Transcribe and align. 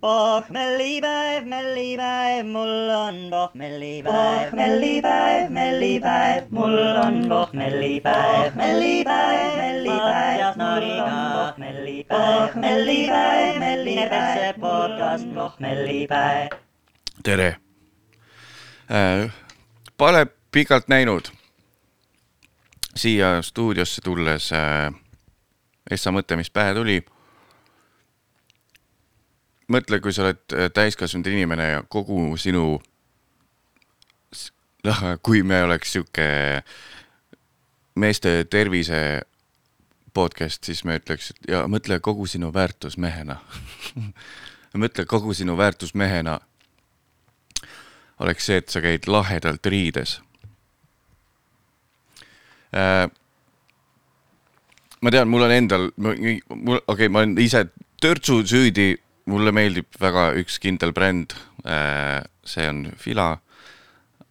pohmellipäev, 0.00 1.44
mellipäev, 1.44 2.46
mul 2.46 2.88
on 2.90 3.16
pohmellipäev, 3.30 4.52
mellipäev, 4.54 5.50
mellipäev, 5.50 6.44
mul 6.50 6.78
on 7.04 7.28
pohmellipäev, 7.28 8.54
mellipäev, 8.54 9.56
mellipäev, 9.56 10.56
mul 10.56 11.00
on 11.00 11.32
pohmellipäev, 11.34 12.54
mellipäev, 12.54 13.58
mellipäev, 13.58 14.60
podcast 14.60 15.34
pohmellipäev. 15.34 16.48
tere 17.22 17.56
äh,. 18.90 19.32
Pole 19.96 20.26
pikalt 20.52 20.88
näinud. 20.88 21.22
siia 22.96 23.42
stuudiosse 23.42 24.00
tulles 24.04 24.52
äh, 24.52 24.94
Essa 25.90 26.10
mõte, 26.10 26.36
mis 26.36 26.50
pähe 26.50 26.74
tuli 26.74 27.04
mõtle, 29.72 30.00
kui 30.00 30.14
sa 30.14 30.26
oled 30.26 30.56
äh, 30.56 30.68
täiskasvanud 30.74 31.28
inimene 31.30 31.70
ja 31.70 31.82
kogu 31.88 32.20
sinu, 32.40 32.78
noh, 34.88 35.02
kui 35.22 35.42
me 35.42 35.62
oleks 35.66 35.96
sihuke 35.96 36.28
meeste 37.98 38.44
tervise 38.50 39.00
podcast, 40.14 40.64
siis 40.64 40.84
me 40.88 40.98
ütleks, 40.98 41.32
et 41.32 41.50
ja 41.52 41.64
mõtle 41.70 42.00
kogu 42.02 42.26
sinu 42.26 42.50
väärtus 42.54 42.96
mehena 42.98 43.38
mõtle 44.82 45.04
kogu 45.08 45.34
sinu 45.34 45.56
väärtus 45.58 45.94
mehena 45.94 46.38
oleks 48.18 48.48
see, 48.48 48.58
et 48.58 48.68
sa 48.68 48.82
käid 48.84 49.08
lahedalt 49.10 49.66
riides 49.66 50.18
äh,. 52.74 53.06
ma 55.00 55.12
tean, 55.14 55.28
mul 55.30 55.46
on 55.46 55.54
endal, 55.54 55.90
mul, 55.96 56.16
okei 56.16 56.80
okay,, 56.86 57.08
ma 57.08 57.22
olen 57.22 57.36
ise 57.42 57.66
törtsu 58.02 58.40
süüdi 58.46 58.94
mulle 59.28 59.52
meeldib 59.54 59.88
väga 60.00 60.32
üks 60.40 60.58
kindel 60.62 60.94
bränd. 60.96 61.36
Äh, 61.66 62.24
see 62.44 62.68
on 62.68 62.88
Fila. 62.96 63.36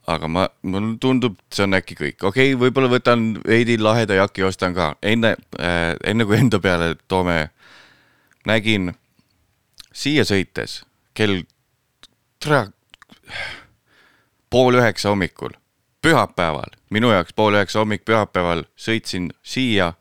aga 0.08 0.28
ma, 0.32 0.46
mulle 0.64 0.94
tundub, 1.04 1.34
see 1.52 1.66
on 1.66 1.76
äkki 1.76 1.98
kõik, 2.00 2.22
okei 2.24 2.54
okay,, 2.54 2.60
võib-olla 2.62 2.88
võtan 2.94 3.26
veidi 3.44 3.76
laheda 3.76 4.16
jaki, 4.16 4.46
ostan 4.48 4.72
ka 4.72 4.94
enne, 5.04 5.34
äh, 5.60 5.98
enne 6.08 6.24
kui 6.24 6.38
enda 6.40 6.62
peale 6.64 6.94
toome. 7.12 7.50
nägin 8.48 8.94
siia 9.92 10.24
sõites 10.24 10.86
kell 11.14 11.42
pool 14.50 14.80
üheksa 14.80 15.10
hommikul, 15.10 15.58
pühapäeval, 16.02 16.72
minu 16.90 17.12
jaoks 17.12 17.36
pool 17.36 17.58
üheksa 17.58 17.82
hommik 17.84 18.06
pühapäeval 18.06 18.64
sõitsin 18.80 19.32
siia. 19.44 19.94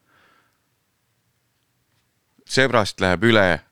sebrast 2.47 3.01
läheb 3.01 3.25
üle 3.27 3.66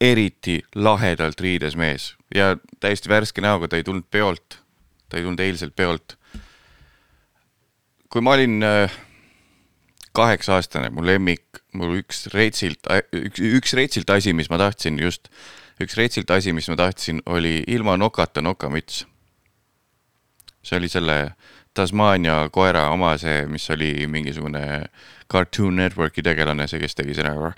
eriti 0.00 0.60
lahedalt 0.74 1.40
riides 1.40 1.76
mees 1.76 2.14
ja 2.34 2.54
täiesti 2.80 3.10
värske 3.10 3.44
näoga, 3.44 3.68
ta 3.68 3.76
ei 3.76 3.84
tulnud 3.84 4.06
peolt. 4.10 4.58
ta 5.08 5.18
ei 5.18 5.22
tulnud 5.22 5.40
eilselt 5.40 5.76
peolt. 5.76 6.16
kui 8.08 8.20
ma 8.20 8.34
olin 8.34 8.62
äh, 8.62 8.98
kaheksa 10.12 10.56
aastane, 10.58 10.90
mu 10.90 11.04
lemmik, 11.06 11.62
mul 11.74 12.00
üks 12.00 12.26
retsilt, 12.34 12.88
üks, 13.14 13.40
üks 13.40 13.74
retsilt 13.78 14.10
asi, 14.10 14.32
mis 14.34 14.50
ma 14.50 14.58
tahtsin 14.58 14.98
just, 14.98 15.30
üks 15.82 15.96
retsilt 15.98 16.30
asi, 16.34 16.54
mis 16.56 16.68
ma 16.70 16.76
tahtsin, 16.80 17.22
oli 17.26 17.60
ilma 17.68 17.96
nokata 18.00 18.42
nokamüts. 18.42 19.04
see 20.62 20.76
oli 20.76 20.88
selle 20.92 21.14
Tasmania 21.74 22.48
koera 22.52 22.88
oma 22.90 23.12
see, 23.18 23.44
mis 23.46 23.68
oli 23.70 24.06
mingisugune 24.10 24.62
Cartoon 25.30 25.76
Networki 25.76 26.22
tegelane, 26.26 26.66
see, 26.68 26.80
kes 26.82 26.98
tegi 26.98 27.14
selle 27.14 27.52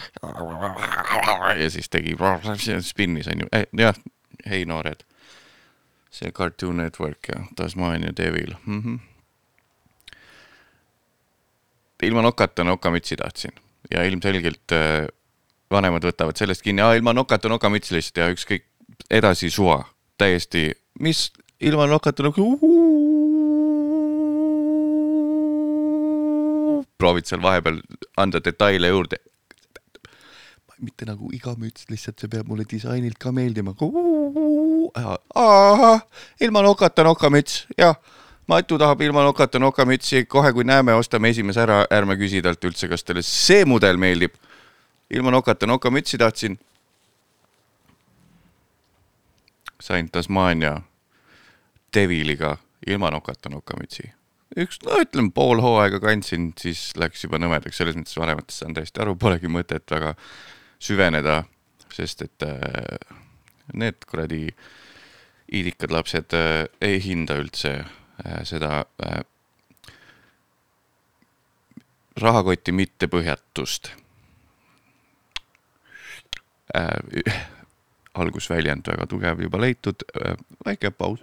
ja 1.63 1.71
siis 1.73 1.89
tegi 1.89 2.17
spinnis 2.85 3.31
on 3.33 3.45
ju 3.45 3.49
eh,, 3.53 3.65
jah, 3.79 3.97
hei 4.49 4.67
noored. 4.69 5.07
see 6.13 6.31
Cartoon 6.31 6.77
Network 6.77 7.29
ja 7.29 7.41
Tasmania 7.57 8.13
Devil 8.17 8.55
mm. 8.67 8.83
-hmm. 8.83 8.99
ilma 12.03 12.23
nokata 12.23 12.65
nokamütsi 12.65 13.17
tahtsin 13.17 13.53
ja 13.91 14.05
ilmselgelt 14.05 14.73
äh, 14.73 15.09
vanemad 15.71 16.05
võtavad 16.05 16.37
sellest 16.37 16.63
kinni, 16.63 16.83
ilma 16.97 17.13
nokata 17.13 17.49
nokamüts 17.49 17.91
lihtsalt 17.91 18.17
ja 18.17 18.29
ükskõik 18.33 18.69
edasi 19.11 19.51
suva, 19.51 19.85
täiesti, 20.19 20.73
mis 21.01 21.31
ilma 21.61 21.87
nokata 21.87 22.23
noka 22.23 22.43
proovid 27.03 27.29
seal 27.29 27.43
vahepeal 27.43 27.83
anda 28.17 28.43
detaile 28.45 28.95
juurde. 28.95 29.19
mitte 30.83 31.07
nagu 31.07 31.29
iga 31.31 31.53
müts, 31.55 31.85
lihtsalt 31.87 32.19
see 32.19 32.31
peab 32.31 32.49
mulle 32.51 32.65
disainilt 32.67 33.19
ka 33.23 33.31
meeldima. 33.31 33.75
ilma 36.43 36.63
nokata 36.67 37.05
nokamüts, 37.07 37.67
jah. 37.79 37.95
Matu 38.51 38.79
tahab 38.79 39.01
ilma 39.07 39.23
nokata 39.23 39.61
nokamütsi, 39.63 40.25
kohe 40.27 40.51
kui 40.53 40.65
näeme, 40.67 40.95
ostame 40.99 41.31
esimese 41.31 41.63
ära, 41.63 41.85
ärme 41.95 42.17
küsi 42.19 42.43
talt 42.43 42.67
üldse, 42.67 42.89
kas 42.91 43.07
talle 43.07 43.23
see 43.23 43.63
mudel 43.65 43.97
meeldib. 43.97 44.35
ilma 45.11 45.31
nokata 45.31 45.67
nokamütsi 45.67 46.19
tahtsin. 46.19 46.59
sain 49.83 50.11
Tasmania 50.11 50.81
Deviliga 51.95 52.57
ilma 52.87 53.11
nokata 53.11 53.49
nokamütsi 53.51 54.13
üks, 54.59 54.79
no 54.87 54.99
ütleme 55.03 55.33
pool 55.35 55.63
hooaega 55.65 56.01
kandsin, 56.03 56.51
siis 56.61 56.91
läks 57.01 57.25
juba 57.25 57.41
nõmedaks, 57.41 57.79
selles 57.81 57.97
mõttes 57.99 58.19
vanematest 58.19 58.63
saan 58.63 58.77
täiesti 58.77 59.03
aru, 59.03 59.17
polegi 59.21 59.51
mõtet 59.51 59.89
väga 59.91 60.15
süveneda, 60.83 61.43
sest 61.93 62.25
et 62.27 62.47
äh, 62.47 63.19
need 63.79 64.05
kuradi 64.09 64.47
iidikad 65.53 65.93
lapsed 65.95 66.37
äh, 66.37 66.67
ei 66.85 67.01
hinda 67.05 67.37
üldse 67.41 67.75
äh, 67.83 68.41
seda 68.49 68.85
äh, 69.05 69.23
rahakoti 72.21 72.75
mittepõhjatust 72.77 73.93
äh,. 76.77 77.33
algusväljend 78.13 78.85
väga 78.85 79.07
tugev 79.09 79.39
juba 79.41 79.61
leitud 79.63 80.03
äh,, 80.13 80.35
väike 80.67 80.91
paus 80.93 81.23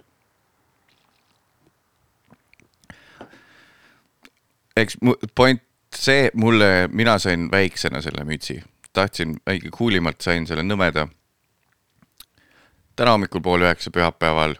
eks 4.76 4.96
point 5.34 5.62
see 5.96 6.30
mulle, 6.34 6.88
mina 6.92 7.18
sain 7.18 7.50
väiksena 7.50 8.02
selle 8.02 8.24
mütsi, 8.24 8.62
tahtsin 8.92 9.36
väike 9.46 9.70
kuulimalt 9.74 10.20
sain 10.20 10.46
selle 10.46 10.62
nõmeda. 10.62 11.08
täna 12.96 13.10
hommikul 13.16 13.40
pool 13.40 13.62
üheksa 13.64 13.90
pühapäeval 13.90 14.54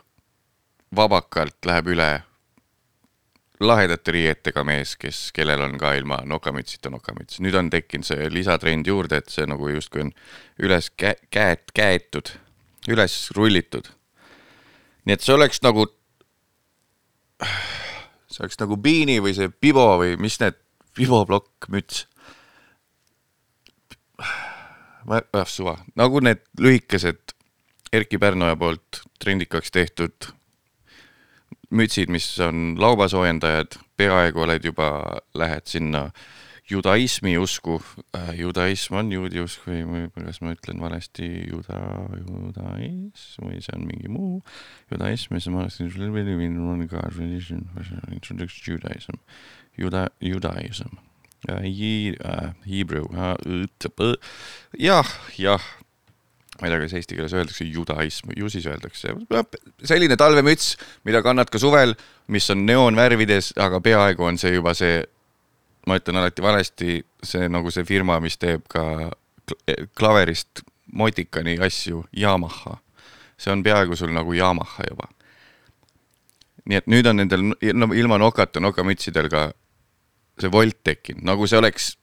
vabakalt 0.97 1.67
läheb 1.67 1.87
üle 1.93 2.11
lahedate 3.61 4.13
riietega 4.13 4.65
mees, 4.65 4.95
kes, 4.97 5.33
kellel 5.37 5.61
on 5.61 5.77
ka 5.79 5.93
ilma 5.95 6.23
nokamütsita 6.25 6.91
nokamüts. 6.91 7.41
nüüd 7.41 7.55
on 7.55 7.71
tekkinud 7.71 8.07
see 8.07 8.31
lisatrend 8.33 8.87
juurde, 8.87 9.21
et 9.21 9.29
see 9.29 9.47
nagu 9.47 9.69
justkui 9.69 10.07
on 10.07 10.13
üles 10.59 10.91
kä 10.97 11.15
käed, 11.31 11.69
käetud, 11.75 12.33
üles 12.89 13.31
rullitud. 13.37 13.93
nii 15.05 15.15
et 15.15 15.21
see 15.21 15.35
oleks 15.35 15.63
nagu 15.63 15.87
see 18.31 18.45
oleks 18.45 18.61
nagu 18.61 18.79
beanie 18.81 19.21
või 19.23 19.35
see 19.37 19.51
pibo 19.51 19.87
või 20.01 20.17
mis 20.21 20.39
need, 20.43 20.59
piboplokk, 20.99 21.69
müts. 21.71 22.05
ma, 25.09 25.23
ah 25.33 25.49
suva, 25.49 25.79
nagu 25.99 26.23
need 26.25 26.43
lühikesed 26.61 27.37
Erkki 27.91 28.21
Pärnoja 28.23 28.55
poolt 28.55 29.01
trendikaks 29.19 29.73
tehtud 29.75 30.31
mütsid, 31.75 32.11
mis 32.11 32.27
on 32.43 32.77
laubasoojendajad, 32.79 33.79
peaaegu 33.99 34.45
oled 34.45 34.65
juba, 34.67 34.91
lähed 35.39 35.67
sinna 35.71 36.05
äh, 36.11 36.29
judaismi 36.71 37.37
usku. 37.39 37.81
Äh,, 38.17 38.33
judaism 38.41 38.95
on 39.01 39.13
juudi 39.13 39.43
usk 39.43 39.67
või 39.67 40.07
kas 40.15 40.41
ma 40.45 40.55
ütlen 40.55 40.81
valesti, 40.83 41.29
juda, 41.51 41.81
judaism 42.17 43.49
või 43.49 43.61
see 43.65 43.77
on 43.77 43.87
mingi 43.89 44.11
muu, 44.13 44.41
judaism 44.93 45.37
is 45.39 45.49
one 45.51 46.87
God 46.87 47.17
religion, 47.19 47.67
introduced 48.13 48.67
Judaism, 48.69 49.19
juda, 49.79 50.09
judaism. 50.21 50.99
Äh,, 51.49 51.65
Hebrew 52.67 53.07
äh,, 53.15 54.17
jah, 54.79 55.15
jah. 55.39 55.71
Ma 56.61 56.69
ei 56.69 56.75
tea, 56.75 56.81
kas 56.83 56.93
eesti 56.99 57.17
keeles 57.17 57.33
öeldakse 57.33 57.65
judaism, 57.65 58.35
ju 58.37 58.51
siis 58.53 58.67
öeldakse, 58.69 59.15
selline 59.89 60.19
talvemüts, 60.21 60.75
mida 61.09 61.23
kannad 61.25 61.49
ka 61.49 61.57
suvel, 61.57 61.95
mis 62.29 62.51
on 62.53 62.67
neoonvärvides, 62.69 63.55
aga 63.57 63.81
peaaegu 63.81 64.27
on 64.29 64.37
see 64.37 64.53
juba 64.59 64.75
see 64.77 64.99
ma 65.91 65.99
ütlen 65.99 66.21
alati 66.21 66.43
valesti, 66.45 67.01
see 67.27 67.49
nagu 67.51 67.73
see 67.75 67.87
firma, 67.89 68.21
mis 68.23 68.39
teeb 68.39 68.63
ka 68.71 68.85
klaverist 69.99 70.63
motikani 70.95 71.57
asju, 71.63 72.05
Yamaha. 72.17 72.79
see 73.41 73.53
on 73.53 73.63
peaaegu 73.65 73.97
sul 73.97 74.13
nagu 74.15 74.33
Yamaha 74.37 74.85
juba. 74.89 75.09
nii 76.69 76.77
et 76.77 76.87
nüüd 76.87 77.07
on 77.09 77.17
nendel 77.17 77.43
no, 77.75 77.89
ilma 77.97 78.19
nokata 78.19 78.61
nokamütsidel 78.61 79.31
ka 79.33 79.51
see 80.41 80.53
volt 80.53 80.79
tekkinud, 80.85 81.25
nagu 81.25 81.47
see 81.47 81.59
oleks 81.59 81.95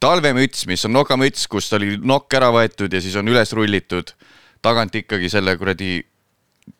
talvemüts, 0.00 0.64
mis 0.66 0.84
on 0.88 0.94
nokamüts, 0.96 1.46
kust 1.52 1.72
oli 1.76 1.94
nokk 2.00 2.32
ära 2.36 2.50
võetud 2.54 2.92
ja 2.92 3.00
siis 3.00 3.16
on 3.20 3.28
üles 3.28 3.52
rullitud. 3.52 4.14
tagant 4.62 4.94
ikkagi 4.94 5.30
selle 5.30 5.56
kuradi 5.56 6.02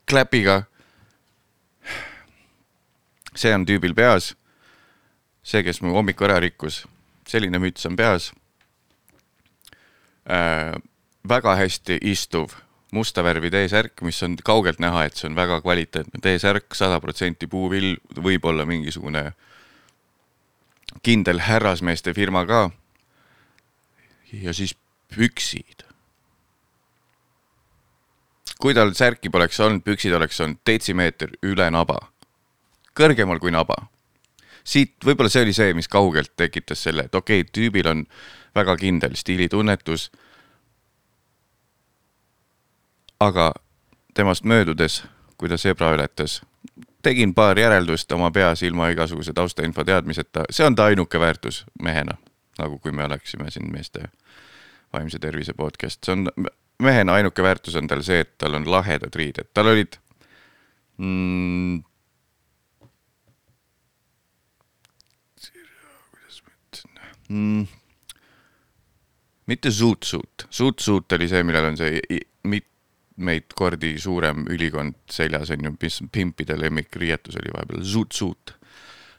kläpiga. 0.09 0.65
see 3.35 3.55
on 3.55 3.67
tüübil 3.67 3.95
peas. 3.95 4.35
See, 5.43 5.63
kes 5.65 5.81
mu 5.83 5.95
hommiku 5.97 6.27
ära 6.29 6.41
rikkus, 6.41 6.85
selline 7.29 7.59
müts 7.63 7.87
on 7.87 7.97
peas 7.97 8.33
äh,. 10.29 10.77
väga 11.29 11.55
hästi 11.57 11.99
istuv 12.03 12.55
musta 12.93 13.23
värvi 13.23 13.51
T-särk, 13.51 14.03
mis 14.03 14.23
on 14.23 14.37
kaugelt 14.45 14.81
näha, 14.83 15.05
et 15.07 15.19
see 15.19 15.29
on 15.31 15.37
väga 15.39 15.61
kvaliteetne 15.63 16.21
T-särk, 16.23 16.75
sada 16.75 17.01
protsenti 17.03 17.47
puuvill, 17.51 17.97
võib-olla 18.17 18.67
mingisugune 18.67 19.31
kindel 21.07 21.43
härrasmeeste 21.47 22.15
firma 22.15 22.45
ka. 22.47 22.71
ja 24.33 24.53
siis 24.55 24.75
püksid. 25.15 25.87
kui 28.61 28.75
tal 28.75 28.93
särki 28.95 29.31
poleks 29.31 29.61
olnud, 29.61 29.83
püksid 29.85 30.13
oleks 30.13 30.41
olnud 30.41 30.61
detsimeeter 30.67 31.31
üle 31.43 31.71
naba, 31.71 31.97
kõrgemal 32.95 33.41
kui 33.41 33.51
naba. 33.51 33.87
Siit 34.65 34.97
võib-olla 35.05 35.31
see 35.33 35.45
oli 35.47 35.55
see, 35.57 35.75
mis 35.75 35.89
kaugelt 35.89 36.33
tekitas 36.37 36.83
selle, 36.89 37.09
et 37.09 37.15
okei 37.15 37.45
okay,, 37.45 37.53
tüübil 37.53 37.89
on 37.91 38.05
väga 38.55 38.77
kindel 38.77 39.15
stiilitunnetus 39.17 40.11
aga 43.21 43.53
temast 44.15 44.45
möödudes, 44.45 45.05
kui 45.37 45.49
ta 45.49 45.59
zebra 45.61 45.93
ületas, 45.95 46.41
tegin 47.05 47.35
paar 47.35 47.59
järeldust 47.59 48.13
oma 48.13 48.31
peas 48.31 48.63
ilma 48.63 48.91
igasuguse 48.93 49.33
taustainfo 49.37 49.85
teadmiseta, 49.85 50.47
see 50.51 50.67
on 50.67 50.77
ta 50.77 50.89
ainuke 50.91 51.21
väärtus 51.21 51.65
mehena, 51.83 52.17
nagu 52.59 52.79
kui 52.79 52.93
me 52.93 53.05
oleksime 53.05 53.51
siin 53.51 53.71
meeste 53.73 54.09
vaimse 54.93 55.19
tervise 55.19 55.55
podcast, 55.55 56.01
see 56.05 56.17
on 56.17 56.29
mehena 56.83 57.15
ainuke 57.21 57.43
väärtus 57.43 57.77
on 57.77 57.89
tal 57.89 58.03
see, 58.03 58.25
et 58.25 58.35
tal 58.39 58.57
on 58.57 58.67
lahedad 58.71 59.15
riided, 59.15 59.53
tal 59.55 59.71
olid 59.73 60.01
mm, 60.99 61.81
kuidas 65.37 66.43
ma 66.45 66.57
ütlen 66.57 67.01
mm,, 67.31 67.67
mitte 69.51 69.73
suit-suit, 69.75 70.47
suit-suit 70.51 71.17
oli 71.17 71.31
see, 71.31 71.47
millel 71.47 71.71
on 71.73 71.81
see 71.81 72.03
mit, 72.51 72.67
mitmeid 73.21 73.53
kordi 73.55 73.99
suurem 74.01 74.47
ülikond 74.49 74.97
seljas 75.11 75.51
on 75.53 75.65
ju, 75.65 75.75
mis 75.83 76.01
pimpide 76.13 76.57
lemmikriietus 76.57 77.37
oli 77.37 77.53
vahepeal, 77.53 77.83
zoot-suit 77.85 78.55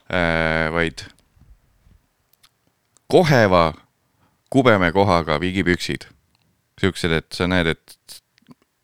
äh,, 0.10 0.72
vaid 0.74 1.06
koheva 3.12 3.74
kubeme 4.50 4.92
kohaga 4.92 5.40
viigipüksid. 5.40 6.07
siuksed, 6.81 7.12
et 7.12 7.28
sa 7.31 7.46
näed, 7.46 7.68
et 7.68 8.22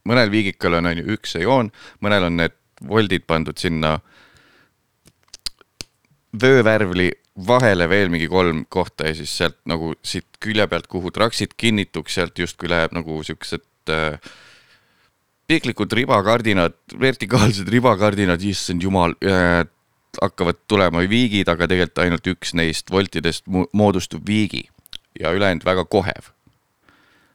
mõnel 0.06 0.30
viigikal 0.30 0.78
on, 0.78 0.86
on 0.86 1.00
ju 1.00 1.16
üks 1.16 1.34
see 1.34 1.42
joon, 1.42 1.72
mõnel 2.00 2.28
on 2.28 2.38
need 2.38 2.54
voldid 2.86 3.26
pandud 3.26 3.58
sinna 3.58 3.98
vöövärvli 6.38 7.10
vahele 7.46 7.86
veel 7.90 8.10
mingi 8.10 8.28
kolm 8.32 8.66
kohta 8.70 9.08
ja 9.10 9.16
siis 9.18 9.32
sealt 9.38 9.60
nagu 9.70 9.94
siit 10.06 10.40
külje 10.42 10.66
pealt, 10.68 10.88
kuhu 10.90 11.12
traksid 11.14 11.54
kinnituks, 11.58 12.18
sealt 12.18 12.40
justkui 12.40 12.70
läheb 12.72 12.96
nagu 12.98 13.20
siuksed 13.24 13.94
äh, 13.94 14.18
piklikud 15.48 15.94
ribakardinad, 15.94 16.76
vertikaalsed 17.00 17.70
ribakardinad, 17.72 18.42
issand 18.44 18.84
jumal 18.84 19.16
äh,, 19.24 19.64
hakkavad 20.22 20.64
tulema 20.68 21.04
viigid, 21.10 21.50
aga 21.52 21.68
tegelikult 21.70 22.02
ainult 22.04 22.32
üks 22.32 22.56
neist 22.58 22.92
voltidest 22.92 23.46
moodustub 23.48 24.26
viigi 24.28 24.66
ja 25.20 25.32
ülejäänud 25.36 25.66
väga 25.66 25.86
kohev. 25.86 26.34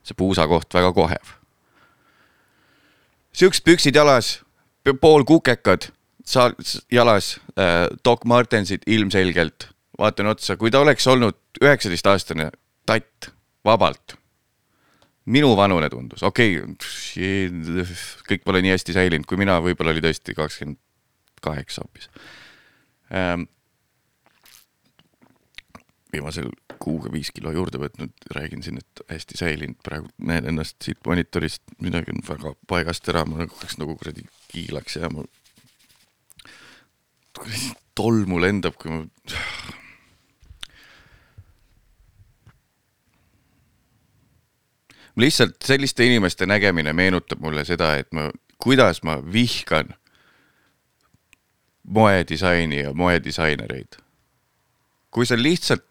see 0.03 0.19
puusakoht 0.19 0.75
väga 0.75 0.93
kohev. 0.93 1.35
siuksed 3.33 3.65
püksid 3.65 3.97
jalas, 3.97 4.41
poolkukekad 5.01 5.93
sa-, 6.25 6.55
jalas 6.91 7.39
äh,, 7.59 7.87
Doc 8.05 8.25
Martensid 8.25 8.83
ilmselgelt, 8.87 9.69
vaatan 10.03 10.33
otsa, 10.33 10.59
kui 10.59 10.73
ta 10.75 10.83
oleks 10.83 11.07
olnud 11.11 11.63
üheksateistaastane 11.63 12.51
tatt, 12.89 13.31
vabalt 13.65 14.17
minuvanune 15.31 15.89
tundus, 15.91 16.23
okei 16.27 16.57
okay,, 16.59 17.85
kõik 18.27 18.43
pole 18.47 18.63
nii 18.65 18.75
hästi 18.75 18.97
säilinud, 18.97 19.27
kui 19.31 19.39
mina, 19.39 19.61
võib-olla 19.63 19.95
oli 19.95 20.03
tõesti 20.03 20.35
kakskümmend 20.35 20.81
kaheksa 21.43 21.85
hoopis 21.85 22.09
ähm,. 23.15 23.47
viimasel 26.13 26.51
kuuga 26.83 27.13
viis 27.13 27.31
kilo 27.35 27.53
juurde 27.55 27.79
võtnud, 27.79 28.13
räägin 28.35 28.65
siin, 28.67 28.81
et 28.83 29.05
hästi 29.11 29.39
säilinud, 29.39 29.79
praegu 29.87 30.11
näen 30.27 30.49
ennast 30.51 30.81
siit 30.83 30.99
monitorist, 31.07 31.63
midagi 31.83 32.11
on 32.15 32.25
väga 32.27 32.57
paigast 32.69 33.07
ära, 33.13 33.23
ma 33.29 33.45
hakkaks 33.45 33.79
nagu 33.79 33.95
kuradi 34.01 34.27
kiilaks 34.51 34.99
jääma. 34.99 35.25
tolmu 37.95 38.41
lendab, 38.43 38.75
kui 38.81 38.91
ma 38.91 39.05
lihtsalt 45.17 45.57
selliste 45.65 46.07
inimeste 46.07 46.47
nägemine 46.47 46.93
meenutab 46.93 47.41
mulle 47.41 47.65
seda, 47.65 47.95
et 47.97 48.13
ma, 48.13 48.31
kuidas 48.59 49.03
ma 49.03 49.19
vihkan 49.33 49.95
moedisaini 51.83 52.81
ja 52.81 52.93
moedisainereid. 52.95 54.01
kui 55.11 55.27
sa 55.27 55.37
lihtsalt 55.37 55.85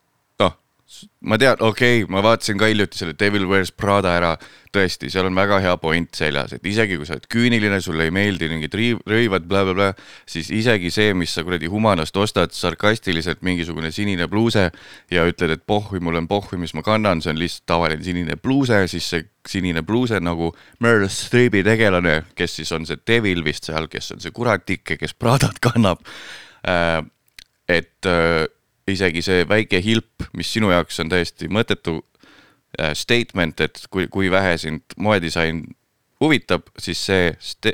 ma 1.25 1.37
tean, 1.39 1.59
okei 1.59 2.01
okay,, 2.01 2.09
ma 2.11 2.21
vaatasin 2.23 2.57
ka 2.59 2.67
hiljuti 2.69 2.99
selle 2.99 3.13
Devil 3.19 3.45
Wears 3.49 3.71
Prada 3.71 4.11
ära, 4.17 4.31
tõesti, 4.73 5.09
seal 5.11 5.27
on 5.27 5.35
väga 5.35 5.59
hea 5.63 5.73
point 5.81 6.09
seljas, 6.15 6.53
et 6.55 6.65
isegi 6.67 6.97
kui 6.99 7.07
sa 7.07 7.15
oled 7.15 7.27
küüniline, 7.31 7.79
sulle 7.83 8.07
ei 8.07 8.13
meeldi 8.15 8.49
mingid 8.51 8.75
rõivad 8.75 9.45
bla,, 9.47 9.63
blablabla, 9.63 9.89
siis 10.29 10.51
isegi 10.55 10.91
see, 10.93 11.15
mis 11.17 11.33
sa 11.35 11.45
kuradi 11.47 11.69
Humanast 11.71 12.17
ostad 12.19 12.55
sarkastiliselt 12.55 13.43
mingisugune 13.45 13.91
sinine 13.95 14.27
pluuse 14.31 14.67
ja 15.11 15.25
ütled, 15.27 15.55
et 15.55 15.65
pohhui, 15.67 16.01
mul 16.03 16.19
on 16.21 16.29
pohhui, 16.31 16.59
mis 16.61 16.75
ma 16.77 16.83
kannan, 16.85 17.23
see 17.23 17.33
on 17.33 17.41
lihtsalt 17.41 17.67
tavaline 17.71 18.05
sinine 18.05 18.37
pluuse, 18.39 18.83
siis 18.91 19.09
see 19.15 19.27
sinine 19.47 19.83
pluuse 19.87 20.19
nagu 20.21 20.51
Meryl 20.83 21.09
Streepi 21.11 21.63
tegelane, 21.67 22.21
kes 22.37 22.59
siis 22.61 22.71
on 22.75 22.87
see 22.89 22.99
Devil 23.07 23.45
vist 23.47 23.69
seal, 23.69 23.89
kes 23.91 24.15
on 24.15 24.23
see 24.23 24.35
kuratike, 24.35 24.99
kes 24.99 25.15
Pradat 25.19 25.61
kannab 25.63 26.03
äh,. 26.67 26.99
et 27.71 28.07
äh, 28.09 28.47
isegi 28.87 29.21
see 29.25 29.43
väike 29.49 29.81
hilp, 29.83 30.25
mis 30.37 30.53
sinu 30.53 30.71
jaoks 30.71 30.99
on 31.03 31.11
täiesti 31.11 31.49
mõttetu 31.51 31.99
äh, 32.79 32.95
statement, 32.97 33.61
et 33.61 33.83
kui, 33.89 34.07
kui 34.11 34.31
vähe 34.31 34.57
sind 34.61 34.95
moedisain 34.97 35.63
huvitab, 36.21 36.69
siis 36.79 37.01
see, 37.05 37.31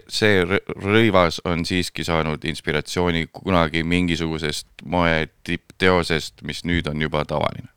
see 0.07 0.43
rõivas 0.45 1.41
on 1.45 1.65
siiski 1.67 2.05
saanud 2.07 2.45
inspiratsiooni 2.47 3.27
kunagi 3.33 3.83
mingisugusest 3.83 4.85
moe 4.87 5.27
tippteosest, 5.47 6.43
mis 6.47 6.63
nüüd 6.67 6.87
on 6.87 7.01
juba 7.01 7.25
tavaline. 7.27 7.67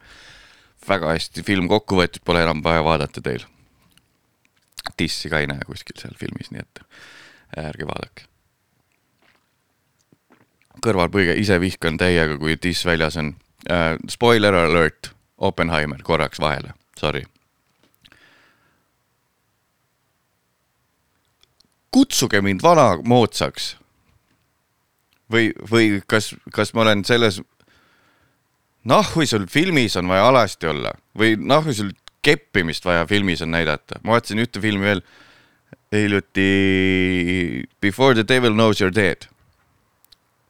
väga 0.89 1.13
hästi 1.13 1.43
film 1.47 1.69
kokku 1.69 1.99
võetud, 1.99 2.23
pole 2.25 2.43
enam 2.43 2.63
vaja 2.65 2.85
vaadata 2.85 3.21
teil. 3.23 3.45
dissi 4.99 5.29
ka 5.29 5.41
ei 5.41 5.47
näe 5.47 5.67
kuskil 5.67 5.99
seal 5.99 6.17
filmis, 6.19 6.51
nii 6.51 6.63
et 6.63 6.83
ärge 7.59 7.87
vaadake 7.87 8.31
kõrvalpõige, 10.85 11.37
ise 11.41 11.61
vihkan 11.61 11.99
täiega, 12.01 12.39
kui 12.39 12.57
diss 12.63 12.87
väljas 12.87 13.19
on 13.21 13.35
uh,. 13.71 13.97
Spoiler 14.09 14.55
alert, 14.55 15.13
Oppenheimer 15.39 16.03
korraks 16.05 16.41
vahele, 16.41 16.75
sorry. 16.99 17.25
kutsuge 21.91 22.41
mind 22.41 22.63
vanamoodsaks. 22.63 23.77
või, 25.31 25.53
või 25.71 26.01
kas, 26.07 26.35
kas 26.55 26.73
ma 26.75 26.83
olen 26.83 27.05
selles, 27.07 27.41
nahhui 28.85 29.27
sul 29.31 29.47
filmis 29.47 29.97
on 29.97 30.09
vaja 30.09 30.29
alasti 30.29 30.67
olla 30.67 30.91
või 31.19 31.37
nahhui 31.39 31.75
sul 31.75 31.93
keppimist 32.23 32.85
vaja 32.85 33.07
filmis 33.07 33.43
on 33.43 33.53
näidata, 33.55 34.01
ma 34.03 34.17
vaatasin 34.17 34.43
ühte 34.43 34.61
filmi 34.61 34.89
veel 34.89 35.03
hiljuti 35.93 36.49
Before 37.81 38.15
the 38.15 38.25
devil 38.27 38.55
knows 38.55 38.81
you 38.81 38.89
are 38.89 38.95
dead 38.95 39.29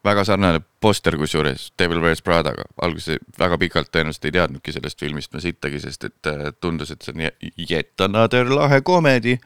väga 0.03 0.23
sarnane 0.25 0.61
poster 0.81 1.17
kusjuures 1.17 1.69
Devil 1.79 2.01
Wears 2.01 2.21
Pradaga, 2.25 2.65
alguses 2.81 3.21
väga 3.39 3.57
pikalt 3.61 3.91
tõenäoliselt 3.93 4.25
ei 4.27 4.35
teadnudki 4.37 4.73
sellest 4.73 4.99
filmist 4.99 5.33
ma 5.33 5.41
sittagi, 5.43 5.81
sest 5.83 6.07
et 6.09 6.29
äh, 6.29 6.47
tundus, 6.61 6.93
et 6.93 7.05
see 7.05 7.13
on 7.13 7.51
yet 7.69 8.01
another 8.01 8.49
lahe 8.49 8.81
komedi. 8.81 9.37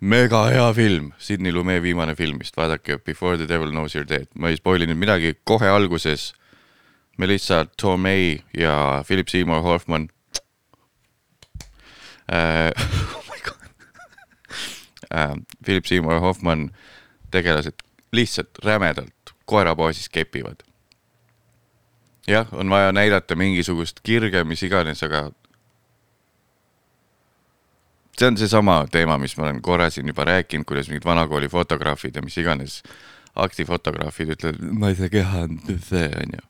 mega 0.00 0.44
hea 0.46 0.72
film, 0.74 1.12
Sydney 1.18 1.52
Lumet 1.52 1.82
viimane 1.82 2.14
film 2.14 2.38
vist, 2.38 2.56
vaadake 2.56 2.98
Before 2.98 3.36
the 3.36 3.48
devil 3.48 3.70
knows 3.70 3.94
you 3.94 4.02
are 4.02 4.08
dead, 4.08 4.28
ma 4.34 4.50
ei 4.50 4.58
spoil'i 4.58 4.86
nüüd 4.86 4.98
midagi, 4.98 5.34
kohe 5.44 5.66
alguses 5.66 6.32
Melissa 7.18 7.64
Tomei 7.80 8.42
ja 8.54 9.02
Philip 9.06 9.28
Seymour 9.28 9.62
Hoffman. 9.62 10.08
Äh, 12.30 12.70
oh 13.16 13.24
my 13.26 13.40
god. 13.42 13.58
Äh, 15.10 15.34
Philip 15.64 15.86
Seymour 15.86 16.20
Hoffman 16.20 16.70
tegelased 17.30 17.82
lihtsalt 18.12 18.58
rämedalt 18.64 19.17
koerapoosis 19.48 20.08
kepivad. 20.12 20.62
jah, 22.28 22.48
on 22.52 22.70
vaja 22.70 22.92
näidata 22.92 23.36
mingisugust 23.36 24.00
kirge, 24.04 24.44
mis 24.44 24.62
iganes, 24.62 25.02
aga 25.02 25.30
see 28.18 28.28
on 28.28 28.36
seesama 28.36 28.82
teema, 28.92 29.16
mis 29.18 29.36
ma 29.38 29.46
olen 29.46 29.62
korra 29.62 29.88
siin 29.90 30.10
juba 30.12 30.26
rääkinud, 30.28 30.66
kuidas 30.68 30.90
mingid 30.90 31.06
vanakooli 31.08 31.48
fotograafid 31.48 32.16
ja 32.16 32.22
mis 32.22 32.36
iganes 32.38 32.82
aktifotograafid 33.38 34.34
ütlevad, 34.34 34.60
ma 34.76 34.92
ei 34.92 34.98
saa 34.98 35.08
keha, 35.12 35.46
see 35.88 36.06
on 36.20 36.38
ju. 36.38 36.46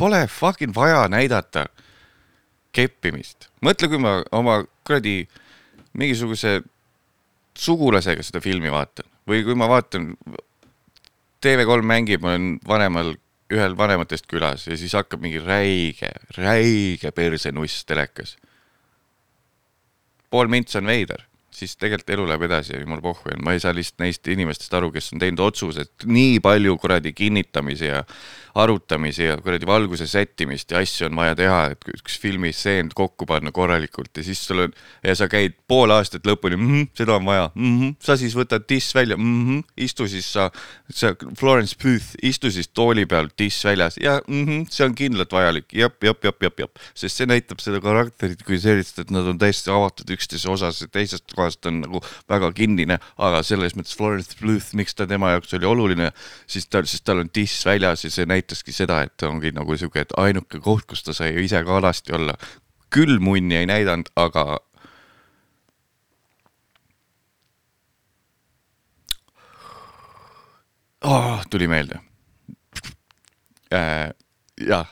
Pole 0.00 0.26
fucking 0.26 0.72
vaja 0.74 1.04
näidata 1.12 1.66
keppimist. 2.74 3.50
mõtle, 3.62 3.90
kui 3.92 4.00
ma 4.00 4.16
oma 4.32 4.62
kuradi 4.86 5.28
mingisuguse 5.94 6.62
sugulasega 7.54 8.24
seda 8.24 8.40
filmi 8.42 8.72
vaatan 8.72 9.06
või 9.28 9.44
kui 9.44 9.54
ma 9.56 9.68
vaatan, 9.70 10.14
TV3 11.44 11.84
mängib, 11.84 12.24
ma 12.24 12.32
olen 12.34 12.56
vanemal, 12.68 13.14
ühel 13.52 13.76
vanematest 13.76 14.26
külas 14.30 14.64
ja 14.66 14.76
siis 14.80 14.94
hakkab 14.96 15.22
mingi 15.22 15.42
räige, 15.44 16.10
räige 16.38 17.12
persenuss 17.14 17.84
telekas. 17.84 18.38
Pool 20.32 20.48
mintsi 20.50 20.80
on 20.80 20.88
veider, 20.90 21.26
siis 21.54 21.76
tegelikult 21.78 22.14
elu 22.16 22.24
läheb 22.30 22.46
edasi 22.48 22.74
ja 22.74 22.80
jumal 22.80 23.02
pohhu. 23.04 23.36
Ma 23.44 23.54
ei 23.54 23.60
saa 23.62 23.74
lihtsalt 23.76 24.00
neist 24.02 24.32
inimestest 24.32 24.74
aru, 24.74 24.90
kes 24.94 25.12
on 25.14 25.22
teinud 25.22 25.44
otsuse, 25.44 25.84
et 25.84 26.08
nii 26.08 26.40
palju 26.42 26.78
kuradi 26.82 27.12
kinnitamisi 27.14 27.92
ja 27.92 28.02
arutamisi 28.54 29.24
ja 29.24 29.36
kuradi 29.42 29.66
valguse 29.66 30.06
sättimist 30.06 30.70
ja 30.70 30.78
asju 30.78 31.08
on 31.08 31.16
vaja 31.18 31.34
teha, 31.38 31.60
et 31.74 31.88
üks 31.90 32.18
filmistseen 32.22 32.92
kokku 32.94 33.26
panna 33.26 33.50
korralikult 33.54 34.14
ja 34.14 34.22
siis 34.26 34.42
sul 34.46 34.62
on 34.66 34.74
ja 35.02 35.14
sa 35.18 35.26
käid 35.30 35.56
pool 35.68 35.90
aastat 35.90 36.26
lõpuni 36.28 36.56
mm, 36.56 36.68
-hmm, 36.70 36.90
seda 36.94 37.16
on 37.16 37.26
vaja 37.26 37.48
mm, 37.54 37.80
-hmm, 37.80 37.96
sa 37.98 38.16
siis 38.20 38.36
võtad 38.38 38.66
diss 38.68 38.94
välja 38.94 39.16
mm, 39.16 39.40
-hmm, 39.48 39.64
istu 39.76 40.06
siis 40.08 40.28
sa, 40.32 40.50
sa 40.90 41.14
Florence 41.38 41.74
Puth, 41.82 42.14
istu 42.22 42.50
siis 42.50 42.68
tooli 42.68 43.06
peal 43.06 43.28
diss 43.38 43.64
väljas 43.64 43.98
ja 44.00 44.20
mm 44.28 44.44
-hmm, 44.44 44.66
see 44.70 44.86
on 44.86 44.94
kindlalt 44.94 45.32
vajalik, 45.32 45.66
jep, 45.72 46.04
jep, 46.04 46.24
jep, 46.24 46.42
jep, 46.42 46.58
jep, 46.60 46.78
sest 46.94 47.16
see 47.16 47.26
näitab 47.26 47.58
seda 47.58 47.80
karakterit 47.80 48.42
kui 48.42 48.60
sellist, 48.60 48.98
et 48.98 49.10
nad 49.10 49.26
on 49.26 49.38
täiesti 49.38 49.70
avatud 49.70 50.10
üksteise 50.14 50.50
osas 50.50 50.80
ja 50.80 50.88
teisest 50.88 51.34
kohast 51.34 51.66
on 51.66 51.80
nagu 51.80 52.00
väga 52.30 52.52
kinnine, 52.52 52.98
aga 53.18 53.42
selles 53.42 53.74
mõttes 53.74 53.96
Florence 53.96 54.36
Puth, 54.38 54.74
miks 54.74 54.94
ta 54.94 55.06
tema 55.06 55.30
jaoks 55.34 55.54
oli 55.54 55.66
oluline, 55.66 56.12
siis 56.46 56.66
tal, 56.66 56.86
sest 56.86 57.04
tal 57.04 57.18
on 57.18 57.30
diss 57.34 57.66
väljas 57.66 58.04
ja 58.04 58.10
see 58.10 58.26
näitab 58.26 58.43
näitaski 58.44 58.72
seda, 58.72 59.02
et 59.02 59.22
ongi 59.22 59.52
nagu 59.52 59.76
sihuke, 59.76 60.04
et 60.04 60.12
ainuke 60.20 60.60
koht, 60.60 60.84
kus 60.86 61.02
ta 61.02 61.14
sai 61.16 61.32
ise 61.44 61.64
ka 61.64 61.78
alasti 61.78 62.12
olla. 62.12 62.34
küll 62.94 63.18
munni 63.18 63.56
ei 63.56 63.66
näidanud, 63.66 64.06
aga. 64.16 64.58
Oh, 71.02 71.42
tuli 71.50 71.66
meelde 71.68 71.98
äh,. 73.72 74.14
jah, 74.60 74.88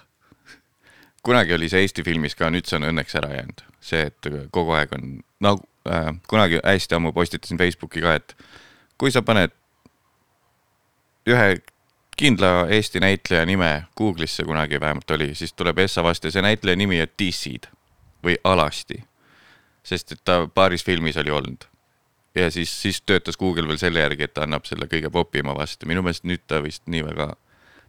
kunagi 1.23 1.55
oli 1.55 1.69
see 1.69 1.81
Eesti 1.81 2.03
filmis 2.03 2.35
ka, 2.35 2.51
nüüd 2.51 2.67
see 2.67 2.77
on 2.77 2.89
õnneks 2.91 3.17
ära 3.17 3.31
jäänud, 3.33 3.63
see, 3.81 4.11
et 4.11 4.29
kogu 4.53 4.75
aeg 4.77 4.93
on 4.93 5.23
nagu 5.41 5.63
äh, 5.89 6.11
kunagi 6.29 6.61
hästi 6.65 6.99
ammu 6.99 7.13
postitasin 7.13 7.59
Facebooki 7.59 8.03
ka, 8.03 8.19
et 8.19 8.37
kui 8.99 9.15
sa 9.15 9.23
paned 9.23 9.55
ühe 11.31 11.63
kindla 12.17 12.67
Eesti 12.69 13.01
näitleja 13.01 13.47
nime 13.47 13.85
Google'isse 14.01 14.45
kunagi 14.45 14.81
vähemalt 14.81 15.11
oli, 15.11 15.35
siis 15.35 15.53
tuleb 15.53 15.79
Essa 15.79 16.03
vastu 16.05 16.27
ja 16.27 16.33
see 16.33 16.43
näitleja 16.43 16.77
nimi 16.77 17.01
on 17.03 17.09
DC-d 17.19 17.71
või 18.25 18.37
Alasti. 18.45 19.05
sest 19.83 20.13
et 20.13 20.21
ta 20.25 20.49
paaris 20.55 20.85
filmis 20.85 21.17
oli 21.17 21.31
olnud. 21.31 21.65
ja 22.35 22.51
siis, 22.51 22.83
siis 22.83 23.03
töötas 23.03 23.37
Google 23.37 23.69
veel 23.69 23.79
selle 23.79 24.01
järgi, 24.01 24.23
et 24.23 24.35
ta 24.35 24.43
annab 24.43 24.65
selle 24.65 24.87
kõige 24.87 25.11
popima 25.11 25.55
vastu, 25.55 25.87
minu 25.87 26.03
meelest 26.03 26.25
nüüd 26.25 26.41
ta 26.47 26.63
vist 26.63 26.83
nii 26.87 27.05
väga, 27.05 27.35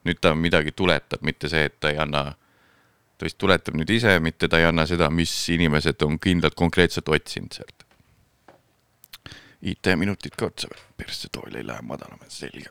nüüd 0.03 0.19
ta 0.21 0.35
midagi 0.35 0.71
tuletab, 0.71 1.21
mitte 1.21 1.49
see, 1.49 1.65
et 1.65 1.79
ta 1.79 1.89
ei 1.89 1.97
anna, 1.97 2.23
ta 3.17 3.25
vist 3.25 3.37
tuletab 3.37 3.75
nüüd 3.75 3.89
ise, 3.89 4.19
mitte 4.19 4.47
ta 4.47 4.59
ei 4.59 4.65
anna 4.65 4.85
seda, 4.85 5.09
mis 5.09 5.31
inimesed 5.49 6.01
on 6.01 6.19
kindlalt 6.19 6.55
konkreetselt 6.55 7.09
otsinud 7.09 7.55
sealt. 7.55 7.85
IT-minutid 9.61 10.35
ka 10.35 10.51
otsa 10.51 10.67
veel, 10.67 10.81
persse 10.97 11.29
tool 11.31 11.55
ei 11.55 11.67
lähe 11.67 11.81
madalama, 11.87 12.27
selge 12.27 12.67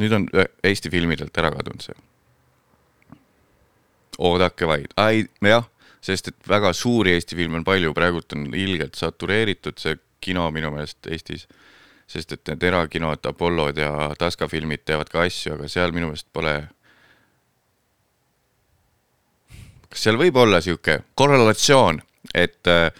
nüüd 0.00 0.12
on 0.16 0.26
Eesti 0.64 0.90
filmidelt 0.90 1.36
ära 1.38 1.52
kadunud 1.54 1.84
see. 1.84 1.94
oodake 4.18 4.66
vaid, 4.66 4.92
ai, 5.00 5.24
jah, 5.42 5.66
sest 6.04 6.30
et 6.30 6.48
väga 6.48 6.72
suuri 6.76 7.14
Eesti 7.16 7.36
filme 7.38 7.58
on 7.60 7.66
palju, 7.66 7.94
praegult 7.96 8.32
on 8.36 8.46
ilgelt 8.54 8.98
satureeritud 8.98 9.80
see 9.80 9.96
kino 10.24 10.48
minu 10.54 10.72
meelest 10.74 11.06
Eestis. 11.10 11.46
sest 12.06 12.34
et 12.36 12.50
need 12.50 12.62
erakinod, 12.68 13.24
Apollod 13.26 13.78
ja 13.80 14.10
Taska 14.20 14.48
filmid 14.48 14.82
teevad 14.84 15.08
ka 15.08 15.22
asju, 15.24 15.54
aga 15.56 15.68
seal 15.72 15.92
minu 15.96 16.10
meelest 16.10 16.28
pole. 16.32 16.54
kas 19.88 20.04
seal 20.04 20.18
võib 20.20 20.36
olla 20.36 20.60
sihuke 20.60 20.98
korrelatsioon, 21.14 22.02
et 22.34 22.68
äh, 22.68 22.90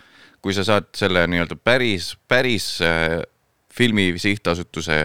kui 0.40 0.54
sa 0.54 0.64
saad 0.64 0.88
selle 0.96 1.26
nii-öelda 1.28 1.56
päris, 1.56 2.14
päris 2.28 2.78
äh, 2.84 3.20
filmi 3.72 4.12
sihtasutuse 4.20 4.98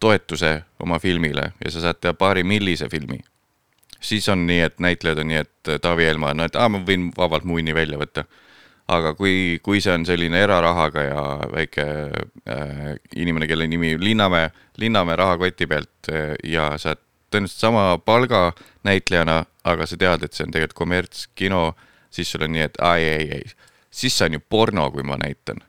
toetuse 0.00 0.62
oma 0.82 0.98
filmile 0.98 1.52
ja 1.64 1.70
sa 1.70 1.80
saad 1.80 2.00
teha 2.00 2.14
paari 2.14 2.44
millise 2.44 2.88
filmi, 2.88 3.18
siis 4.00 4.28
on 4.28 4.46
nii, 4.46 4.60
et 4.60 4.78
näitlejad 4.82 5.22
on 5.22 5.30
nii, 5.32 5.40
et 5.42 5.72
Taavi 5.82 6.06
Elma 6.06 6.32
on, 6.34 6.44
et 6.46 6.56
aa, 6.56 6.68
ma 6.70 6.82
võin 6.86 7.10
vabalt 7.16 7.48
munni 7.48 7.74
välja 7.74 7.98
võtta. 7.98 8.24
aga 8.88 9.12
kui, 9.14 9.58
kui 9.62 9.82
see 9.84 9.92
on 9.92 10.06
selline 10.08 10.38
erarahaga 10.40 11.02
ja 11.04 11.22
väike 11.52 11.84
äh, 11.84 12.94
inimene, 13.16 13.46
kelle 13.46 13.66
nimi 13.66 13.98
Linnamäe, 14.00 14.50
Linnamäe 14.80 15.16
rahakoti 15.16 15.66
pealt 15.66 16.08
äh, 16.08 16.34
ja 16.44 16.70
saad 16.78 17.02
tõenäoliselt 17.30 17.60
sama 17.60 17.98
palga 17.98 18.52
näitlejana, 18.88 19.44
aga 19.64 19.86
sa 19.86 19.96
tead, 20.00 20.24
et 20.24 20.32
see 20.32 20.46
on 20.46 20.54
tegelikult 20.54 20.78
kommertskino, 20.78 21.62
siis 22.10 22.32
sul 22.32 22.46
on 22.46 22.54
nii, 22.56 22.64
et 22.64 22.80
ai, 22.80 23.04
ei, 23.04 23.30
ei, 23.40 23.44
siis 23.90 24.16
see 24.16 24.30
on 24.30 24.38
ju 24.38 24.44
porno, 24.48 24.88
kui 24.90 25.04
ma 25.04 25.20
näitan 25.20 25.60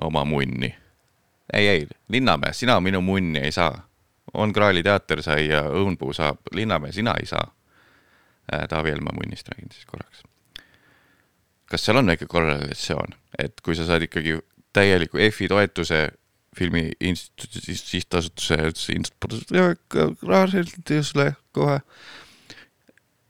oma 0.00 0.24
munni 0.24 0.72
ei, 1.52 1.68
ei, 1.68 1.86
Linnamäe, 2.08 2.52
sina 2.52 2.80
minu 2.80 3.00
munni 3.00 3.38
ei 3.38 3.52
saa. 3.52 3.88
on 4.34 4.50
Graali 4.50 4.82
teater 4.82 5.22
sai 5.22 5.48
ja 5.48 5.62
Õunpuu 5.62 6.12
saab, 6.12 6.38
Linnamäe, 6.52 6.92
sina 6.92 7.14
ei 7.20 7.26
saa. 7.26 7.54
Äh, 8.52 8.68
Taavi 8.68 8.90
Helma 8.90 9.10
munnist 9.14 9.48
räägin 9.48 9.72
siis 9.72 9.86
korraks. 9.86 10.22
kas 11.68 11.84
seal 11.84 11.96
on 11.96 12.06
väike 12.06 12.26
korrelatsioon, 12.26 13.12
et 13.38 13.60
kui 13.60 13.76
sa 13.76 13.84
saad 13.84 14.02
ikkagi 14.02 14.38
täieliku 14.72 15.18
F-i 15.18 15.48
toetuse 15.48 16.08
filmi 16.56 16.90
sihtasutuse 17.74 18.56
instituudile 18.96 19.76
kohe. 21.52 21.80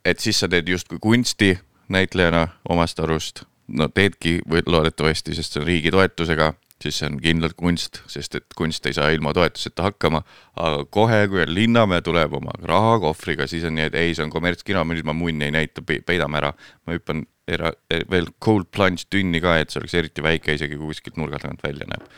et 0.04 0.18
siis 0.18 0.40
sa 0.40 0.48
teed 0.48 0.68
justkui 0.68 0.98
kunsti 1.02 1.58
näitlejana 1.88 2.48
omast 2.68 3.00
arust, 3.00 3.42
no 3.68 3.88
teedki 3.88 4.38
või 4.48 4.62
loodetavasti, 4.66 5.34
sest 5.34 5.52
see 5.52 5.60
on 5.60 5.66
riigi 5.66 5.90
toetusega 5.90 6.52
siis 6.82 7.00
see 7.00 7.08
on 7.10 7.18
kindlalt 7.22 7.56
kunst, 7.58 8.02
sest 8.10 8.36
et 8.38 8.54
kunst 8.56 8.86
ei 8.86 8.94
saa 8.96 9.10
ilma 9.14 9.32
toetuseta 9.36 9.88
hakkama. 9.88 10.22
aga 10.56 10.84
kohe, 10.94 11.20
kui 11.28 11.44
Linnamäe 11.48 12.02
tuleb 12.06 12.32
oma 12.38 12.54
rahakohvriga, 12.62 13.46
siis 13.50 13.66
on 13.68 13.74
nii, 13.78 13.88
et 13.90 13.98
ei, 13.98 14.14
see 14.14 14.24
on 14.26 14.32
kommertskino, 14.34 14.84
nüüd 14.86 15.06
ma 15.06 15.16
munni 15.16 15.48
ei 15.48 15.54
näita, 15.54 15.82
peidame 15.82 16.40
ära. 16.42 16.52
ma 16.86 16.96
hüppan 16.96 17.24
era-, 17.48 17.74
veel 18.10 18.30
cold 18.44 18.70
plunge 18.74 19.08
tünni 19.10 19.42
ka, 19.44 19.58
et 19.58 19.70
see 19.70 19.82
oleks 19.82 19.94
eriti 19.98 20.24
väike, 20.24 20.54
isegi 20.58 20.78
kui 20.78 20.92
kuskilt 20.92 21.18
nurga 21.20 21.42
tagant 21.42 21.62
välja 21.64 21.88
näeb, 21.90 22.10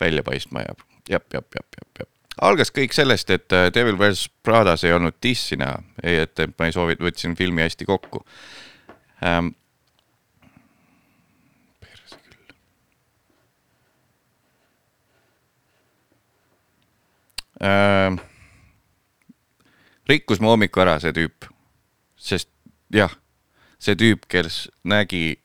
välja 0.00 0.24
paistma 0.26 0.64
jääb. 0.64 0.84
jep, 1.08 1.26
jep, 1.32 1.48
jep, 1.54 1.80
jep, 1.80 1.90
jep 2.00 2.12
algas 2.44 2.72
kõik 2.74 2.92
sellest, 2.92 3.30
et 3.32 3.52
äh, 3.56 3.68
Devil 3.72 3.96
Wears 4.00 4.26
Pradas 4.44 4.84
ei 4.84 4.92
olnud 4.92 5.16
dissi 5.22 5.56
näha, 5.56 5.78
ei, 6.02 6.24
et 6.26 6.42
ma 6.58 6.68
ei 6.68 6.74
soovi, 6.74 6.98
võtsin 7.00 7.36
filmi 7.36 7.64
hästi 7.64 7.88
kokku 7.88 8.20
ähm, 9.24 9.54
äh,. 17.62 18.18
rikkus 20.08 20.40
mu 20.40 20.52
hommiku 20.52 20.80
ära, 20.84 20.98
see 21.00 21.12
tüüp. 21.16 21.48
sest 22.16 22.50
jah, 22.92 23.12
see 23.78 23.96
tüüp, 23.98 24.26
kes 24.28 24.68
nägi, 24.84 25.38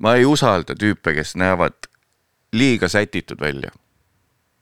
ma 0.00 0.16
ei 0.16 0.26
usalda 0.28 0.74
tüüpe, 0.78 1.14
kes 1.14 1.36
näevad 1.36 1.88
liiga 2.52 2.88
sätitud 2.88 3.40
välja. 3.40 3.70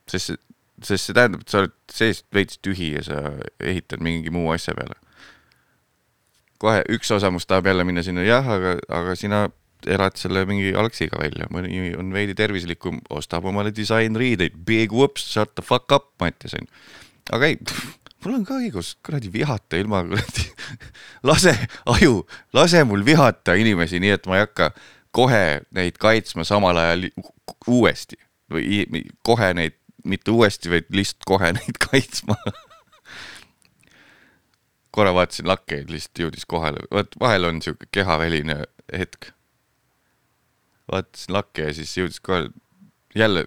sest 0.07 0.37
sest 0.85 1.09
see 1.09 1.15
tähendab, 1.15 1.43
et 1.43 1.53
sa 1.53 1.61
oled 1.63 1.73
seest 1.91 2.25
veits 2.33 2.59
tühi 2.63 2.91
ja 2.95 3.03
sa 3.05 3.21
ehitad 3.61 4.01
mingi 4.03 4.33
muu 4.33 4.49
asja 4.53 4.73
peale. 4.77 4.97
kohe 6.61 6.83
üks 6.93 7.09
osa 7.13 7.31
must 7.33 7.49
tahab 7.49 7.65
jälle 7.65 7.83
minna 7.83 8.03
sinna, 8.05 8.23
jah, 8.25 8.45
aga, 8.45 8.75
aga 8.89 9.15
sina 9.15 9.47
elad 9.89 10.17
selle 10.19 10.43
mingi 10.49 10.73
algsiga 10.77 11.19
välja, 11.21 11.47
mõni 11.53 11.91
on 11.97 12.11
veidi 12.13 12.35
tervislikum, 12.37 12.99
ostab 13.13 13.47
omale 13.49 13.73
disainriideid, 13.75 14.57
big 14.67 14.93
whoops, 14.93 15.25
shut 15.33 15.55
the 15.55 15.65
fuck 15.65 15.91
up, 15.95 16.11
Mattias 16.21 16.55
on 16.57 16.67
ju. 16.67 16.81
aga 17.37 17.51
ei, 17.51 17.59
mul 18.23 18.39
on 18.39 18.47
ka 18.47 18.57
õigus 18.61 18.95
kuradi 19.05 19.31
vihata 19.33 19.79
ilma 19.81 20.03
kuradi, 20.07 20.47
lase 21.29 21.55
aju, 21.89 22.25
lase 22.57 22.83
mul 22.87 23.05
vihata 23.07 23.57
inimesi, 23.59 24.01
nii 24.03 24.17
et 24.17 24.27
ma 24.29 24.39
ei 24.39 24.45
hakka 24.45 24.71
kohe 25.15 25.61
neid 25.75 25.99
kaitsma 26.01 26.45
samal 26.47 26.77
ajal 26.79 27.09
uuesti 27.67 28.19
või 28.51 29.05
kohe 29.23 29.53
neid, 29.55 29.77
mitte 30.07 30.33
uuesti, 30.33 30.71
vaid 30.71 30.91
lihtsalt 30.93 31.27
kohe 31.29 31.53
neid 31.59 31.79
kaitsma 31.81 32.37
korra 34.91 35.13
vaatasin 35.15 35.47
lakke 35.47 35.81
ja 35.81 35.87
lihtsalt 35.87 36.19
jõudis 36.25 36.47
kohale, 36.47 36.83
vot 36.91 37.15
vahel 37.19 37.47
on 37.47 37.61
sihuke 37.63 37.87
kehaväline 37.95 38.57
hetk. 38.91 39.31
Vaatasin 40.91 41.35
lakke 41.35 41.69
ja 41.69 41.75
siis 41.75 41.91
jõudis 41.97 42.21
kohe, 42.23 42.49
jälle 43.15 43.45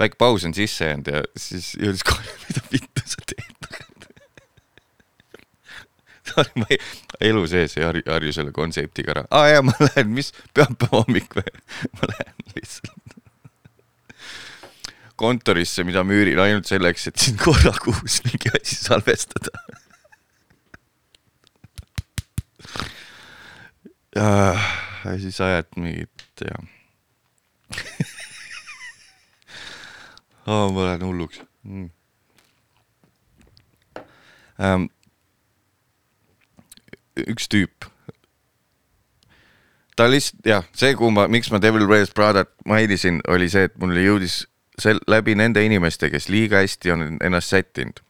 väike 0.00 0.16
paus 0.18 0.44
on 0.48 0.54
sisse 0.56 0.88
jäänud 0.88 1.12
ja 1.12 1.22
siis 1.36 1.74
jõudis 1.80 2.04
kohe, 2.06 2.36
mida 2.48 2.64
vittu 2.72 3.06
sa 3.06 3.26
teed 3.26 3.50
Sorry, 6.32 6.52
ma 6.56 6.66
ei, 6.70 6.78
elu 7.28 7.42
sees 7.50 7.74
ei 7.76 7.84
harju, 7.84 8.04
harju 8.08 8.32
selle 8.32 8.52
kontseptiga 8.56 9.16
ära. 9.16 9.24
aa 9.30 9.42
ah, 9.42 9.48
jaa, 9.52 9.64
ma 9.66 9.74
lähen, 9.82 10.14
mis, 10.16 10.32
pühapäeva 10.54 11.02
hommik 11.02 11.36
või? 11.38 11.50
ma 11.98 12.12
lähen 12.14 12.54
lihtsalt 12.54 13.18
kontorisse, 15.22 15.84
mida 15.86 16.02
müürin 16.06 16.40
ainult 16.42 16.66
selleks, 16.66 17.06
et 17.10 17.20
siin 17.20 17.36
korra 17.38 17.74
kuus 17.84 18.20
mingi 18.26 18.50
asi 18.58 18.78
salvestada 18.80 19.52
ja 24.16 25.18
siis 25.20 25.40
ajad 25.40 25.68
mingit 25.76 26.26
ja 26.46 26.62
oh, 30.46 30.72
ma 30.72 30.84
lähen 30.84 31.06
hulluks. 31.06 31.40
Mm.. 31.62 31.90
Um, 34.62 34.88
üks 37.16 37.48
tüüp. 37.48 37.88
ta 39.96 40.08
lihtsalt 40.10 40.46
jah, 40.48 40.64
see, 40.76 40.94
kuhu 40.96 41.12
ma, 41.14 41.26
miks 41.28 41.50
ma 41.52 41.60
Devil 41.62 41.86
Wears 41.88 42.12
Pradat 42.16 42.50
mainisin, 42.66 43.20
oli 43.28 43.48
see, 43.52 43.68
et 43.68 43.76
mulle 43.80 44.04
jõudis 44.04 44.42
sel-, 44.80 45.02
läbi 45.08 45.36
nende 45.38 45.64
inimeste, 45.64 46.10
kes 46.10 46.28
liiga 46.32 46.62
hästi 46.62 46.94
on 46.94 47.18
ennast 47.20 47.52
sättinud. 47.52 48.00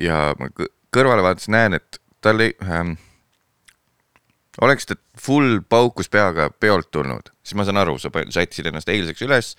Ja 0.00 0.30
ma 0.38 0.50
kõrvale 0.94 1.24
vaadates 1.24 1.48
näen, 1.52 1.78
et 1.80 2.00
tal 2.20 2.44
ei 2.44 2.54
ähm,, 2.64 2.98
oleks 4.60 4.86
ta 4.86 4.96
full 5.20 5.60
paukus 5.68 6.10
peaga 6.12 6.50
peolt 6.50 6.90
tulnud, 6.90 7.32
siis 7.42 7.56
ma 7.58 7.64
saan 7.64 7.80
aru, 7.80 7.96
sa 7.98 8.10
sättisid 8.12 8.68
ennast 8.70 8.88
eilseks 8.92 9.22
üles. 9.26 9.54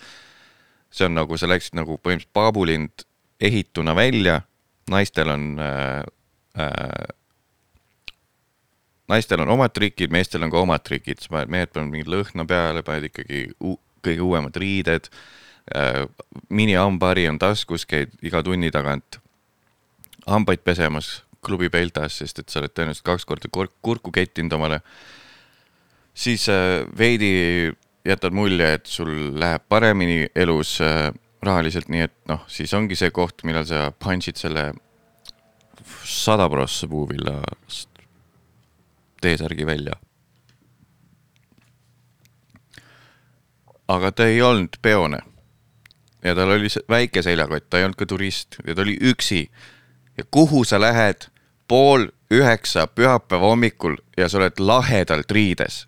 see 0.91 1.05
on 1.07 1.15
nagu, 1.15 1.37
sa 1.39 1.47
läksid 1.47 1.77
nagu 1.79 1.95
põhimõtteliselt 2.03 2.33
paabulind 2.35 3.05
ehituna 3.39 3.95
välja, 3.95 4.41
naistel 4.91 5.29
on 5.31 5.45
äh,, 5.59 6.03
äh, 6.59 7.13
naistel 9.07 9.41
on 9.41 9.53
omad 9.55 9.71
trikid, 9.71 10.11
meestel 10.11 10.43
on 10.43 10.51
ka 10.51 10.59
omad 10.59 10.83
trikid, 10.83 11.23
sa 11.23 11.31
paned, 11.31 11.51
mehed 11.51 11.71
panevad 11.71 11.93
mingit 11.93 12.11
lõhna 12.11 12.45
peale, 12.47 12.83
paned 12.83 13.07
ikkagi 13.07 13.45
kõige 14.03 14.27
uuemad 14.27 14.59
riided 14.59 15.09
äh,. 15.75 16.05
minihambahari 16.49 17.29
on 17.31 17.39
taskus, 17.39 17.87
käid 17.87 18.11
iga 18.21 18.43
tunni 18.43 18.71
tagant 18.71 19.21
hambaid 20.27 20.67
pesemas 20.67 21.21
klubi 21.45 21.69
peltas, 21.73 22.19
sest 22.21 22.39
et 22.39 22.49
sa 22.49 22.61
oled 22.61 22.73
tõenäoliselt 22.73 23.07
kaks 23.07 23.25
korda 23.25 23.49
kurk, 23.51 23.73
kurku 23.81 24.13
kettinud 24.13 24.53
omale 24.53 24.81
siis 26.13 26.49
äh, 26.49 26.85
veidi 26.97 27.71
jätad 28.05 28.33
mulje, 28.33 28.73
et 28.73 28.85
sul 28.85 29.09
läheb 29.39 29.63
paremini 29.69 30.27
elus 30.35 30.79
äh, 30.81 31.09
rahaliselt, 31.41 31.89
nii 31.89 32.05
et 32.05 32.15
noh, 32.29 32.43
siis 32.51 32.73
ongi 32.77 32.97
see 32.97 33.11
koht, 33.13 33.45
millal 33.47 33.65
sa 33.69 33.89
punch'id 33.91 34.37
selle 34.37 34.71
sada 36.05 36.49
prossa 36.49 36.87
puuvillast 36.87 37.89
T-särgi 39.21 39.65
välja. 39.65 39.97
aga 43.91 44.11
ta 44.15 44.23
ei 44.25 44.39
olnud 44.41 44.77
peone. 44.81 45.19
ja 46.23 46.35
tal 46.35 46.53
oli 46.53 46.69
väike 46.89 47.21
seljakott, 47.21 47.69
ta 47.69 47.79
ei 47.79 47.83
olnud 47.83 47.97
ka 47.99 48.05
turist 48.05 48.55
ja 48.65 48.75
ta 48.75 48.85
oli 48.85 48.97
üksi. 49.01 49.49
Ja 50.17 50.23
kuhu 50.31 50.63
sa 50.63 50.79
lähed 50.81 51.29
pool 51.67 52.07
üheksa 52.31 52.87
pühapäeva 52.87 53.47
hommikul 53.47 53.95
ja 54.17 54.29
sa 54.29 54.37
oled 54.37 54.59
lahedalt 54.59 55.31
riides 55.31 55.85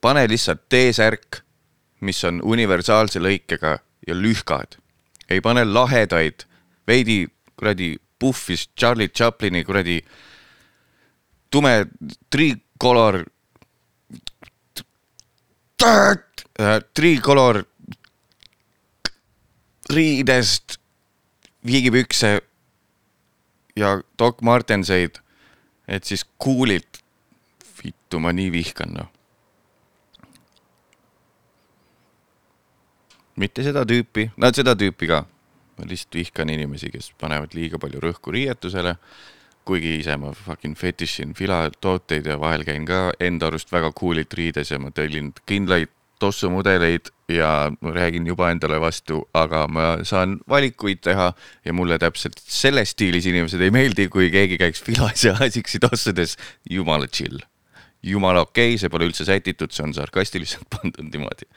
pane 0.00 0.26
lihtsalt 0.28 0.68
T-särk, 0.68 1.40
mis 2.06 2.24
on 2.28 2.40
universaalse 2.44 3.20
lõikega 3.22 3.78
ja 4.06 4.14
lühkad. 4.14 4.78
ei 5.30 5.40
pane 5.40 5.64
lahedaid, 5.64 6.44
veidi 6.86 7.26
kuradi 7.56 7.96
puhvis 8.18 8.68
Charlie 8.78 9.08
Chaplini 9.08 9.64
kuradi 9.64 9.98
tume 11.50 11.86
tricolor, 12.30 13.24
tricolor 16.94 17.64
riidest 19.92 20.78
viigipükse 21.66 22.40
ja 23.76 24.00
Doc 24.18 24.42
Martenseid, 24.42 25.18
et 25.88 26.04
siis 26.04 26.24
kuulilt, 26.38 27.02
vittu, 27.82 28.18
ma 28.18 28.32
nii 28.32 28.50
vihkan 28.52 28.96
noh 28.96 29.12
mitte 33.36 33.64
seda 33.64 33.84
tüüpi, 33.88 34.30
no 34.36 34.50
seda 34.54 34.76
tüüpi 34.78 35.08
ka. 35.10 35.24
ma 35.76 35.84
lihtsalt 35.84 36.14
vihkan 36.16 36.48
inimesi, 36.48 36.88
kes 36.88 37.10
panevad 37.20 37.52
liiga 37.52 37.78
palju 37.78 38.00
rõhku 38.00 38.32
riietusele. 38.32 38.96
kuigi 39.66 39.96
ise 39.98 40.14
ma 40.16 40.30
fucking 40.30 40.76
fetišin 40.78 41.32
filatooteid 41.34 42.26
ja 42.26 42.36
vahel 42.38 42.62
käin 42.64 42.84
ka 42.86 43.12
enda 43.20 43.48
arust 43.50 43.72
väga 43.72 43.90
cool'it 43.90 44.34
riides 44.38 44.70
ja 44.70 44.78
ma 44.78 44.92
tellin 44.94 45.32
kindlaid 45.46 45.90
tossumudeleid 46.22 47.10
ja 47.28 47.72
räägin 47.82 48.26
juba 48.26 48.50
endale 48.50 48.78
vastu, 48.80 49.20
aga 49.34 49.66
ma 49.68 49.86
saan 50.06 50.38
valikuid 50.48 51.02
teha 51.02 51.32
ja 51.64 51.72
mulle 51.74 51.98
täpselt 51.98 52.38
selles 52.38 52.94
stiilis 52.94 53.26
inimesed 53.26 53.60
ei 53.60 53.72
meeldi, 53.74 54.08
kui 54.08 54.30
keegi 54.30 54.58
käiks 54.60 54.82
filas 54.86 55.24
ja 55.24 55.34
asiksi 55.40 55.82
tossudes. 55.82 56.36
jumala 56.70 57.06
chill, 57.06 57.40
jumala 58.02 58.46
okei 58.46 58.74
okay,, 58.74 58.78
see 58.78 58.92
pole 58.92 59.08
üldse 59.10 59.26
sätitud, 59.26 59.74
see 59.74 59.88
on 59.88 59.94
sarkastiliselt 59.94 60.70
pandud 60.76 61.10
niimoodi 61.10 61.50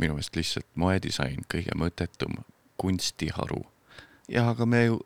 minu 0.00 0.16
meelest 0.16 0.36
lihtsalt 0.36 0.68
moedisain 0.80 1.44
kõige 1.52 1.76
mõttetum 1.78 2.40
kunstiharu. 2.80 3.60
jah, 4.30 4.48
aga 4.54 4.66
me 4.66 4.84
ju, 4.86 4.98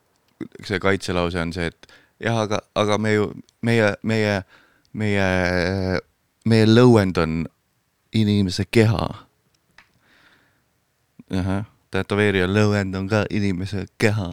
see 0.62 0.78
kaitselause 0.82 1.40
on 1.40 1.52
see, 1.56 1.72
et 1.72 1.88
jah, 2.20 2.38
aga, 2.44 2.60
aga 2.74 2.98
me 2.98 3.14
ju, 3.14 3.32
meie, 3.62 3.94
meie, 4.02 4.42
meie, 4.92 5.28
meie 6.44 6.66
lõuend 6.68 7.18
on 7.18 7.44
inimese 8.14 8.66
keha. 8.70 9.08
ahah, 11.34 11.66
tätoveerija 11.90 12.46
lõuend 12.50 12.96
on 12.98 13.08
ka 13.10 13.24
inimese 13.30 13.86
keha. 13.98 14.32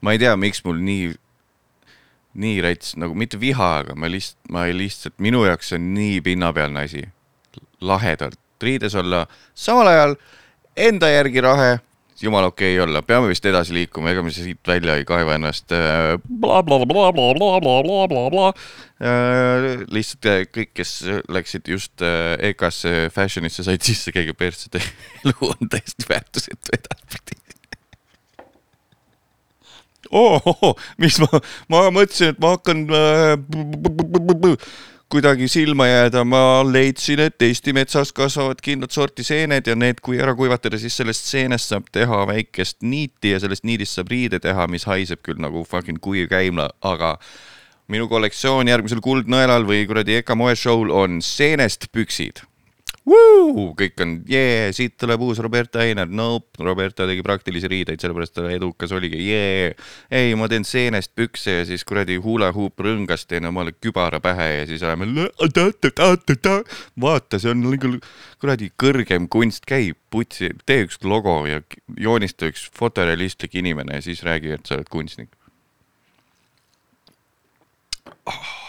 ma 0.00 0.12
ei 0.14 0.20
tea, 0.22 0.36
miks 0.38 0.62
mul 0.62 0.78
nii 0.78 1.14
nii 2.36 2.60
rets, 2.62 2.94
nagu 3.00 3.16
mitte 3.16 3.38
viha, 3.40 3.68
aga 3.80 3.94
ma 3.98 4.08
lihtsalt, 4.12 4.38
ma 4.52 4.66
lihtsalt, 4.68 5.16
minu 5.24 5.42
jaoks 5.48 5.72
see 5.72 5.78
on 5.80 5.86
nii 5.96 6.20
pinnapealne 6.22 6.84
asi. 6.84 7.04
lahedalt 7.80 8.38
riides 8.62 8.94
olla, 8.96 9.26
samal 9.54 9.88
ajal 9.90 10.14
enda 10.76 11.08
järgi 11.10 11.42
rahe, 11.44 11.78
jumala 12.20 12.50
okei 12.52 12.74
okay 12.74 12.84
olla, 12.84 13.02
peame 13.02 13.30
vist 13.30 13.44
edasi 13.48 13.74
liikuma, 13.76 14.10
ega 14.12 14.22
me 14.24 14.32
siit 14.32 14.60
välja 14.68 14.96
ei 14.96 15.04
kaeva 15.08 15.36
ennast 15.36 15.72
blablabla. 18.00 18.52
lihtsalt 19.92 20.28
äh, 20.32 20.44
kõik, 20.52 20.72
kes 20.76 20.92
läksid 21.32 21.68
just 21.72 22.04
äh, 22.04 22.36
EKA-sse 22.50 23.08
fashion'isse, 23.14 23.66
said 23.66 23.84
sisse 23.84 24.14
keegi 24.16 24.36
persse, 24.36 24.70
elu 25.24 25.52
on 25.52 25.72
täiesti 25.72 26.08
väärtusetu 26.08 26.78
edaspidi. 26.78 27.40
Oh, 30.10 30.40
oh, 30.62 30.76
mis 31.02 31.16
ma, 31.18 31.40
ma 31.72 31.88
mõtlesin, 31.90 32.30
et 32.30 32.38
ma 32.42 32.52
hakkan 32.54 32.84
äh, 32.94 33.34
kuidagi 35.12 35.48
silma 35.48 35.86
jääda, 35.86 36.24
ma 36.26 36.64
leidsin, 36.66 37.20
et 37.28 37.42
Eesti 37.42 37.72
metsas 37.76 38.10
kasvavad 38.16 38.58
kindlat 38.62 38.94
sorti 38.94 39.24
seened 39.26 39.68
ja 39.70 39.76
need, 39.78 40.00
kui 40.02 40.18
ära 40.22 40.34
kuivatada, 40.34 40.78
siis 40.82 40.96
sellest 40.98 41.28
seenest 41.30 41.70
saab 41.70 41.86
teha 41.94 42.24
väikest 42.26 42.82
niiti 42.82 43.34
ja 43.34 43.40
sellest 43.42 43.66
niidist 43.68 43.98
saab 43.98 44.10
riide 44.10 44.40
teha, 44.42 44.66
mis 44.70 44.88
haiseb 44.90 45.22
küll 45.26 45.38
nagu 45.42 45.62
fucking 45.68 46.02
kuiv 46.02 46.26
käimla, 46.32 46.72
aga 46.82 47.16
minu 47.92 48.08
kollektsioon 48.10 48.66
järgmisel 48.66 49.02
Kuldnõelal 49.04 49.68
või 49.68 49.86
kuradi 49.86 50.18
EKA 50.18 50.34
moeshow'l 50.38 50.90
on 50.90 51.20
seenest 51.22 51.86
püksid 51.94 52.42
kõik 53.78 54.00
on 54.02 54.14
jee, 54.26 54.72
siit 54.74 54.96
tuleb 54.98 55.22
uus 55.22 55.38
Roberta 55.42 55.84
Einer, 55.84 56.08
nope, 56.10 56.58
Roberta 56.64 57.06
tegi 57.06 57.22
praktilisi 57.22 57.68
riideid, 57.70 58.02
sellepärast 58.02 58.34
ta 58.34 58.48
edukas 58.50 58.90
oligi, 58.96 59.20
jee. 59.28 59.68
ei, 60.10 60.32
ma 60.38 60.48
teen 60.50 60.66
seenest 60.66 61.12
pükse 61.14 61.60
ja 61.60 61.66
siis 61.68 61.86
kuradi 61.86 62.16
hula-hoop 62.22 62.82
rõngast 62.82 63.28
teen 63.30 63.46
omale 63.46 63.76
kübara 63.78 64.18
pähe 64.22 64.48
ja 64.56 64.66
siis 64.66 64.82
oleme. 64.82 65.06
vaata, 67.00 67.38
see 67.38 67.54
on 67.54 67.62
nagu 67.62 67.94
kuradi 68.42 68.72
kõrgem 68.82 69.30
kunst, 69.30 69.62
käi 69.70 69.92
putsi, 70.10 70.50
tee 70.66 70.82
üks 70.88 70.98
logo 71.06 71.38
ja 71.46 71.62
joonista 71.96 72.50
üks 72.50 72.66
fotorealistlik 72.74 73.54
inimene 73.54 74.00
ja 74.00 74.02
siis 74.02 74.24
räägi, 74.26 74.56
et 74.58 74.66
sa 74.66 74.80
oled 74.80 74.90
kunstnik. 74.90 75.30
Äh, 78.26 78.66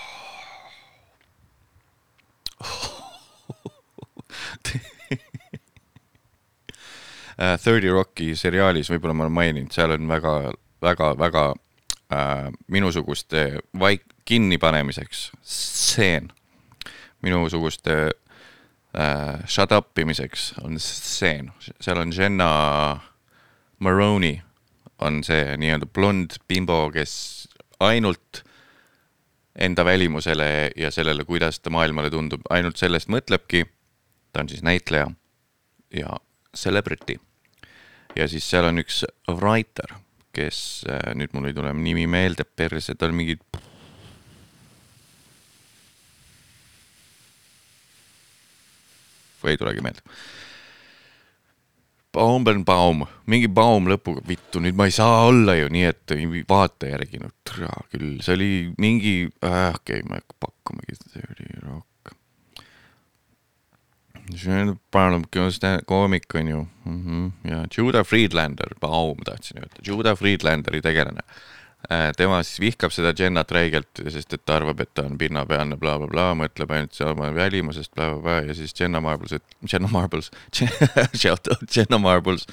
Thirty 7.63 7.89
Rocki 7.93 8.31
seriaalis, 8.35 8.89
võib-olla 8.89 9.13
ma 9.13 9.27
olen 9.27 9.35
maininud, 9.35 9.71
seal 9.73 9.93
on 9.93 10.07
väga, 10.09 10.31
väga, 10.81 11.11
väga 11.19 11.43
äh, 12.09 12.47
minusuguste 12.73 13.59
vaik-, 13.77 14.07
kinnipanemiseks 14.25 15.31
stseen. 15.43 16.31
minusuguste 17.21 17.93
äh, 18.97 19.45
shut 19.45 19.71
up 19.71 19.97
imiseks 19.99 20.53
on 20.63 20.79
stseen, 20.79 21.51
seal 21.81 21.97
on 22.01 22.11
Jenna 22.15 22.49
Maroney 23.79 24.41
on 24.99 25.21
see 25.23 25.57
nii-öelda 25.61 25.85
blond 25.93 26.39
bimbo, 26.49 26.87
kes 26.93 27.47
ainult 27.79 28.43
enda 29.57 29.85
välimusele 29.85 30.71
ja 30.77 30.91
sellele, 30.93 31.25
kuidas 31.25 31.59
ta 31.59 31.69
maailmale 31.73 32.09
tundub, 32.13 32.45
ainult 32.49 32.77
sellest 32.77 33.09
mõtlebki. 33.09 33.65
Ta 34.37 34.43
on 34.45 34.49
siis 34.49 34.61
näitleja 34.63 35.07
ja 35.93 36.07
celebrity. 36.57 37.15
ja 38.15 38.27
siis 38.27 38.49
seal 38.49 38.67
on 38.69 38.77
üks 38.77 39.01
writer, 39.33 39.95
kes 40.33 40.85
äh, 40.85 41.15
nüüd 41.17 41.33
mul 41.33 41.49
ei 41.49 41.55
tule 41.57 41.71
nimi 41.73 42.05
meelde, 42.05 42.45
perse, 42.45 42.93
tal 42.93 43.15
mingid. 43.17 43.41
või 49.41 49.55
ei 49.55 49.57
tulegi 49.57 49.81
meelde 49.81 50.05
Baumbenbaum, 52.13 53.07
mingi 53.25 53.49
baum 53.49 53.89
lõpuga, 53.89 54.21
vittu, 54.29 54.61
nüüd 54.61 54.77
ma 54.77 54.85
ei 54.85 54.93
saa 54.93 55.25
olla 55.25 55.57
ju 55.57 55.73
nii, 55.73 55.89
et 55.89 56.17
vaata 56.49 56.93
järgi, 56.93 57.25
no 57.25 57.33
türa 57.45 57.73
küll, 57.89 58.19
see 58.21 58.37
oli 58.37 58.53
mingi 58.77 59.17
äh,, 59.41 59.73
okei 59.73 60.03
okay,, 60.03 60.05
ma 60.05 60.21
ei 60.21 60.25
hakka 60.25 60.41
pakkumagi, 60.45 61.01
see 61.09 61.25
oli 61.25 61.49
rock. 61.65 61.89
Koomik 65.85 66.35
on 66.35 66.47
ju. 66.47 66.67
Mm, 66.85 67.03
-hmm. 67.03 67.51
ja 67.51 67.65
Judah 67.77 68.05
Friedlander, 68.05 68.75
Baum 68.79 69.17
tahtsin 69.25 69.57
öelda, 69.57 69.81
Judah 69.87 70.17
Friedlanderi 70.17 70.81
tegelane. 70.81 71.21
Äh, 71.91 72.11
tema 72.17 72.43
siis 72.43 72.59
vihkab 72.59 72.91
seda 72.91 73.13
Jennat 73.19 73.51
räigelt, 73.51 73.99
sest 74.09 74.33
et 74.33 74.41
ta 74.45 74.55
arvab, 74.57 74.79
et 74.79 74.89
ta 74.93 75.03
on 75.05 75.17
pinnapealne 75.17 75.77
bla, 75.77 75.93
bla, 75.97 76.07
blablabla, 76.07 76.33
mõtleb 76.35 76.71
ainult 76.73 76.97
oma 77.05 77.29
välimusest 77.35 77.93
blablabla 77.95 78.21
bla, 78.21 78.41
bla, 78.41 78.47
ja 78.49 78.55
siis 78.57 78.73
Jenna 78.79 78.99
Marbles, 78.99 79.35
Jenna 79.71 79.87
Marbles 79.87 80.31
shout 81.21 81.47
out 81.47 81.75
Jenna 81.75 81.97
Marbles. 81.97 82.47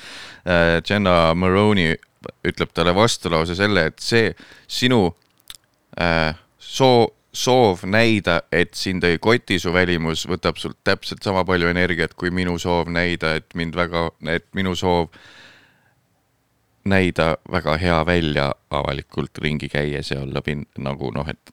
Uh,, 0.44 0.78
Jenna 0.90 1.34
Maroney 1.34 1.96
ütleb 2.44 2.72
talle 2.76 2.94
vastulause 2.94 3.56
selle, 3.58 3.86
et 3.90 3.98
see 3.98 4.30
sinu 4.68 5.00
uh, 5.08 6.30
soo, 6.58 7.08
soov 7.34 7.82
näida, 7.90 8.40
et 8.52 8.74
sind 8.78 9.04
ei 9.04 9.18
koti 9.18 9.58
su 9.58 9.72
välimus, 9.74 10.26
võtab 10.30 10.58
sult 10.60 10.78
täpselt 10.86 11.24
sama 11.26 11.44
palju 11.44 11.68
energiat 11.68 12.14
kui 12.14 12.30
minu 12.30 12.58
soov 12.62 12.90
näida, 12.94 13.34
et 13.40 13.56
mind 13.58 13.74
väga, 13.76 14.06
et 14.30 14.46
minu 14.54 14.74
soov 14.78 15.10
näida 16.84 17.34
väga 17.50 17.76
hea 17.80 17.98
välja 18.06 18.52
avalikult 18.70 19.38
ringi 19.42 19.68
käies 19.72 20.12
ja 20.12 20.20
olla 20.22 20.42
pin-, 20.46 20.66
nagu 20.78 21.10
noh, 21.14 21.28
et 21.28 21.52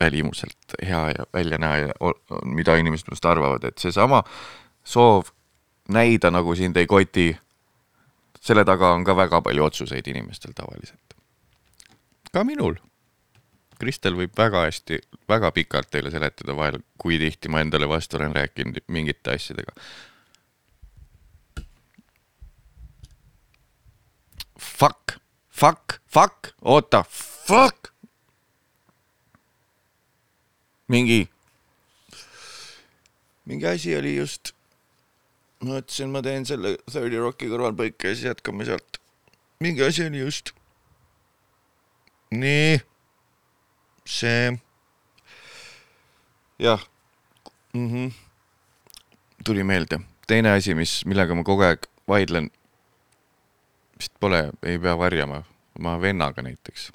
välimuselt 0.00 0.76
hea 0.82 1.02
ja 1.14 1.26
välja 1.34 1.58
näha 1.58 1.76
ja 1.76 2.12
mida 2.44 2.76
inimesed 2.80 3.10
minust 3.10 3.26
arvavad, 3.28 3.64
et 3.68 3.78
seesama 3.78 4.22
soov 4.84 5.30
näida, 5.88 6.30
nagu 6.30 6.54
sind 6.56 6.76
ei 6.80 6.86
koti, 6.90 7.30
selle 8.40 8.64
taga 8.64 8.94
on 8.96 9.04
ka 9.04 9.16
väga 9.16 9.42
palju 9.44 9.64
otsuseid 9.68 10.06
inimestel 10.08 10.56
tavaliselt. 10.56 11.14
ka 12.32 12.44
minul. 12.44 12.78
Kristel 13.80 14.16
võib 14.18 14.36
väga 14.36 14.66
hästi, 14.66 15.00
väga 15.28 15.50
pikalt 15.56 15.90
teile 15.90 16.12
seletada 16.12 16.54
vahel, 16.56 16.80
kui 17.00 17.18
tihti 17.20 17.48
ma 17.48 17.62
endale 17.64 17.88
vastu 17.88 18.18
olen 18.20 18.34
rääkinud 18.36 18.82
mingite 18.92 19.34
asjadega 19.34 19.74
Fuck, 24.60 25.18
fuck, 25.50 26.00
fuck, 26.08 26.52
oota, 26.62 27.02
fuck. 27.46 27.92
mingi, 30.88 31.28
mingi 33.44 33.66
asi 33.66 33.96
oli 33.96 34.16
just. 34.16 34.54
ma 35.60 35.76
mõtlesin, 35.76 36.08
ma 36.12 36.22
teen 36.24 36.46
selle 36.48 36.74
Thirty 36.88 37.20
Rocki 37.20 37.50
kõrvalpõike 37.52 38.08
ja 38.08 38.16
siis 38.16 38.30
jätkame 38.30 38.64
sealt. 38.68 39.00
mingi 39.60 39.84
asi 39.84 40.06
oli 40.08 40.24
just. 40.24 40.52
nii, 42.32 42.80
see. 44.10 44.58
jah 46.58 46.80
mm. 47.74 47.88
-hmm. 47.88 48.12
tuli 49.44 49.64
meelde, 49.64 50.00
teine 50.26 50.50
asi, 50.50 50.74
mis, 50.74 51.04
millega 51.06 51.34
ma 51.34 51.44
kogu 51.44 51.62
aeg 51.62 51.86
vaidlen 52.08 52.50
vist 54.00 54.16
pole, 54.20 54.50
ei 54.62 54.78
pea 54.78 54.96
varjama, 54.98 55.42
oma 55.78 56.00
vennaga 56.00 56.42
näiteks. 56.42 56.90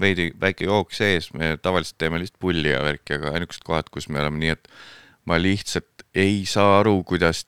veidi 0.00 0.30
väike 0.40 0.64
jook 0.64 0.92
sees, 0.94 1.32
me 1.34 1.56
tavaliselt 1.62 1.98
teeme 1.98 2.18
lihtsalt 2.18 2.40
pulli 2.40 2.70
ja 2.70 2.82
värki, 2.82 3.14
aga 3.18 3.32
ainukesed 3.34 3.64
kohad, 3.66 3.88
kus 3.90 4.08
me 4.08 4.20
oleme 4.20 4.38
nii, 4.38 4.52
et 4.54 4.68
ma 5.26 5.40
lihtsalt 5.42 6.04
ei 6.14 6.44
saa 6.46 6.78
aru, 6.80 7.02
kuidas 7.04 7.46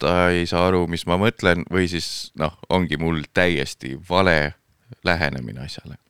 ta 0.00 0.30
ei 0.32 0.46
saa 0.48 0.64
aru, 0.70 0.86
mis 0.88 1.04
ma 1.06 1.18
mõtlen 1.20 1.66
või 1.70 1.88
siis 1.92 2.30
noh, 2.40 2.56
ongi 2.72 2.96
mul 2.96 3.22
täiesti 3.36 3.98
vale 4.08 4.54
lähenemine 5.04 5.66
asjale. 5.66 6.00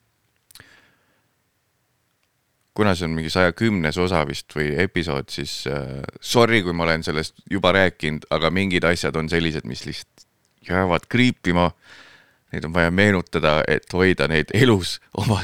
Kuna 2.81 2.95
see 2.97 3.05
on 3.05 3.13
mingi 3.13 3.29
saja 3.31 3.53
kümnes 3.53 3.99
osa 4.01 4.23
vist 4.25 4.55
või 4.57 4.71
episood, 4.81 5.29
siis 5.29 5.67
äh, 5.69 6.01
sorry, 6.25 6.63
kui 6.65 6.73
ma 6.73 6.87
olen 6.87 7.03
sellest 7.05 7.43
juba 7.53 7.75
rääkinud, 7.77 8.25
aga 8.33 8.49
mingid 8.57 8.87
asjad 8.89 9.19
on 9.21 9.29
sellised, 9.29 9.67
mis 9.69 9.85
lihtsalt 9.85 10.25
jäävad 10.65 11.05
kriipima. 11.13 11.71
Neid 12.53 12.65
on 12.65 12.73
vaja 12.73 12.91
meenutada, 12.91 13.59
et 13.69 13.93
hoida 13.93 14.31
neid 14.33 14.49
elus 14.57 14.97
oma, 15.13 15.43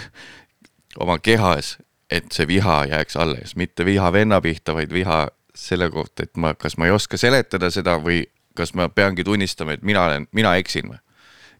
oma 0.98 1.18
kehas, 1.20 1.76
et 2.10 2.32
see 2.32 2.48
viha 2.48 2.78
jääks 2.88 3.20
alles, 3.20 3.52
mitte 3.56 3.84
viha 3.84 4.08
venna 4.16 4.40
pihta, 4.40 4.72
vaid 4.74 4.94
viha 4.96 5.26
selle 5.54 5.90
kohta, 5.92 6.24
et 6.24 6.40
ma, 6.40 6.54
kas 6.56 6.78
ma 6.80 6.88
ei 6.88 6.96
oska 6.96 7.20
seletada 7.20 7.68
seda 7.70 7.98
või 8.00 8.22
kas 8.56 8.72
ma 8.72 8.88
peangi 8.88 9.28
tunnistama, 9.28 9.76
et 9.76 9.84
mina 9.84 10.06
olen, 10.08 10.24
mina 10.32 10.56
eksin 10.56 10.88
või. 10.88 10.98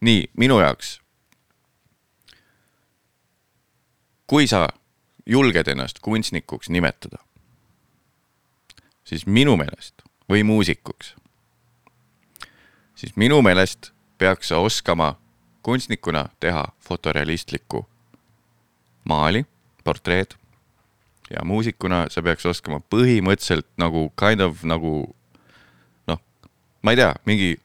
nii, 0.00 0.24
minu 0.40 0.56
jaoks. 0.64 1.00
kui 4.26 4.48
sa 4.48 4.66
julged 5.26 5.68
ennast 5.68 5.98
kunstnikuks 6.02 6.68
nimetada, 6.68 7.18
siis 9.04 9.26
minu 9.26 9.56
meelest 9.56 10.02
või 10.30 10.42
muusikuks 10.46 11.14
siis 12.96 13.16
minu 13.16 13.42
meelest 13.42 13.92
peaks 14.18 14.48
sa 14.48 14.58
oskama 14.58 15.14
kunstnikuna 15.62 16.28
teha 16.40 16.64
fotorealistlikku 16.80 17.86
maali, 19.04 19.44
portreed 19.84 20.34
ja 21.30 21.44
muusikuna 21.44 22.06
sa 22.10 22.22
peaks 22.22 22.46
oskama 22.46 22.80
põhimõtteliselt 22.90 23.68
nagu 23.76 24.08
kind 24.18 24.40
of 24.40 24.64
nagu 24.64 25.14
noh, 26.08 26.20
ma 26.82 26.94
ei 26.94 27.00
tea, 27.02 27.12
mingi 27.26 27.56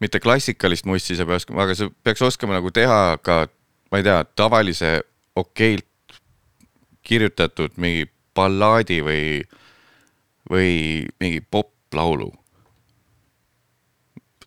mitte 0.00 0.20
klassikalist 0.20 0.86
mussi 0.86 1.16
sa 1.16 1.24
oskama, 1.24 1.64
aga 1.64 1.74
sa 1.74 1.90
peaks 2.04 2.22
oskama 2.22 2.58
nagu 2.58 2.70
teha 2.70 3.16
ka, 3.22 3.46
ma 3.90 4.02
ei 4.02 4.04
tea, 4.06 4.24
tavalise 4.36 4.98
okeilt 5.36 6.18
kirjutatud 7.06 7.76
mingi 7.76 8.08
ballaadi 8.36 9.00
või, 9.04 9.22
või 10.50 10.72
mingi 11.20 11.40
poplaulu 11.40 12.32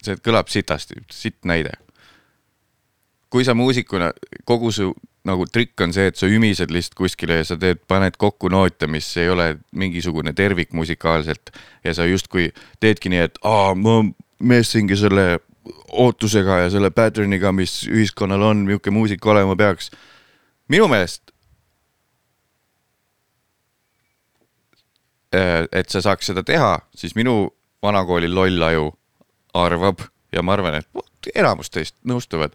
see 0.04 0.20
kõlab 0.24 0.50
sitasti, 0.52 1.02
sitt 1.12 1.46
näide. 1.48 1.76
kui 3.30 3.44
sa 3.46 3.54
muusikuna, 3.54 4.10
kogu 4.44 4.72
su 4.74 4.94
nagu 5.28 5.46
trikk 5.46 5.82
on 5.86 5.92
see, 5.94 6.08
et 6.10 6.18
sa 6.18 6.26
ümised 6.26 6.72
lihtsalt 6.74 6.96
kuskile 6.98 7.42
ja 7.42 7.46
sa 7.46 7.58
teed, 7.60 7.84
paned 7.88 8.16
kokku 8.18 8.50
noote, 8.50 8.88
mis 8.90 9.06
ei 9.22 9.30
ole 9.30 9.60
mingisugune 9.72 10.34
tervik 10.34 10.74
musikaalselt 10.74 11.52
ja 11.84 11.94
sa 11.94 12.08
justkui 12.10 12.50
teedki 12.82 13.12
nii, 13.14 13.28
et 13.28 13.38
aa, 13.46 13.76
ma 13.78 14.02
meessingi 14.40 14.98
selle 14.98 15.28
ootusega 15.92 16.64
ja 16.64 16.72
selle 16.74 16.90
pattern'iga, 16.96 17.52
mis 17.54 17.84
ühiskonnal 17.90 18.48
on, 18.50 18.64
niisugune 18.66 18.98
muusika 18.98 19.30
olema 19.36 19.58
peaks. 19.60 19.92
Minu 20.70 20.88
meelest 20.88 21.34
äh, 25.36 25.66
et 25.72 25.90
sa 25.90 26.02
saaks 26.02 26.32
seda 26.32 26.44
teha, 26.46 26.78
siis 26.96 27.16
minu 27.18 27.50
vanakooli 27.84 28.30
loll 28.32 28.62
aju 28.70 28.92
arvab 29.54 30.06
ja 30.34 30.44
ma 30.46 30.54
arvan, 30.54 30.80
et 30.80 31.32
enamus 31.36 31.72
teist 31.74 31.96
nõustuvad. 32.08 32.54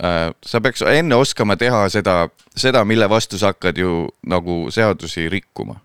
Äh, 0.00 0.30
sa 0.46 0.60
peaks 0.64 0.82
enne 0.86 1.18
oskama 1.20 1.56
teha 1.60 1.84
seda, 1.92 2.24
seda, 2.56 2.84
mille 2.88 3.08
vastu 3.10 3.38
sa 3.38 3.52
hakkad 3.52 3.78
ju 3.78 4.08
nagu 4.26 4.66
seadusi 4.72 5.28
rikkuma. 5.28 5.80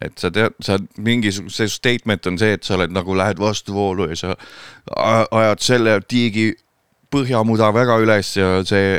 et 0.00 0.18
sa 0.18 0.30
tead, 0.32 0.54
sa 0.64 0.78
mingisugune, 0.98 1.52
see 1.52 1.68
statement 1.68 2.26
on 2.26 2.38
see, 2.40 2.56
et 2.56 2.64
sa 2.64 2.74
oled 2.74 2.90
nagu 2.90 3.14
lähed 3.14 3.38
vastuvoolu 3.38 4.08
ja 4.10 4.16
sa 4.16 4.32
ajad 5.30 5.60
selle 5.62 5.92
tiigi 6.08 6.54
põhjamuda 7.12 7.68
väga 7.76 7.98
üles 8.02 8.32
ja 8.34 8.64
see 8.66 8.96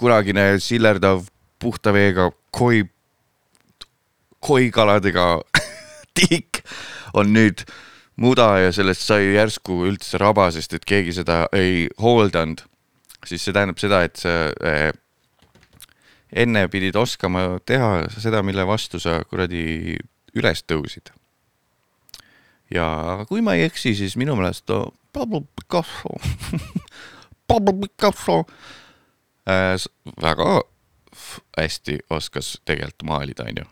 kunagine 0.00 0.54
sillerdav 0.62 1.26
puhta 1.60 1.92
veega 1.92 2.30
koi, 2.56 2.84
koikaladega 4.40 5.26
tiik 6.16 6.62
on 7.14 7.34
nüüd 7.34 7.66
muda 8.20 8.48
ja 8.64 8.72
sellest 8.72 9.04
sai 9.04 9.34
järsku 9.34 9.82
üldse 9.88 10.20
raba, 10.20 10.48
sest 10.52 10.74
et 10.76 10.86
keegi 10.88 11.14
seda 11.20 11.44
ei 11.56 11.86
hooldanud, 12.00 12.62
siis 13.26 13.44
see 13.44 13.56
tähendab 13.56 13.80
seda, 13.80 14.02
et 14.06 14.20
sa 14.20 14.34
äh, 14.64 14.90
enne 16.32 16.66
pidid 16.72 16.96
oskama 16.96 17.60
teha 17.66 18.06
seda, 18.16 18.44
mille 18.46 18.66
vastu 18.68 19.00
sa 19.02 19.20
kuradi 19.28 19.96
üles 20.36 20.64
tõusid. 20.68 21.12
ja 22.70 22.86
kui 23.28 23.42
ma 23.42 23.56
ei 23.58 23.66
eksi, 23.66 23.96
siis 23.98 24.16
minu 24.16 24.36
meelest 24.38 24.70
Pablo 25.12 25.42
Picasso. 25.42 26.14
Pablo 27.50 27.72
Picasso 27.80 28.44
väga 30.22 30.60
hästi 31.58 31.98
oskas 32.10 32.60
tegelikult 32.64 33.06
maalida, 33.08 33.46
onju. 33.48 33.66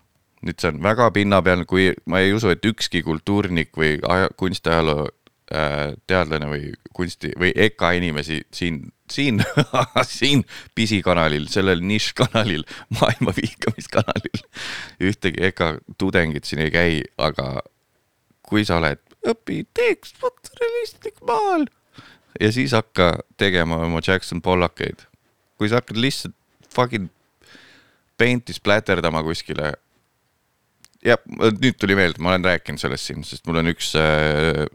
nüüd 0.47 0.61
see 0.62 0.71
on 0.71 0.83
väga 0.83 1.11
pinnapealne, 1.14 1.67
kui 1.67 1.91
ma 2.07 2.21
ei 2.23 2.35
usu, 2.35 2.53
et 2.55 2.64
ükski 2.67 3.03
kultuurnik 3.03 3.73
või 3.79 3.97
aja, 4.07 4.29
kunstiajaloo 4.38 5.09
äh, 5.09 5.97
teadlane 6.07 6.47
või 6.51 6.69
kunsti 6.95 7.33
või 7.38 7.51
EKA 7.67 7.91
inimesi 7.99 8.41
siin, 8.55 8.85
siin 9.11 9.43
siin 10.21 10.45
pisikanalil, 10.79 11.49
sellel 11.51 11.83
niškanalil, 11.83 12.62
maailma 13.01 13.35
vihkamiskanalil 13.35 14.45
ühtegi 15.11 15.43
EKA 15.51 15.73
tudengit 15.99 16.47
siin 16.47 16.62
ei 16.67 16.71
käi, 16.75 17.03
aga 17.19 17.59
kui 18.47 18.62
sa 18.64 18.79
oled, 18.79 19.03
õpi 19.27 19.64
teeks 19.75 20.14
fotorealistlik 20.23 21.19
maal 21.27 21.67
ja 22.41 22.53
siis 22.53 22.73
hakka 22.73 23.19
tegema 23.37 23.77
oma 23.77 24.01
Jackson 24.07 24.43
Pollackeid. 24.43 25.07
Kui 25.59 25.71
sa 25.71 25.83
hakkad 25.83 26.01
lihtsalt 26.01 26.37
fucking 26.75 27.09
paint'i 28.18 28.57
spläterdama 28.57 29.23
kuskile. 29.27 29.73
jah, 31.05 31.21
nüüd 31.38 31.79
tuli 31.79 31.94
meelde, 31.99 32.23
ma 32.23 32.35
olen 32.35 32.47
rääkinud 32.49 32.83
sellest 32.83 33.11
siin, 33.11 33.25
sest 33.27 33.47
mul 33.47 33.61
on 33.61 33.71
üks 33.71 33.92
äh, 33.99 34.66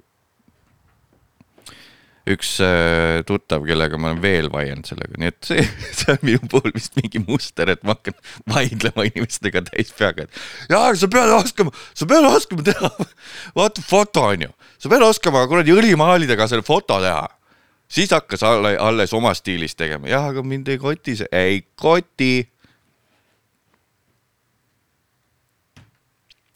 üks 2.29 2.55
äh, 2.63 3.19
tuttav, 3.27 3.65
kellega 3.67 3.97
ma 3.99 4.11
olen 4.11 4.21
veel 4.23 4.47
vaielnud 4.51 4.87
sellega, 4.87 5.17
nii 5.19 5.31
et 5.33 5.49
see, 5.49 5.63
see 5.99 6.13
on 6.13 6.21
minu 6.23 6.49
puhul 6.51 6.71
vist 6.75 6.95
mingi 6.99 7.19
muster, 7.25 7.71
et 7.73 7.83
ma 7.83 7.97
hakkan 7.97 8.15
vaidlema 8.53 9.07
inimestega 9.09 9.65
täis 9.67 9.91
peaga, 9.97 10.27
et 10.27 10.71
jaa, 10.71 10.93
sa 10.99 11.09
pead 11.11 11.33
oskama, 11.35 11.73
sa 11.91 12.07
pead 12.09 12.27
oskama 12.29 12.65
teha, 12.69 12.91
vaata 13.59 13.83
foto 13.83 14.23
on 14.31 14.47
ju, 14.47 14.53
sa 14.79 14.91
pead 14.93 15.03
oskama 15.09 15.43
kuradi 15.51 15.75
õlimaalidega 15.75 16.47
selle 16.51 16.65
foto 16.67 17.01
teha. 17.03 17.27
Siis 17.87 18.11
hakkas 18.11 18.43
alle, 18.43 18.77
alles 18.79 19.13
oma 19.13 19.33
stiilis 19.37 19.75
tegema, 19.75 20.09
jah, 20.09 20.29
aga 20.31 20.43
mind 20.43 20.71
ei 20.73 20.81
koti 20.81 21.17
see, 21.19 21.29
ei 21.31 21.61
koti. 21.75 22.47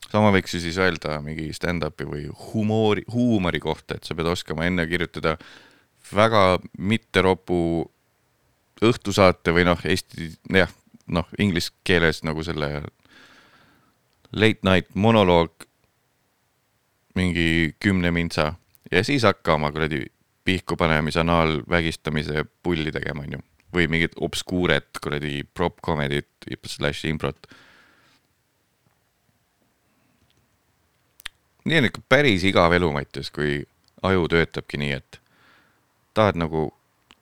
Sama 0.07 0.31
võiks 0.31 0.55
ju 0.55 0.61
siis 0.63 0.77
öelda 0.79 1.19
mingi 1.21 1.49
stand-up'i 1.53 2.07
või 2.07 2.25
humoori, 2.51 3.03
huumori 3.11 3.59
kohta, 3.59 3.97
et 3.97 4.07
sa 4.07 4.15
pead 4.15 4.29
oskama 4.31 4.65
enne 4.69 4.87
kirjutada 4.87 5.35
väga 6.13 6.59
mitteropu 6.79 7.59
õhtusaate 8.83 9.51
või 9.51 9.65
noh, 9.67 9.81
eesti, 9.83 10.29
jah, 10.53 10.71
noh, 11.11 11.27
inglise 11.39 11.73
keeles 11.87 12.23
nagu 12.23 12.43
selle 12.45 12.69
late 14.31 14.63
night 14.63 14.95
monoloog 14.95 15.67
mingi 17.17 17.75
kümne 17.79 18.11
mintsa. 18.11 18.53
Ja 18.91 19.03
siis 19.03 19.25
hakka 19.27 19.57
oma 19.57 19.71
kuradi 19.75 20.05
pihku 20.47 20.77
panemise, 20.79 21.19
anaalvägistamise 21.19 22.45
pulli 22.63 22.93
tegema, 22.95 23.25
onju. 23.27 23.43
või 23.75 23.89
mingit 23.91 24.13
obskuuret 24.23 24.99
kuradi 25.03 25.41
prop 25.53 25.81
comedy't 25.83 26.47
slash 26.71 27.05
improt 27.05 27.49
nii 31.67 31.81
on 31.81 31.87
ikka 31.89 32.01
päris 32.09 32.45
igav 32.47 32.73
elu, 32.73 32.91
Mattias, 32.95 33.31
kui 33.33 33.59
aju 34.07 34.27
töötabki 34.31 34.79
nii, 34.79 34.97
et 34.97 35.19
tahad 36.15 36.39
nagu 36.39 36.69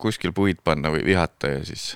kuskil 0.01 0.35
puid 0.35 0.61
panna 0.63 0.91
või 0.93 1.05
vihata 1.07 1.55
ja 1.55 1.63
siis 1.65 1.95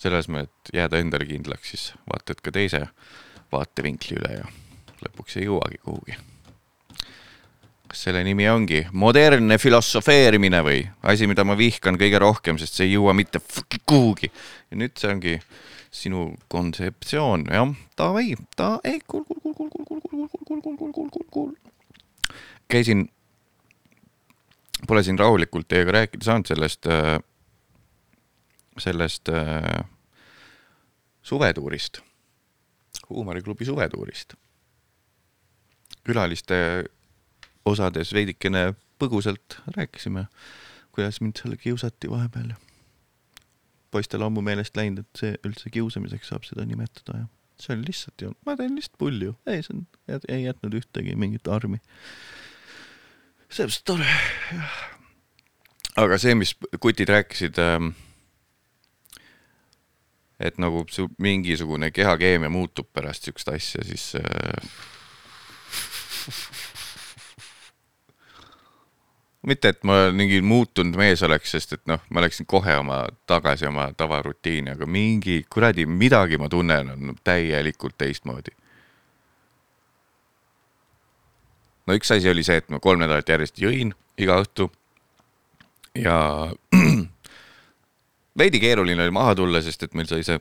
selle 0.00 0.20
asemel, 0.20 0.48
et 0.48 0.74
jääda 0.74 1.00
endale 1.00 1.28
kindlaks, 1.28 1.72
siis 1.72 1.86
vaatad 2.08 2.42
ka 2.44 2.52
teise 2.54 2.86
vaatevinkli 3.52 4.18
üle 4.20 4.34
ja 4.40 4.50
lõpuks 5.04 5.40
ei 5.40 5.48
jõuagi 5.48 5.80
kuhugi. 5.84 6.16
Kas 7.90 8.04
selle 8.06 8.22
nimi 8.22 8.46
ongi 8.46 8.84
modernne 8.94 9.56
filosofeerimine 9.58 10.60
või 10.62 10.84
asi, 11.10 11.26
mida 11.26 11.42
ma 11.46 11.56
vihkan 11.58 11.98
kõige 11.98 12.20
rohkem, 12.22 12.58
sest 12.60 12.78
see 12.78 12.86
ei 12.86 12.94
jõua 12.94 13.16
mitte 13.18 13.40
kuhugi. 13.82 14.30
ja 14.70 14.78
nüüd 14.78 14.94
see 14.98 15.10
ongi 15.10 15.32
sinu 15.90 16.28
kontseptsioon, 16.52 17.48
jah, 17.50 17.72
davai, 17.98 18.36
ta, 18.54 18.76
ei, 18.86 19.00
kuul, 19.02 19.24
kuul, 19.26 19.40
kuul, 19.42 19.54
kuul, 19.56 19.70
kuul, 19.74 19.86
kuul, 19.88 20.02
kuul, 20.06 20.28
kuul, 20.28 20.60
kuul, 20.62 20.76
kuul, 20.78 20.92
kuul, 20.92 21.08
kuul, 21.10 21.26
kuul, 21.34 22.36
käisin, 22.70 23.08
pole 24.86 25.02
siin 25.02 25.18
rahulikult 25.18 25.66
teiega 25.66 25.96
rääkida 25.98 26.28
saanud 26.28 26.46
sellest, 26.46 26.86
sellest 28.78 29.32
äh, 29.34 29.82
suvetuurist, 31.26 31.98
huumoriklubi 33.10 33.66
suvetuurist. 33.66 34.38
külaliste 36.06 36.56
osades 37.68 38.14
veidikene 38.14 38.72
põgusalt 39.00 39.60
rääkisime, 39.76 40.26
kuidas 40.92 41.20
mind 41.20 41.40
seal 41.40 41.56
kiusati 41.60 42.10
vahepeal 42.10 42.52
poistel 43.90 44.22
ammu 44.22 44.42
meelest 44.44 44.76
läinud, 44.78 45.04
et 45.04 45.22
see 45.22 45.36
üldse 45.46 45.70
kiusamiseks 45.74 46.30
saab 46.30 46.46
seda 46.46 46.66
nimetada 46.68 47.24
ja 47.24 47.28
see 47.60 47.74
oli 47.74 47.90
lihtsalt 47.90 48.22
ju, 48.24 48.34
ma 48.46 48.56
teen 48.56 48.76
lihtsalt 48.76 48.98
pulju, 49.00 49.34
ei, 49.50 49.64
see 49.66 49.74
on, 49.76 49.82
ei 50.28 50.44
jätnud 50.46 50.76
ühtegi 50.78 51.16
mingit 51.18 51.48
armi. 51.50 51.80
sellepärast 53.50 53.84
tore, 53.84 54.06
jah. 54.54 54.78
aga 56.04 56.18
see, 56.22 56.36
mis 56.38 56.54
kutid 56.80 57.12
rääkisid 57.12 57.60
ähm,, 57.60 57.92
et 60.40 60.56
nagu 60.62 60.86
su 60.88 61.10
mingisugune 61.18 61.90
kehakeemia 61.92 62.48
muutub 62.48 62.88
pärast 62.94 63.28
siukest 63.28 63.52
asja, 63.52 63.84
siis 63.84 64.14
äh, 64.16 64.22
mitte, 69.42 69.72
et 69.72 69.84
ma 69.88 70.10
mingi 70.12 70.40
muutunud 70.44 70.96
mees 71.00 71.22
oleks, 71.24 71.54
sest 71.54 71.76
et 71.76 71.82
noh, 71.88 72.02
ma 72.12 72.24
läksin 72.24 72.48
kohe 72.48 72.74
oma 72.76 73.02
tagasi 73.30 73.68
oma 73.70 73.88
tavarutiini, 73.96 74.74
aga 74.74 74.86
mingi 74.86 75.40
kuradi 75.50 75.86
midagi 75.88 76.38
ma 76.38 76.48
tunnen 76.52 76.92
on 76.92 77.14
täielikult 77.24 77.96
teistmoodi. 77.98 78.56
no 81.86 81.96
üks 81.96 82.12
asi 82.14 82.28
oli 82.30 82.44
see, 82.46 82.60
et 82.60 82.68
ma 82.70 82.78
kolm 82.78 83.00
nädalat 83.02 83.28
järjest 83.28 83.58
jõin 83.58 83.94
iga 84.20 84.36
õhtu 84.44 84.68
ja 85.98 86.52
veidi 88.38 88.60
keeruline 88.62 89.02
oli 89.02 89.14
maha 89.16 89.34
tulla, 89.34 89.62
sest 89.64 89.88
et 89.88 89.96
meil 89.98 90.06
sai 90.06 90.22
see, 90.26 90.38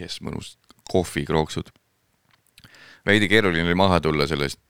jess, 0.00 0.18
mõnus 0.24 0.56
kohvikrooksud. 0.90 1.70
veidi 3.06 3.28
keeruline 3.28 3.68
oli 3.68 3.78
maha 3.78 4.00
tulla 4.00 4.26
sellest 4.26 4.63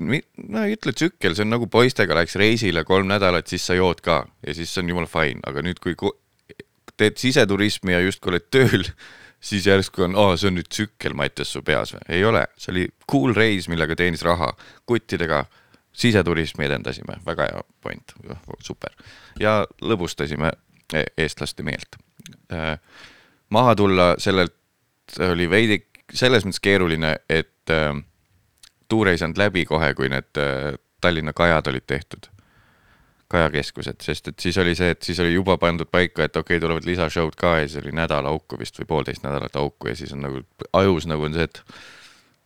no 0.00 0.64
ei 0.64 0.74
ütle 0.74 0.94
tsükkel, 0.96 1.36
see 1.36 1.44
on 1.46 1.52
nagu 1.54 1.68
poistega 1.70 2.16
läheks 2.18 2.36
reisile 2.40 2.84
kolm 2.84 3.08
nädalat, 3.10 3.46
siis 3.50 3.66
sa 3.66 3.76
jood 3.78 4.02
ka 4.04 4.24
ja 4.46 4.54
siis 4.56 4.72
on 4.80 4.90
jumala 4.90 5.10
fine, 5.10 5.42
aga 5.46 5.62
nüüd, 5.62 5.78
kui 5.82 5.94
teed 6.96 7.18
siseturismi 7.18 7.94
ja 7.94 8.00
justkui 8.02 8.32
oled 8.34 8.48
tööl, 8.54 8.86
siis 9.48 9.66
järsku 9.68 10.06
on, 10.08 10.16
aa, 10.18 10.38
see 10.40 10.50
on 10.50 10.58
nüüd 10.58 10.70
tsükkel 10.70 11.16
Mattias 11.18 11.52
su 11.54 11.62
peas 11.66 11.94
või? 11.94 12.02
ei 12.16 12.24
ole, 12.26 12.46
see 12.58 12.72
oli 12.74 12.86
cool 13.10 13.34
reis, 13.36 13.68
millega 13.70 13.96
teenis 13.98 14.24
raha. 14.26 14.52
kuttidega 14.86 15.44
siseturismi 15.94 16.66
edendasime, 16.66 17.20
väga 17.26 17.48
hea 17.50 17.62
point, 17.82 18.14
super. 18.62 18.90
ja 19.40 19.60
lõbustasime 19.82 20.50
e-, 20.94 21.06
eestlaste 21.18 21.62
meelt. 21.62 22.00
Äh, 22.52 22.78
maha 23.54 23.74
tulla 23.78 24.14
sellelt 24.18 24.56
oli 25.22 25.46
veidi 25.50 25.84
selles 26.12 26.44
mõttes 26.44 26.62
keeruline, 26.64 27.14
et 27.30 27.70
äh, 27.70 27.94
tuur 28.88 29.08
ei 29.10 29.18
saanud 29.20 29.38
läbi 29.40 29.64
kohe, 29.68 29.92
kui 29.94 30.10
need 30.12 30.40
äh, 30.40 30.74
Tallinna 31.00 31.34
kajad 31.36 31.68
olid 31.72 31.84
tehtud, 31.86 32.28
kajakeskused, 33.32 34.00
sest 34.04 34.30
et 34.30 34.44
siis 34.44 34.58
oli 34.60 34.74
see, 34.78 34.92
et 34.94 35.02
siis 35.02 35.18
oli 35.20 35.34
juba 35.34 35.56
pandud 35.60 35.88
paika, 35.90 36.24
et 36.24 36.36
okei 36.36 36.56
okay,, 36.56 36.62
tulevad 36.62 36.86
lisashow'd 36.88 37.36
ka 37.40 37.58
ja 37.60 37.68
siis 37.68 37.82
oli 37.82 37.94
nädal 37.96 38.28
auku 38.30 38.58
vist 38.60 38.78
või 38.80 38.88
poolteist 38.92 39.24
nädalat 39.26 39.56
auku 39.60 39.90
ja 39.90 39.96
siis 39.98 40.12
on 40.16 40.24
nagu 40.24 40.42
ajus 40.72 41.08
nagu 41.10 41.26
on 41.26 41.36
see, 41.36 41.48
et 41.48 41.60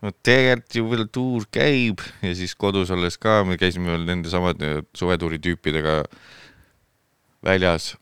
no 0.02 0.12
tegelikult 0.26 0.78
ju 0.78 0.90
veel 0.92 1.06
tuur 1.12 1.48
käib 1.54 2.02
ja 2.22 2.34
siis 2.38 2.54
kodus 2.58 2.92
olles 2.94 3.18
ka 3.20 3.42
me 3.46 3.58
käisime 3.60 3.92
veel 3.92 4.06
nende 4.08 4.30
samade 4.32 4.82
suvetuuri 4.96 5.40
tüüpidega 5.42 6.00
väljas 7.44 7.92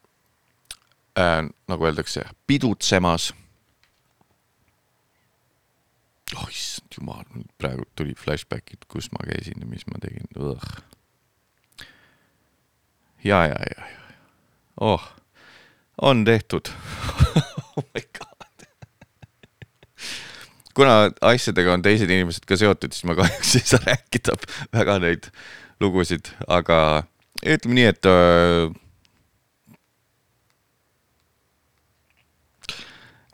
äh,, 1.18 1.42
nagu 1.68 1.88
öeldakse, 1.88 2.24
pidutsemas 2.46 3.32
oh 6.34 6.48
issand 6.50 6.96
jumal, 6.96 7.24
praegu 7.60 7.86
tuli 7.98 8.14
flashback'id, 8.18 8.86
kus 8.90 9.10
ma 9.14 9.22
käisin 9.28 9.62
ja 9.62 9.68
mis 9.70 9.86
ma 9.90 10.00
tegin. 10.02 10.26
ja, 13.24 13.44
ja, 13.46 13.54
ja, 13.54 13.86
ja, 13.86 14.16
oh, 14.80 15.04
on 16.02 16.24
tehtud 16.24 16.72
oh 17.76 17.84
my 17.94 18.02
god. 18.18 18.66
kuna 20.74 20.96
asjadega 21.20 21.72
on 21.72 21.82
teised 21.86 22.10
inimesed 22.10 22.48
ka 22.48 22.58
seotud, 22.58 22.92
siis 22.92 23.06
ma 23.08 23.16
kahjuks 23.18 23.54
ei 23.60 23.68
saa 23.74 23.84
rääkida 23.86 24.34
väga 24.74 24.98
neid 25.04 25.30
lugusid, 25.80 26.32
aga 26.48 27.06
ütleme 27.44 27.78
nii, 27.78 27.88
et 27.92 28.08
äh, 28.10 28.72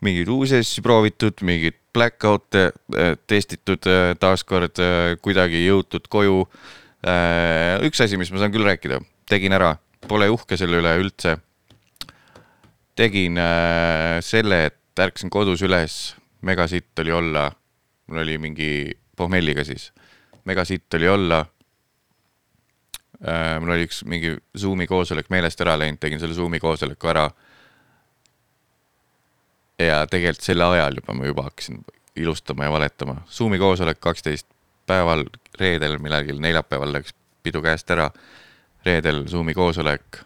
mingeid 0.03 0.29
uusi 0.31 0.59
asju 0.61 0.83
proovitud, 0.85 1.41
mingeid 1.45 1.79
blackout'e 1.93 2.63
äh, 2.71 3.15
testitud 3.27 3.87
äh, 3.87 4.13
taaskord 4.19 4.79
äh, 4.81 5.15
kuidagi 5.21 5.65
jõutud 5.67 6.09
koju. 6.11 6.43
Üks 7.83 7.99
asi, 7.99 8.15
mis 8.15 8.29
ma 8.31 8.39
saan 8.39 8.53
küll 8.53 8.63
rääkida, 8.63 9.01
tegin 9.27 9.51
ära, 9.51 9.73
pole 10.07 10.29
uhke 10.31 10.55
selle 10.55 10.77
üle 10.79 10.93
üldse. 11.01 11.33
tegin 12.95 13.35
selle, 14.23 14.59
et 14.69 15.01
ärkasin 15.03 15.27
kodus 15.33 15.65
üles, 15.67 16.15
megasitt 16.47 17.01
oli 17.03 17.11
olla, 17.11 17.49
mul 18.07 18.21
oli 18.23 18.37
mingi 18.39 18.69
pohmelliga 19.19 19.65
siis, 19.67 19.89
megasitt 20.47 20.95
oli 20.95 21.09
olla. 21.11 21.41
Mul 23.59 23.75
oli 23.75 23.89
üks 23.89 24.05
mingi 24.07 24.37
Zoomi 24.55 24.87
koosolek 24.87 25.27
meelest 25.27 25.59
ära 25.59 25.75
läinud, 25.75 25.99
tegin 25.99 26.23
selle 26.23 26.39
Zoomi 26.39 26.63
koosoleku 26.63 27.11
ära 27.11 27.27
ja 29.79 30.03
tegelikult 30.07 30.45
selle 30.45 30.65
ajal 30.75 30.99
juba 30.99 31.13
ma 31.17 31.25
juba 31.25 31.47
hakkasin 31.47 31.83
ilustama 32.15 32.67
ja 32.67 32.71
valetama. 32.71 33.15
Zoomi 33.29 33.57
koosolek 33.57 33.99
kaksteist 33.99 34.47
päeval, 34.85 35.25
reedel 35.59 35.97
millalgi 35.99 36.35
neljapäeval 36.37 36.93
läks 36.93 37.15
pidu 37.43 37.61
käest 37.61 37.89
ära. 37.91 38.11
reedel 38.85 39.23
Zoomi 39.27 39.53
koosolek 39.53 40.19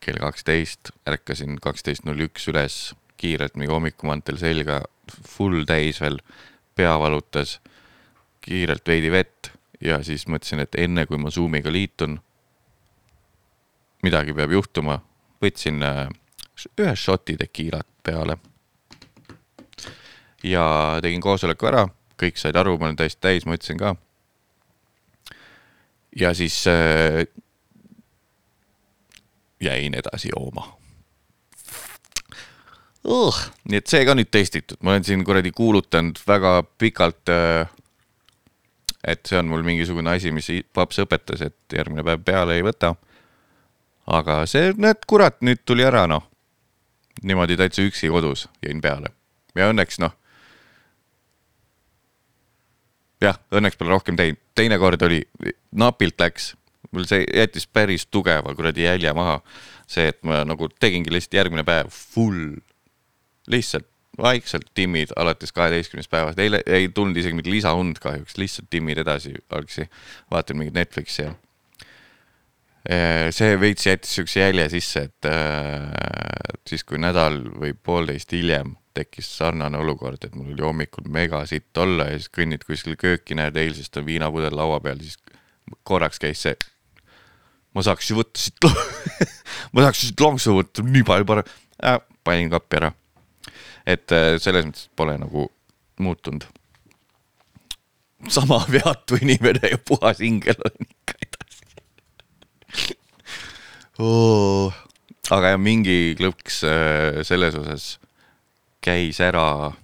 kell 0.00 0.20
kaksteist, 0.22 0.92
ärkasin 1.10 1.58
kaksteist 1.60 2.04
null 2.06 2.20
üks 2.28 2.46
üles, 2.48 2.94
kiirelt 3.18 3.56
mingi 3.58 3.72
hommikumantel 3.72 4.38
selga, 4.38 4.82
full 5.26 5.66
täis 5.66 6.00
veel, 6.00 6.20
pea 6.78 6.94
valutas, 7.00 7.58
kiirelt 8.40 8.86
veidi 8.86 9.10
vett 9.10 9.50
ja 9.80 9.98
siis 10.06 10.26
mõtlesin, 10.30 10.62
et 10.62 10.78
enne 10.78 11.04
kui 11.06 11.18
ma 11.18 11.32
Zoomiga 11.34 11.72
liitun, 11.72 12.20
midagi 14.06 14.34
peab 14.38 14.54
juhtuma, 14.54 15.00
võtsin 15.42 15.82
äh, 15.82 16.06
ühe 16.66 16.94
šoti 16.96 17.36
tekiilat 17.36 17.86
peale. 18.02 18.38
ja 20.42 20.98
tegin 21.02 21.20
koosoleku 21.20 21.66
ära, 21.66 21.88
kõik 22.20 22.38
said 22.38 22.56
aru, 22.56 22.76
ma 22.78 22.88
olen 22.88 22.96
täiesti 22.96 23.20
täis, 23.20 23.46
ma 23.46 23.58
ütlesin 23.58 23.78
ka. 23.78 23.94
ja 26.16 26.34
siis 26.34 26.66
äh, 26.66 27.26
jäin 29.60 29.94
edasi 29.94 30.30
jooma 30.34 30.66
uh,. 33.04 33.42
nii 33.64 33.82
et 33.82 33.86
see 33.86 34.04
ka 34.06 34.14
nüüd 34.14 34.30
testitud, 34.30 34.78
ma 34.80 34.94
olen 34.94 35.04
siin 35.04 35.24
kuradi 35.24 35.50
kuulutanud 35.50 36.22
väga 36.26 36.62
pikalt 36.78 37.34
äh, 37.34 37.68
et 39.04 39.26
see 39.26 39.38
on 39.38 39.50
mul 39.50 39.62
mingisugune 39.66 40.10
asi, 40.10 40.32
mis 40.34 40.48
paps 40.74 40.98
õpetas, 41.04 41.42
et 41.44 41.76
järgmine 41.76 42.04
päev 42.04 42.24
peale 42.24 42.58
ei 42.58 42.64
võta. 42.66 42.94
aga 44.06 44.40
see, 44.48 44.72
näed, 44.76 45.04
kurat, 45.06 45.42
nüüd 45.44 45.62
tuli 45.68 45.84
ära, 45.84 46.06
noh 46.08 46.24
niimoodi 47.22 47.56
täitsa 47.58 47.84
üksi 47.86 48.10
kodus 48.12 48.46
jäin 48.64 48.80
peale. 48.84 49.12
Ja 49.56 49.70
õnneks 49.72 50.00
noh. 50.02 50.14
jah, 53.20 53.38
õnneks 53.50 53.78
pole 53.78 53.90
rohkem 53.90 54.16
teinud, 54.18 54.38
teinekord 54.54 55.02
oli, 55.02 55.22
napilt 55.74 56.20
läks, 56.20 56.52
mul 56.94 57.06
see 57.08 57.24
jättis 57.26 57.66
päris 57.66 58.06
tugeva 58.06 58.54
kuradi 58.54 58.86
jälje 58.86 59.12
maha. 59.14 59.40
see, 59.88 60.10
et 60.12 60.18
ma 60.22 60.42
nagu 60.44 60.68
tegingi 60.68 61.10
lihtsalt 61.10 61.38
järgmine 61.38 61.64
päev 61.64 61.88
full, 61.88 62.58
lihtsalt 63.48 63.88
vaikselt 64.18 64.66
timmid 64.74 65.14
alates 65.16 65.52
kaheteistkümnest 65.54 66.10
päevast, 66.10 66.38
eile 66.42 66.60
ei 66.66 66.88
tulnud 66.88 67.16
isegi 67.16 67.36
mingit 67.36 67.52
lisaund 67.52 68.00
kahjuks, 68.02 68.36
lihtsalt 68.36 68.68
timmid 68.70 68.98
edasi 68.98 69.32
algsi, 69.54 69.86
vaatan 70.30 70.58
mingit 70.58 70.74
Netflixi 70.74 71.22
ja 71.22 71.34
see 72.88 73.56
veits 73.60 73.84
jättis 73.86 74.14
siukse 74.16 74.40
jälje 74.40 74.68
sisse, 74.72 75.02
et 75.10 75.28
äh, 75.28 76.54
siis, 76.68 76.84
kui 76.88 77.00
nädal 77.00 77.42
või 77.60 77.74
poolteist 77.74 78.32
hiljem 78.32 78.76
tekkis 78.96 79.28
sarnane 79.38 79.78
olukord, 79.78 80.24
et 80.24 80.34
mul 80.34 80.54
oli 80.54 80.64
hommikul 80.64 81.10
megasitt 81.12 81.76
olla 81.78 82.08
ja 82.08 82.18
siis 82.18 82.32
kõnnid 82.34 82.64
kuskil 82.66 82.96
kööki, 82.98 83.36
näed 83.38 83.56
eilsest 83.60 84.00
on 84.00 84.06
viinapudel 84.08 84.56
laua 84.56 84.80
peal, 84.84 85.00
siis 85.04 85.18
korraks 85.86 86.20
käis 86.22 86.42
see. 86.46 86.56
ma 87.76 87.84
saaks 87.84 88.10
ju 88.10 88.18
võtta 88.18 88.40
siit 88.40 88.68
ma 89.74 89.84
saaks 89.86 90.06
siit 90.06 90.24
lonksu 90.24 90.56
võtta, 90.56 90.82
nii 90.82 91.04
palju 91.06 91.28
parem 91.28 91.52
äh,, 91.84 92.00
panin 92.24 92.50
kappi 92.50 92.80
ära. 92.80 92.92
et 93.86 94.16
äh, 94.16 94.34
selles 94.42 94.66
mõttes 94.66 94.88
pole 94.96 95.18
nagu 95.20 95.48
muutunud. 96.00 96.48
sama 98.28 98.64
veatu 98.74 99.20
inimene 99.20 99.76
ja 99.76 99.78
puhas 99.78 100.24
ingel 100.24 100.58
on 100.64 100.88
ikka. 100.88 101.17
Aga 105.34 105.54
jah, 105.54 105.60
mingi 105.60 106.14
klõps 106.18 106.62
äh, 106.66 107.20
selles 107.26 107.56
osas 107.58 107.90
käis 108.84 109.18
ära. 109.20 109.74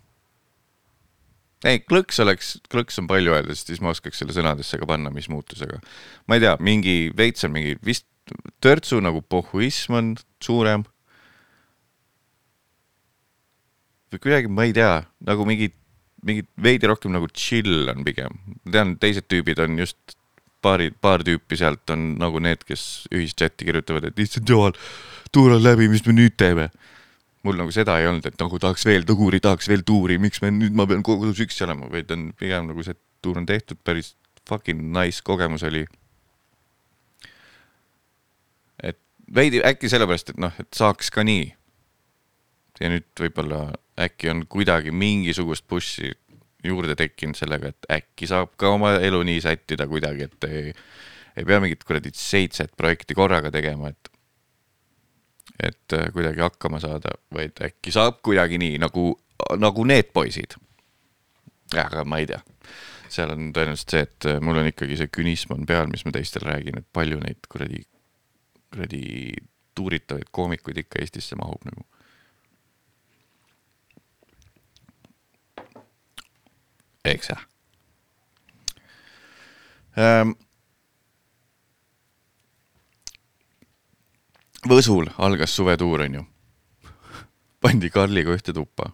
ei, 1.66 1.80
klõks 1.82 2.20
oleks, 2.22 2.54
klõks 2.70 3.00
on 3.02 3.08
palju 3.10 3.34
öelda, 3.34 3.54
sest 3.56 3.72
siis 3.72 3.82
ma 3.82 3.90
oskaks 3.90 4.22
selle 4.22 4.36
sõnadesse 4.36 4.78
ka 4.78 4.88
panna, 4.88 5.10
mis 5.10 5.28
muutusega. 5.32 5.80
ma 6.28 6.38
ei 6.38 6.44
tea, 6.46 6.56
mingi 6.60 6.96
veits 7.16 7.46
on 7.46 7.54
mingi 7.56 7.76
vist 7.84 8.06
törtsu 8.64 9.00
nagu 9.04 9.20
pohhuism 9.20 9.98
on 9.98 10.14
suurem. 10.42 10.86
või 14.14 14.22
kuidagi, 14.22 14.46
ma 14.46 14.62
ei 14.68 14.72
tea, 14.72 15.00
nagu 15.26 15.42
mingi, 15.42 15.72
mingi 16.22 16.46
veidi 16.54 16.86
rohkem 16.86 17.10
nagu 17.10 17.26
chill 17.34 17.88
on 17.90 18.06
pigem. 18.06 18.38
ma 18.62 18.76
tean, 18.78 18.94
teised 19.02 19.26
tüübid 19.26 19.58
on 19.64 19.80
just 19.82 20.14
paari, 20.64 20.90
paar 20.90 21.24
tüüpi 21.26 21.58
sealt 21.60 21.90
on 21.92 22.14
nagu 22.20 22.40
need, 22.42 22.64
kes 22.66 23.06
ühischati 23.12 23.68
kirjutavad, 23.68 24.08
et 24.08 24.24
issand 24.24 24.48
jumal, 24.48 24.74
tuur 25.34 25.56
on 25.56 25.62
läbi, 25.62 25.88
mis 25.92 26.04
me 26.06 26.16
nüüd 26.16 26.36
teeme. 26.40 26.70
mul 27.44 27.58
nagu 27.60 27.72
seda 27.76 27.98
ei 28.00 28.06
olnud, 28.08 28.24
et 28.24 28.40
nagu 28.40 28.56
tahaks 28.56 28.86
veel 28.88 29.02
tuuri, 29.04 29.36
tahaks 29.44 29.66
veel 29.68 29.82
tuuri, 29.84 30.16
miks 30.16 30.40
me 30.40 30.48
nüüd, 30.48 30.72
ma 30.72 30.86
pean 30.88 31.02
kodus 31.04 31.42
üksi 31.44 31.66
olema, 31.66 31.90
vaid 31.92 32.08
on 32.14 32.30
pigem 32.40 32.70
nagu 32.70 32.84
see 32.86 32.96
tuur 33.20 33.36
on 33.36 33.44
tehtud, 33.44 33.76
päris 33.84 34.14
fucking 34.48 34.80
nice 34.96 35.20
kogemus 35.24 35.62
oli. 35.68 35.84
et 38.82 39.00
veidi 39.34 39.60
äkki 39.64 39.92
sellepärast, 39.92 40.32
et 40.32 40.40
noh, 40.40 40.56
et 40.60 40.72
saaks 40.72 41.12
ka 41.12 41.24
nii. 41.24 41.52
ja 42.80 42.90
nüüd 42.90 43.06
võib-olla 43.20 43.66
äkki 44.00 44.32
on 44.32 44.46
kuidagi 44.50 44.90
mingisugust 44.90 45.68
push'i 45.68 46.14
juurde 46.64 46.96
tekkinud 46.98 47.38
sellega, 47.38 47.72
et 47.72 47.90
äkki 47.98 48.28
saab 48.30 48.54
ka 48.60 48.72
oma 48.74 48.94
elu 49.04 49.20
nii 49.28 49.40
sättida 49.44 49.86
kuidagi, 49.90 50.28
et 50.28 50.48
ei, 50.48 50.72
ei 51.36 51.46
pea 51.46 51.60
mingit 51.62 51.84
kuradi 51.84 52.12
seitset 52.16 52.74
projekti 52.76 53.16
korraga 53.16 53.52
tegema, 53.54 53.92
et 53.92 54.10
et 55.62 55.94
äh, 55.94 56.08
kuidagi 56.12 56.42
hakkama 56.42 56.80
saada, 56.82 57.14
vaid 57.34 57.60
äkki 57.62 57.92
saab 57.94 58.18
kuidagi 58.26 58.58
nii 58.58 58.78
nagu, 58.82 59.12
nagu 59.60 59.84
need 59.86 60.10
poisid. 60.16 60.56
aga 61.74 62.04
ma 62.04 62.18
ei 62.22 62.26
tea, 62.28 62.40
seal 63.10 63.32
on 63.34 63.48
tõenäoliselt 63.54 63.94
see, 63.94 64.04
et 64.06 64.28
äh, 64.30 64.40
mul 64.42 64.60
on 64.60 64.68
ikkagi 64.70 64.98
see 64.98 65.10
künism 65.12 65.54
on 65.56 65.66
peal, 65.66 65.88
mis 65.90 66.04
ma 66.06 66.12
teistele 66.14 66.50
räägin, 66.50 66.80
et 66.80 66.88
palju 66.92 67.20
neid 67.22 67.46
kuradi, 67.50 67.82
kuradi 68.74 69.04
tuuritavaid 69.74 70.30
koomikuid 70.30 70.84
ikka 70.84 71.02
Eestisse 71.02 71.38
mahub 71.38 71.62
nagu 71.66 71.86
jah 77.04 77.44
ähm,. 80.00 80.34
Võsul 84.64 85.10
algas 85.20 85.52
suvetuur, 85.52 86.06
onju. 86.06 86.22
pandi 87.60 87.90
Karliga 87.92 88.32
ühte 88.32 88.54
tuppa. 88.56 88.90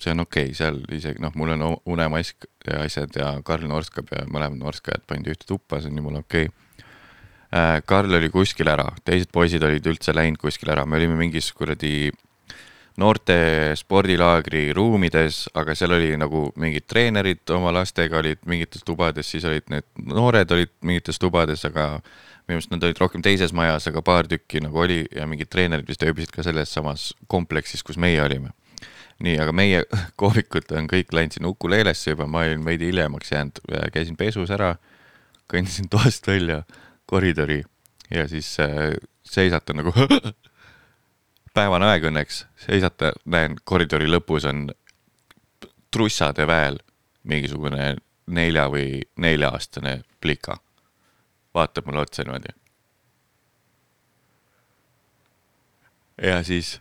see 0.00 0.10
on 0.10 0.24
okei 0.24 0.48
okay,, 0.48 0.54
seal 0.56 0.80
isegi 0.90 1.20
noh, 1.22 1.34
mul 1.38 1.52
on 1.54 1.76
unemask 1.86 2.48
ja 2.66 2.80
asjad 2.82 3.14
ja 3.14 3.28
Karl 3.44 3.68
norskab 3.68 4.08
ja 4.10 4.24
mõlemad 4.26 4.58
norskajad 4.58 5.04
pandi 5.06 5.30
ühte 5.30 5.46
tuppa, 5.46 5.80
see 5.80 5.92
on 5.92 6.00
jumala 6.00 6.24
okei 6.24 6.48
okay. 6.48 6.58
Äh,. 7.52 7.82
Karl 7.84 8.16
oli 8.16 8.32
kuskil 8.32 8.72
ära, 8.72 8.88
teised 9.04 9.30
poisid 9.30 9.62
olid 9.62 9.86
üldse 9.86 10.16
läinud 10.16 10.40
kuskil 10.40 10.72
ära, 10.72 10.86
me 10.88 10.96
olime 10.96 11.20
mingis 11.20 11.52
kuradi 11.52 12.10
noorte 13.00 13.36
spordilaagri 13.78 14.66
ruumides, 14.76 15.46
aga 15.56 15.74
seal 15.78 15.94
oli 15.96 16.12
nagu 16.20 16.48
mingid 16.60 16.86
treenerid 16.90 17.52
oma 17.54 17.72
lastega 17.74 18.18
olid 18.20 18.42
mingites 18.48 18.84
tubades, 18.86 19.30
siis 19.32 19.46
olid 19.48 19.68
need 19.72 19.86
noored 20.12 20.50
olid 20.52 20.72
mingites 20.84 21.20
tubades, 21.22 21.64
aga 21.68 21.86
minu 22.48 22.58
arust 22.58 22.72
nad 22.72 22.84
olid 22.84 23.00
rohkem 23.00 23.24
teises 23.24 23.54
majas, 23.56 23.86
aga 23.88 24.02
paar 24.04 24.28
tükki 24.28 24.62
nagu 24.64 24.82
oli 24.84 25.02
ja 25.14 25.26
mingid 25.30 25.50
treenerid 25.52 25.88
vist 25.88 26.04
ööbisid 26.04 26.34
ka 26.34 26.44
selles 26.44 26.72
samas 26.74 27.12
kompleksis, 27.32 27.84
kus 27.86 27.96
meie 27.96 28.20
olime. 28.22 28.52
nii, 29.22 29.36
aga 29.38 29.52
meie 29.54 29.84
koomikud 30.20 30.72
on 30.76 30.88
kõik 30.90 31.12
läinud 31.14 31.36
sinna 31.36 31.52
Uku-Leelesse 31.52 32.12
juba, 32.12 32.26
ma 32.26 32.42
olin 32.44 32.64
veidi 32.66 32.90
hiljemaks 32.90 33.32
jäänud, 33.32 33.60
käisin 33.94 34.16
pesus 34.18 34.50
ära, 34.50 34.74
kõndisin 35.52 35.88
toast 35.92 36.26
välja 36.26 36.62
koridori 37.06 37.62
ja 38.10 38.26
siis 38.28 38.56
äh, 38.60 38.96
seisatan 39.22 39.80
nagu 39.80 39.92
päevane 41.54 41.86
aeg 41.92 42.08
õnneks, 42.08 42.44
seisata, 42.66 43.12
näen 43.24 43.56
koridori 43.64 44.08
lõpus 44.08 44.46
on 44.48 44.70
trussade 45.92 46.46
väel 46.46 46.78
mingisugune 47.28 47.96
nelja 48.26 48.68
või 48.72 49.02
nelja-aastane 49.16 50.00
plika 50.20 50.58
vaatab 51.54 51.86
mulle 51.86 52.00
otsa 52.00 52.22
niimoodi. 52.22 52.54
ja 56.22 56.42
siis 56.42 56.80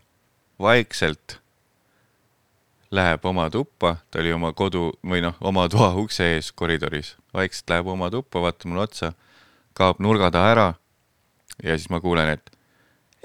vaikselt 0.59 1.39
läheb 2.91 3.26
oma 3.26 3.49
tuppa, 3.49 3.95
ta 4.11 4.19
oli 4.19 4.34
oma 4.34 4.53
kodu 4.53 4.91
või 5.07 5.22
noh, 5.24 5.36
oma 5.41 5.69
toa 5.69 5.93
ukse 5.95 6.28
ees 6.36 6.51
koridoris, 6.51 7.15
vaikselt 7.34 7.69
läheb 7.69 7.88
oma 7.88 8.09
tuppa, 8.11 8.41
vaatab 8.41 8.69
mulle 8.69 8.84
otsa, 8.84 9.13
kaob 9.74 9.99
nurga 9.99 10.32
taha 10.32 10.51
ära. 10.51 10.74
ja 11.63 11.78
siis 11.78 11.89
ma 11.89 11.99
kuulen, 11.99 12.30
et 12.30 12.51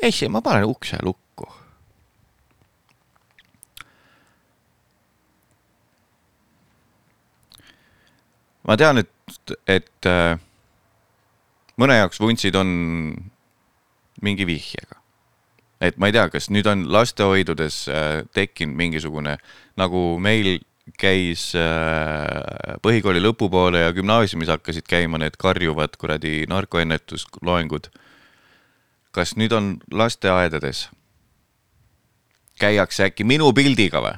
ei, 0.02 0.28
ma 0.28 0.42
panen 0.42 0.64
ukse 0.64 0.98
lukku. 1.02 1.25
Ma 8.66 8.76
tean, 8.78 9.00
et, 9.02 9.56
et 9.70 10.08
äh, 10.10 10.36
mõne 11.78 11.98
jaoks 12.00 12.20
vuntsid 12.20 12.56
on 12.58 12.68
mingi 14.22 14.46
vihjega. 14.48 15.02
et 15.80 15.98
ma 16.00 16.08
ei 16.08 16.14
tea, 16.16 16.28
kas 16.32 16.48
nüüd 16.50 16.66
on 16.70 16.86
lastehoidudes 16.92 17.82
äh, 17.92 18.24
tekkinud 18.34 18.78
mingisugune, 18.78 19.36
nagu 19.76 20.02
meil 20.22 20.58
käis 20.98 21.50
äh, 21.58 22.78
põhikooli 22.82 23.20
lõpupoole 23.20 23.84
ja 23.84 23.94
gümnaasiumis 23.94 24.50
hakkasid 24.54 24.86
käima 24.88 25.18
need 25.20 25.36
karjuvad 25.38 25.98
kuradi 26.00 26.46
narkoennetusloengud. 26.48 27.90
kas 29.12 29.36
nüüd 29.36 29.52
on 29.52 29.76
lasteaedades, 29.92 30.88
käiakse 32.60 33.10
äkki 33.10 33.24
minu 33.24 33.52
pildiga 33.52 34.02
või? 34.04 34.16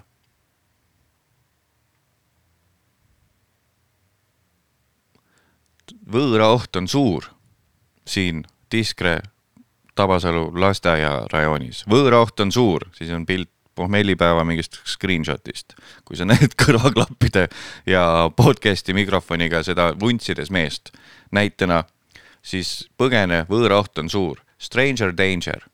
Võõra 6.13 6.53
oht 6.55 6.77
on 6.77 6.89
suur 6.89 7.29
siin 8.09 8.45
Tiskre 8.69 9.21
Tabasalu 9.99 10.53
lasteaia 10.55 11.27
rajoonis. 11.33 11.85
võõraoht 11.91 12.41
on 12.41 12.53
suur, 12.53 12.87
siis 12.95 13.11
on 13.11 13.27
pilt 13.27 13.51
pohmellipäeva 13.75 14.45
mingist 14.45 14.81
screenshot'ist. 14.87 15.75
kui 16.05 16.17
sa 16.17 16.25
näed 16.25 16.55
kõrvaklappide 16.63 17.49
ja 17.87 18.31
podcast'i 18.37 18.95
mikrofoniga 18.95 19.63
seda 19.67 19.93
vuntsides 20.01 20.51
meest 20.55 20.93
näitena, 21.35 21.85
siis 22.43 22.89
põgene, 22.99 23.45
võõraoht 23.51 23.99
on 23.99 24.09
suur. 24.11 24.45
Stranger 24.59 25.13
danger. 25.17 25.67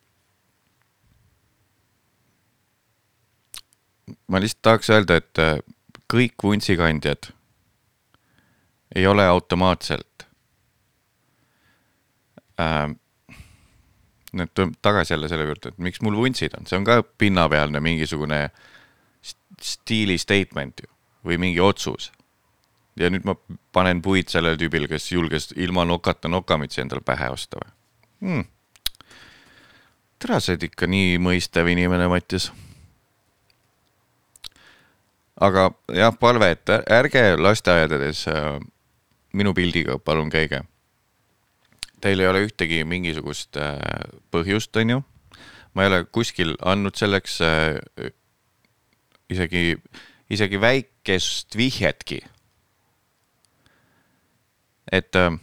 ma 4.29 4.41
lihtsalt 4.41 4.63
tahaks 4.63 4.91
öelda, 4.91 5.17
et 5.21 5.39
äh, 5.41 5.59
kõik 6.13 6.43
vuntsikandjad 6.43 7.31
ei 8.95 9.07
ole 9.07 9.25
automaatselt 9.27 10.14
äh,. 12.61 12.95
nüüd 14.35 14.51
tagasi 14.83 15.15
jälle 15.15 15.29
selle 15.31 15.45
juurde, 15.47 15.71
et 15.71 15.79
miks 15.79 16.01
mul 16.03 16.17
vuntsid 16.19 16.57
on, 16.59 16.67
see 16.67 16.79
on 16.79 16.85
ka 16.87 17.03
pinnapealne 17.19 17.81
mingisugune 17.81 18.49
stiili 19.63 20.19
statement 20.19 20.83
ju 20.83 20.91
või 21.25 21.39
mingi 21.39 21.61
otsus. 21.61 22.13
ja 22.97 23.11
nüüd 23.11 23.25
ma 23.27 23.35
panen 23.73 24.03
puid 24.03 24.29
sellele 24.31 24.59
tüübile, 24.59 24.87
kes 24.89 25.13
julges 25.13 25.53
ilma 25.57 25.85
nokata 25.85 26.29
nokamütsi 26.29 26.81
endale 26.81 27.03
pähe 27.03 27.31
osta 27.31 27.59
või 27.63 27.71
hmm.? 28.21 28.45
tere, 30.19 30.41
sa 30.41 30.53
oled 30.53 30.69
ikka 30.69 30.87
nii 30.87 31.17
mõistev 31.19 31.69
inimene, 31.73 32.07
Mattias. 32.09 32.53
aga 35.41 35.71
jah, 35.95 36.15
palve, 36.19 36.51
et 36.55 36.71
ärge 36.87 37.25
lasteaedades 37.37 38.27
äh, 38.31 38.61
minu 39.33 39.55
pildiga 39.55 39.99
palun 39.99 40.31
käige 40.31 40.63
teil 42.01 42.21
ei 42.21 42.29
ole 42.29 42.45
ühtegi 42.47 42.83
mingisugust 42.89 43.59
äh, 43.61 43.79
põhjust, 44.35 44.77
on 44.81 44.97
ju. 44.97 45.01
ma 45.75 45.85
ei 45.85 45.91
ole 45.91 46.05
kuskil 46.05 46.55
andnud 46.63 46.97
selleks 46.99 47.41
äh, 47.45 48.11
isegi, 49.33 49.75
isegi 50.31 50.61
väikest 50.61 51.57
vihjetki. 51.57 52.21
et 54.93 55.17
äh, 55.17 55.39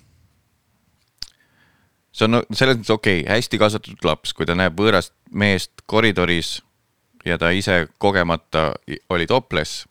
see 2.11 2.27
on 2.27 2.41
selles 2.51 2.77
mõttes 2.77 2.93
okei 2.93 3.21
okay,, 3.23 3.29
hästi 3.35 3.61
kasvatatud 3.61 4.05
laps, 4.07 4.33
kui 4.33 4.45
ta 4.45 4.55
näeb 4.55 4.77
võõrast 4.77 5.15
meest 5.31 5.85
koridoris 5.85 6.59
ja 7.25 7.37
ta 7.41 7.51
ise 7.55 7.87
kogemata 7.97 8.71
oli 9.09 9.27
toples. 9.27 9.85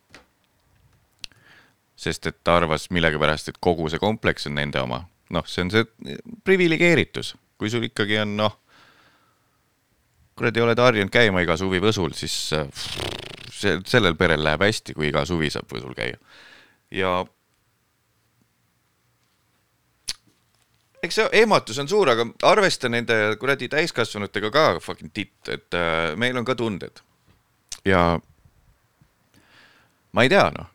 sest 2.01 2.27
et 2.27 2.37
ta 2.45 2.57
arvas 2.57 2.89
millegipärast, 2.91 3.49
et 3.49 3.59
kogu 3.61 3.89
see 3.93 4.01
kompleks 4.01 4.47
on 4.49 4.55
nende 4.57 4.81
oma 4.81 5.05
noh, 5.35 5.47
see 5.47 5.65
on 5.65 5.73
see 5.73 6.17
priviligeeritus, 6.45 7.35
kui 7.59 7.71
sul 7.73 7.87
ikkagi 7.89 8.19
on 8.23 8.37
noh, 8.41 8.57
kuradi 10.39 10.63
oled 10.65 10.81
harjunud 10.81 11.13
käima 11.13 11.43
iga 11.45 11.57
suvi 11.61 11.81
Võsul, 11.83 12.15
siis 12.17 12.37
see, 12.51 13.75
sellel 13.87 14.17
perel 14.19 14.43
läheb 14.45 14.65
hästi, 14.65 14.97
kui 14.97 15.11
iga 15.11 15.27
suvi 15.29 15.51
saab 15.53 15.71
Võsul 15.71 15.95
käia. 15.97 16.17
ja 16.91 17.21
eks 21.05 21.21
see 21.21 21.29
ehmatus 21.43 21.79
on 21.83 21.89
suur, 21.89 22.11
aga 22.13 22.27
arvesta 22.49 22.91
nende 22.93 23.37
kuradi 23.41 23.69
täiskasvanutega 23.73 24.51
ka 24.55 24.65
fucking 24.83 25.13
titt, 25.15 25.39
et 25.49 25.77
äh, 25.77 26.17
meil 26.17 26.37
on 26.41 26.49
ka 26.49 26.57
tunded. 26.59 27.05
ja 27.85 28.19
ma 30.13 30.27
ei 30.27 30.33
tea, 30.33 30.49
noh. 30.57 30.73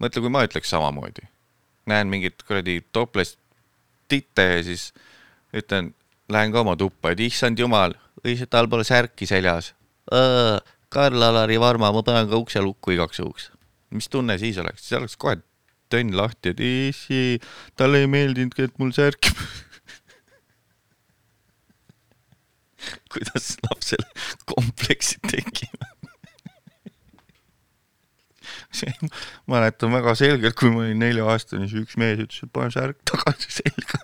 mõtle, 0.00 0.24
kui 0.24 0.32
ma 0.32 0.46
ütleks 0.46 0.72
samamoodi 0.72 1.31
näen 1.90 2.10
mingit 2.10 2.42
kuradi 2.46 2.80
topless 2.92 3.36
titte 4.08 4.42
ja 4.42 4.62
siis 4.66 4.92
ütlen, 5.56 5.94
lähen 6.32 6.52
ka 6.52 6.60
oma 6.62 6.76
tuppa, 6.78 7.12
et 7.12 7.20
issand 7.24 7.58
jumal, 7.58 7.94
õieti 8.24 8.46
tal 8.50 8.68
pole 8.72 8.84
särki 8.86 9.26
seljas. 9.28 9.72
Karl-Alari 10.92 11.58
Varma, 11.60 11.92
ma 11.92 12.02
panen 12.04 12.28
ka 12.30 12.40
ukse 12.40 12.60
lukku 12.60 12.92
igaks 12.96 13.18
juhuks. 13.20 13.50
mis 13.92 14.08
tunne 14.08 14.38
siis 14.40 14.56
oleks, 14.58 14.86
siis 14.86 14.96
oleks 14.96 15.16
kohe 15.20 15.36
tönn 15.92 16.16
lahti, 16.16 16.48
et 16.54 16.60
issi, 16.64 17.40
talle 17.76 17.98
ei 18.00 18.08
meeldinudki, 18.08 18.62
et 18.64 18.78
mul 18.80 18.92
särk 18.96 19.28
kuidas 23.12 23.56
lapsel 23.68 24.04
kompleksid 24.48 25.20
tekivad 25.28 25.91
mäletan 29.50 29.92
väga 29.92 30.14
selgelt, 30.18 30.56
kui 30.58 30.70
ma 30.72 30.84
olin 30.86 31.02
nelja-aastane, 31.02 31.68
siis 31.68 31.84
üks 31.86 31.98
mees 32.00 32.22
ütles, 32.22 32.42
et 32.46 32.52
pane 32.52 32.72
särk 32.74 32.98
tagasi 33.08 33.50
selga 33.60 34.02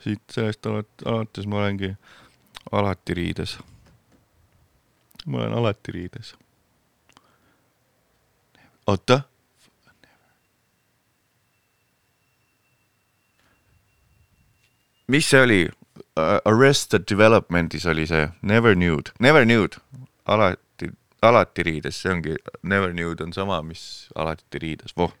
siit 0.00 0.22
sellest 0.32 0.66
alates 0.66 1.46
ma 1.46 1.60
olengi 1.60 1.94
alati 2.72 3.14
riides. 3.14 3.58
ma 5.26 5.38
olen 5.38 5.52
alati 5.52 5.92
riides. 5.92 6.34
oota. 8.86 9.20
mis 15.06 15.30
see 15.30 15.42
oli? 15.42 15.68
Arrested 16.44 17.02
Developmentis 17.10 17.86
oli 17.86 18.06
see 18.06 18.28
Never 18.42 18.74
Nude, 18.76 19.10
Never 19.20 19.44
Nude, 19.46 19.76
alati 20.30 20.90
alati 21.22 21.62
riides, 21.62 22.02
see 22.02 22.12
ongi, 22.12 22.36
never 22.62 22.94
nude 22.96 23.24
on 23.24 23.32
sama, 23.36 23.60
mis 23.62 23.82
alati 24.16 24.62
riides, 24.62 24.94
voh. 24.96 25.12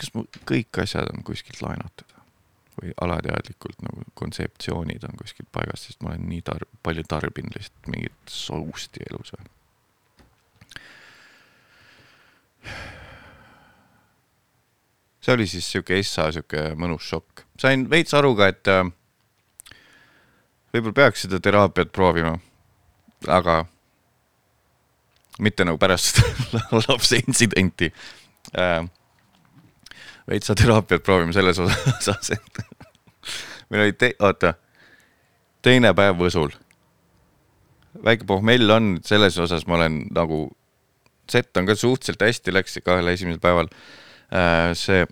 kas 0.00 0.14
mu 0.14 0.24
kõik 0.48 0.80
asjad 0.80 1.10
on 1.12 1.22
kuskilt 1.26 1.60
laenatud 1.60 2.14
või 2.80 2.92
alateadlikult 3.04 3.82
nagu 3.84 4.04
kontseptsioonid 4.16 5.04
on 5.04 5.18
kuskilt 5.18 5.50
paigast, 5.52 5.90
sest 5.90 6.00
ma 6.00 6.14
olen 6.14 6.28
nii 6.30 6.40
tar-, 6.46 6.68
palju 6.82 7.04
tarbinud 7.08 7.56
lihtsalt 7.56 7.90
mingit 7.92 8.32
sousti 8.32 9.04
elus 9.10 9.34
või. 9.34 9.50
see 15.20 15.34
oli 15.34 15.46
siis 15.48 15.68
sihuke 15.68 15.98
Essa 16.00 16.30
sihuke 16.32 16.70
mõnus 16.80 17.04
šokk, 17.08 17.44
sain 17.60 17.84
veits 17.90 18.16
aru 18.16 18.32
ka, 18.38 18.48
et 18.48 18.70
äh, 18.72 18.86
võib-olla 20.72 20.96
peaks 20.96 21.26
seda 21.26 21.40
teraapiat 21.44 21.92
proovima, 21.92 22.38
aga 23.28 23.60
mitte 25.40 25.66
nagu 25.66 25.78
pärast 25.80 26.20
lapse 26.88 27.20
intsidenti 27.20 27.90
äh,. 28.58 28.84
veitsa 30.30 30.54
teraapiat 30.54 31.02
proovime 31.02 31.32
selles 31.34 31.58
osas, 31.58 32.30
et 32.36 32.62
meil 33.70 33.86
oli 33.86 33.94
te-, 33.98 34.14
oota, 34.18 34.54
teine 35.62 35.92
päev 35.96 36.18
Võsul. 36.20 36.52
väike 38.04 38.26
pohmell 38.26 38.70
on, 38.70 38.92
selles 39.04 39.38
osas 39.38 39.66
ma 39.66 39.80
olen 39.80 40.04
nagu, 40.14 40.44
set 41.30 41.56
on 41.56 41.66
ka 41.66 41.74
suhteliselt 41.74 42.22
hästi 42.26 42.54
läks 42.54 42.78
kahel 42.84 43.10
esimesel 43.14 43.42
päeval 43.42 43.72
äh,. 44.30 44.70
see 44.78 45.06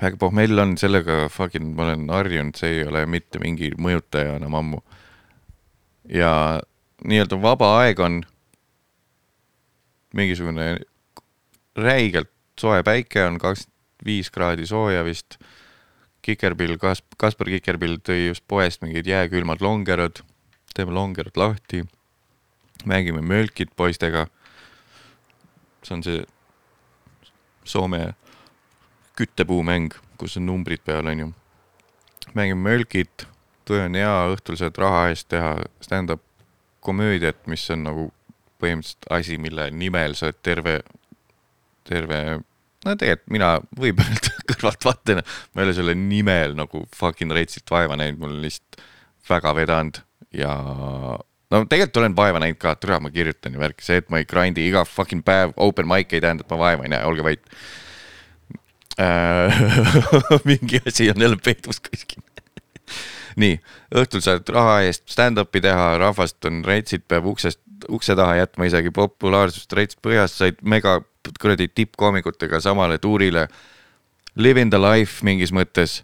väike 0.00 0.20
pohmell 0.20 0.58
on, 0.60 0.76
sellega 0.76 1.26
fucking 1.32 1.74
ma 1.76 1.88
olen 1.88 2.08
harjunud, 2.12 2.56
see 2.58 2.80
ei 2.80 2.86
ole 2.88 3.06
mitte 3.08 3.40
mingi 3.42 3.72
mõjutaja 3.80 4.36
enam 4.40 4.54
ammu. 4.60 4.80
ja 6.12 6.60
nii-öelda 7.04 7.38
vaba 7.42 7.72
aeg 7.80 8.00
on 8.00 8.20
mingisugune 10.16 10.76
räigelt 11.76 12.30
soe 12.60 12.82
päike 12.82 13.24
on, 13.26 13.38
kakskümmend 13.38 13.74
viis 14.04 14.30
kraadi 14.30 14.66
sooja 14.66 15.04
vist. 15.04 15.38
Kikerpill, 16.22 16.74
Kas-, 16.82 17.04
Kaspar 17.18 17.46
Kikerpill 17.52 18.00
tõi 18.02 18.26
just 18.26 18.42
poest 18.48 18.82
mingid 18.82 19.06
jääkülmad 19.06 19.62
longerad, 19.62 20.22
teeme 20.74 20.92
longerad 20.92 21.36
lahti, 21.38 21.84
mängime 22.84 23.22
mölkit 23.22 23.70
poistega. 23.76 24.26
see 25.86 25.94
on 25.94 26.02
see 26.02 26.24
Soome 27.64 28.14
küttepuumäng, 29.16 29.94
kus 30.18 30.36
on 30.36 30.46
numbrid 30.46 30.82
peal, 30.84 31.06
onju. 31.06 31.32
mängime 32.34 32.60
mölkit, 32.62 33.26
töö 33.64 33.84
on 33.84 33.94
hea, 33.94 34.16
õhtul 34.34 34.58
saad 34.58 34.78
raha 34.78 35.08
eest 35.08 35.28
teha 35.28 35.56
stand-up 35.80 36.22
komöödiat, 36.80 37.46
mis 37.46 37.70
on 37.70 37.84
nagu 37.84 38.12
põhimõtteliselt 38.62 39.08
asi, 39.18 39.38
mille 39.42 39.68
nimel 39.74 40.16
sa 40.18 40.30
oled 40.30 40.40
terve, 40.44 40.80
terve, 41.88 42.20
no 42.86 42.96
tegelikult 42.96 43.34
mina 43.36 43.52
võib 43.78 44.00
öelda 44.04 44.34
kõrvaltvaatajana, 44.52 45.24
ma 45.52 45.62
ei 45.62 45.68
ole 45.68 45.78
selle 45.78 45.96
nimel 46.00 46.56
nagu 46.58 46.84
fucking 46.96 47.34
retsilt 47.36 47.70
vaeva 47.70 47.98
näinud, 47.98 48.20
mul 48.22 48.36
on 48.36 48.44
lihtsalt 48.44 48.84
väga 49.26 49.54
vedanud 49.58 50.02
ja 50.36 50.52
no 51.50 51.62
tegelikult 51.64 52.00
olen 52.02 52.16
vaeva 52.16 52.42
näinud 52.42 52.60
ka, 52.62 52.74
türa, 52.80 53.00
ma 53.02 53.10
kirjutan 53.14 53.54
ju 53.54 53.62
värki, 53.62 53.84
see, 53.86 54.00
et 54.02 54.08
ma 54.12 54.20
ei 54.20 54.28
grind'i 54.28 54.66
iga 54.68 54.84
fucking 54.88 55.24
päev 55.26 55.54
open 55.56 55.88
mic 55.90 56.14
ei 56.14 56.22
tähenda, 56.24 56.46
et 56.46 56.54
ma 56.54 56.60
vaeva 56.60 56.86
ei 56.86 56.92
näe, 56.92 57.04
olge 57.06 57.26
vait. 57.26 57.52
Äh, 59.00 59.60
mingi 60.48 60.80
asi 60.86 61.10
on 61.12 61.20
jälle 61.20 61.38
peidus 61.44 61.80
kuskil. 61.84 62.24
Nii, 63.42 63.58
õhtul 63.94 64.22
saad 64.24 64.48
raha 64.48 64.80
eest 64.88 65.04
stand-up'i 65.12 65.60
teha, 65.64 65.96
rahvast 66.00 66.48
on 66.48 66.62
retsid, 66.66 67.04
peab 67.08 67.28
uksest, 67.28 67.60
ukse 67.88 68.16
taha 68.16 68.38
jätma 68.40 68.68
isegi 68.68 68.92
populaarsust 68.94 69.72
rets 69.76 69.98
põhjast, 70.02 70.40
said 70.40 70.60
mega 70.62 71.00
kuradi 71.40 71.68
tippkoomikutega 71.68 72.60
samale 72.60 72.98
tuurile. 72.98 73.46
Living 74.36 74.70
the 74.70 74.80
life 74.80 75.24
mingis 75.24 75.52
mõttes. 75.52 76.02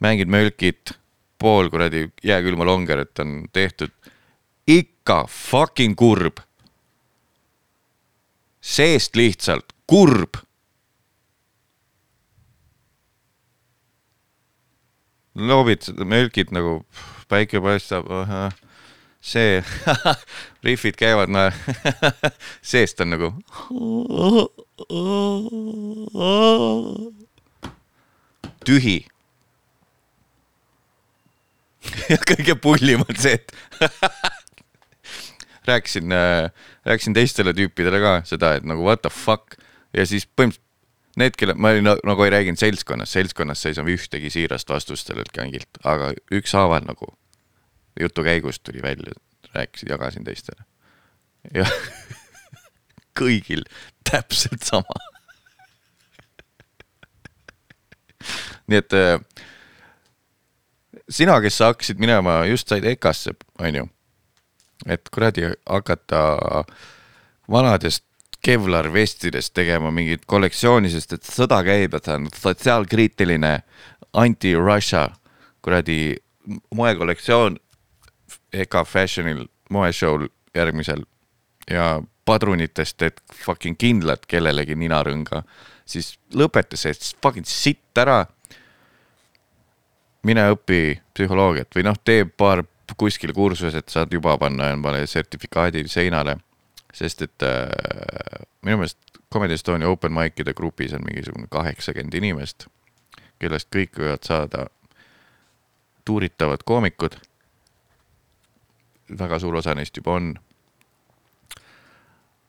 mängid 0.00 0.28
mölkit, 0.28 0.92
pool 1.38 1.70
kuradi 1.72 2.10
jääkülma 2.24 2.64
longerit 2.64 3.18
on 3.18 3.46
tehtud. 3.52 3.90
ikka 4.66 5.26
fucking 5.28 5.96
kurb. 5.96 6.40
seest 8.60 9.16
lihtsalt 9.16 9.72
kurb 9.86 10.46
loobid 15.36 15.84
seda 15.84 16.06
mölkit 16.08 16.52
nagu 16.54 16.80
päike 17.28 17.60
paistab, 17.62 18.08
see 19.26 19.62
rihvid 20.66 20.96
käivad, 20.98 21.32
no 21.32 21.48
seest 22.70 23.00
on 23.02 23.14
nagu. 23.14 23.32
tühi. 28.66 28.96
ja 32.10 32.18
kõige 32.26 32.56
pullim 32.58 33.04
on 33.06 33.18
see, 33.18 33.38
et 33.38 33.52
rääkisin, 35.66 36.14
rääkisin 36.86 37.14
teistele 37.14 37.54
tüüpidele 37.54 38.00
ka 38.02 38.14
seda, 38.26 38.56
et 38.58 38.66
nagu 38.66 38.86
what 38.86 39.02
the 39.02 39.10
fuck 39.10 39.58
ja 39.94 40.06
siis 40.06 40.26
põhimõtteliselt 40.26 40.64
need, 41.16 41.36
kelle, 41.38 41.54
ma 41.56 41.70
olin 41.72 41.86
nagu 41.88 42.24
ei 42.26 42.32
rääkinud 42.34 42.60
seltskonnas, 42.60 43.14
seltskonnas 43.16 43.62
sa 43.62 43.70
ei 43.70 43.78
saa 43.78 43.86
ühtegi 43.88 44.28
siirast 44.34 44.68
vastust 44.68 45.08
sellelt 45.08 45.32
kangilt, 45.32 45.78
aga 45.88 46.10
ükshaaval 46.34 46.84
nagu 46.84 47.14
jutu 48.00 48.24
käigus 48.24 48.60
tuli 48.60 48.82
välja, 48.82 49.12
rääkisin, 49.54 49.88
jagasin 49.90 50.24
teistele. 50.24 50.64
ja 51.54 51.66
kõigil 53.20 53.62
täpselt 54.10 54.62
sama 54.62 54.96
nii 58.68 58.78
et 58.78 58.92
äh, 58.96 59.20
sina, 61.08 61.40
kes 61.40 61.58
sa 61.58 61.70
hakkasid 61.72 62.00
minema, 62.02 62.40
just 62.50 62.68
said 62.68 62.84
EKA-sse, 62.84 63.36
onju. 63.62 63.86
et 64.86 65.08
kuradi 65.14 65.52
hakata 65.64 66.64
vanadest 67.50 68.04
Kevlar 68.46 68.92
vestidest 68.92 69.54
tegema 69.56 69.90
mingit 69.90 70.22
kollektsiooni, 70.28 70.90
sest 70.92 71.16
et 71.16 71.24
sõda 71.26 71.62
käib 71.66 71.96
ja 71.96 72.00
ta 72.00 72.14
on 72.14 72.28
sotsiaalkriitiline 72.30 73.54
anti-Russia 74.22 75.08
kuradi 75.64 76.14
moekollektsioon 76.74 77.56
EKA 78.64 78.84
Fashionil 78.84 79.46
moeshow'l 79.72 80.28
järgmisel 80.56 81.04
ja 81.70 82.00
padrunitest, 82.26 83.02
et 83.02 83.20
fucking 83.44 83.78
kindlalt 83.78 84.24
kellelegi 84.26 84.74
ninarõnga, 84.78 85.42
siis 85.86 86.16
lõpeta 86.34 86.78
see 86.78 86.94
fucking 87.22 87.46
sitt 87.46 87.98
ära. 87.98 88.24
mine 90.26 90.42
õpi 90.50 90.98
psühholoogiat 91.14 91.76
või 91.76 91.84
noh, 91.86 91.94
tee 92.02 92.24
paar 92.26 92.64
kuskil 92.98 93.32
kursused, 93.34 93.86
saad 93.88 94.12
juba 94.12 94.34
panna 94.38 94.72
endale 94.72 95.06
sertifikaadi 95.06 95.84
seinale 95.88 96.34
sest 96.96 97.26
et 97.26 97.44
äh, 97.44 98.46
minu 98.64 98.80
meelest 98.80 98.98
Comedy 99.32 99.56
Estonia 99.58 99.88
open 99.90 100.14
mic'ide 100.14 100.54
grupis 100.56 100.94
on 100.96 101.04
mingisugune 101.04 101.48
kaheksakümmend 101.52 102.14
inimest, 102.16 102.68
kellest 103.42 103.68
kõik 103.74 103.98
võivad 104.00 104.24
saada 104.24 104.66
tuuritavad 106.06 106.62
koomikud. 106.64 107.18
Väga 109.08 109.38
suur 109.38 109.54
osa 109.56 109.74
neist 109.74 109.96
juba 109.96 110.12
on. 110.12 110.34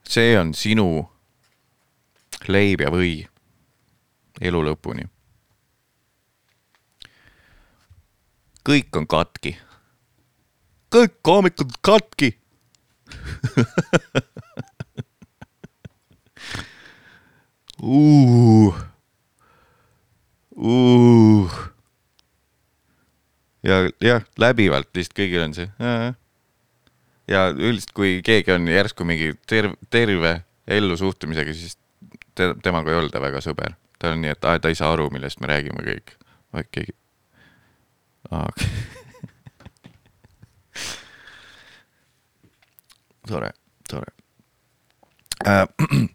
see 0.07 0.37
on 0.39 0.53
sinu 0.53 1.09
leib 2.47 2.81
ja 2.81 2.89
või 2.91 3.27
elu 4.41 4.63
lõpuni. 4.63 5.03
kõik 8.67 8.97
on 8.97 9.07
katki. 9.07 9.57
kõik 10.91 11.13
koomikud 11.21 11.71
katki 11.81 12.39
uh, 17.83 18.75
uh. 20.55 21.51
ja 23.63 23.89
jah, 24.01 24.23
läbivalt 24.39 24.89
lihtsalt 24.95 25.17
kõigil 25.19 25.43
on 25.45 25.53
see. 25.57 25.67
Ja 27.27 27.47
üldiselt, 27.51 27.93
kui 27.97 28.21
keegi 28.25 28.51
on 28.55 28.67
järsku 28.71 29.03
mingi 29.07 29.33
terve, 29.49 29.75
terve 29.93 30.33
ellusuhtumisega, 30.67 31.53
siis 31.55 31.77
te, 32.35 32.53
temaga 32.63 32.91
ei 32.93 32.97
olda 33.01 33.21
väga 33.23 33.39
sõber. 33.43 33.75
ta 33.99 34.11
on 34.13 34.21
nii, 34.21 34.31
et 34.35 34.45
aa, 34.45 34.59
ta 34.61 34.67
ei 34.69 34.77
saa 34.77 34.91
aru, 34.93 35.09
millest 35.13 35.39
me 35.41 35.47
räägime 35.49 35.81
kõik. 35.85 36.07
vaid 36.53 36.67
keegi. 36.71 36.93
Okay. 38.27 38.67
tore, 43.27 43.49
tore 43.87 44.09
äh, 45.47 45.67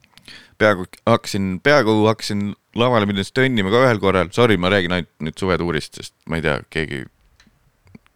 peaaegu 0.58 0.84
hakkasin, 1.08 1.60
peaaegu 1.64 2.06
hakkasin 2.06 2.54
lavale 2.76 3.06
minnes 3.08 3.32
tönnima 3.32 3.70
ka 3.72 3.84
ühel 3.86 4.00
korral, 4.00 4.28
sorry, 4.32 4.56
ma 4.60 4.68
räägin 4.72 4.92
ainult 4.96 5.12
nüüd 5.24 5.36
suvetuurist, 5.40 5.96
sest 6.00 6.14
ma 6.28 6.38
ei 6.38 6.44
tea, 6.44 6.56
keegi 6.72 7.04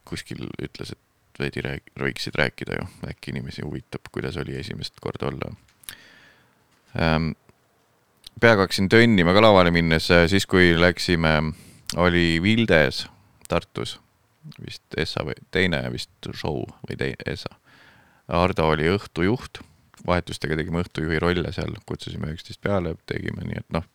kuskil 0.07 0.47
ütles, 0.63 0.93
et 0.93 1.06
veidi 1.41 1.65
rääg-, 1.65 1.93
võiksid 2.01 2.39
rääkida 2.39 2.79
ju, 2.81 2.87
äkki 3.11 3.35
inimesi 3.35 3.65
huvitab, 3.65 4.09
kuidas 4.13 4.39
oli 4.41 4.57
esimest 4.61 5.01
korda 5.01 5.31
olla 5.31 5.53
ähm,. 7.01 7.35
peaaegu 8.41 8.67
hakkasin 8.67 8.89
tönnima 8.89 9.35
ka 9.37 9.45
lavale 9.45 9.71
minnes, 9.75 10.11
äh, 10.11 10.27
siis 10.31 10.47
kui 10.47 10.75
läksime, 10.81 11.37
oli 11.97 12.43
Vildes 12.43 13.07
Tartus 13.49 13.99
vist 14.63 14.83
Essa 14.97 15.25
või 15.27 15.39
teine 15.51 15.83
vist 15.93 16.31
show 16.35 16.65
või 16.89 16.99
tei-, 16.99 17.17
Essa. 17.27 17.57
Ardo 18.29 18.69
oli 18.75 18.89
õhtujuht 18.91 19.63
vahetustega 20.07 20.57
tegime 20.59 20.83
õhtujuhi 20.85 21.19
rolle 21.23 21.53
seal, 21.55 21.75
kutsusime 21.87 22.31
üksteist 22.35 22.61
peale, 22.63 22.95
tegime 23.11 23.47
nii, 23.47 23.63
et 23.63 23.75
noh, 23.75 23.87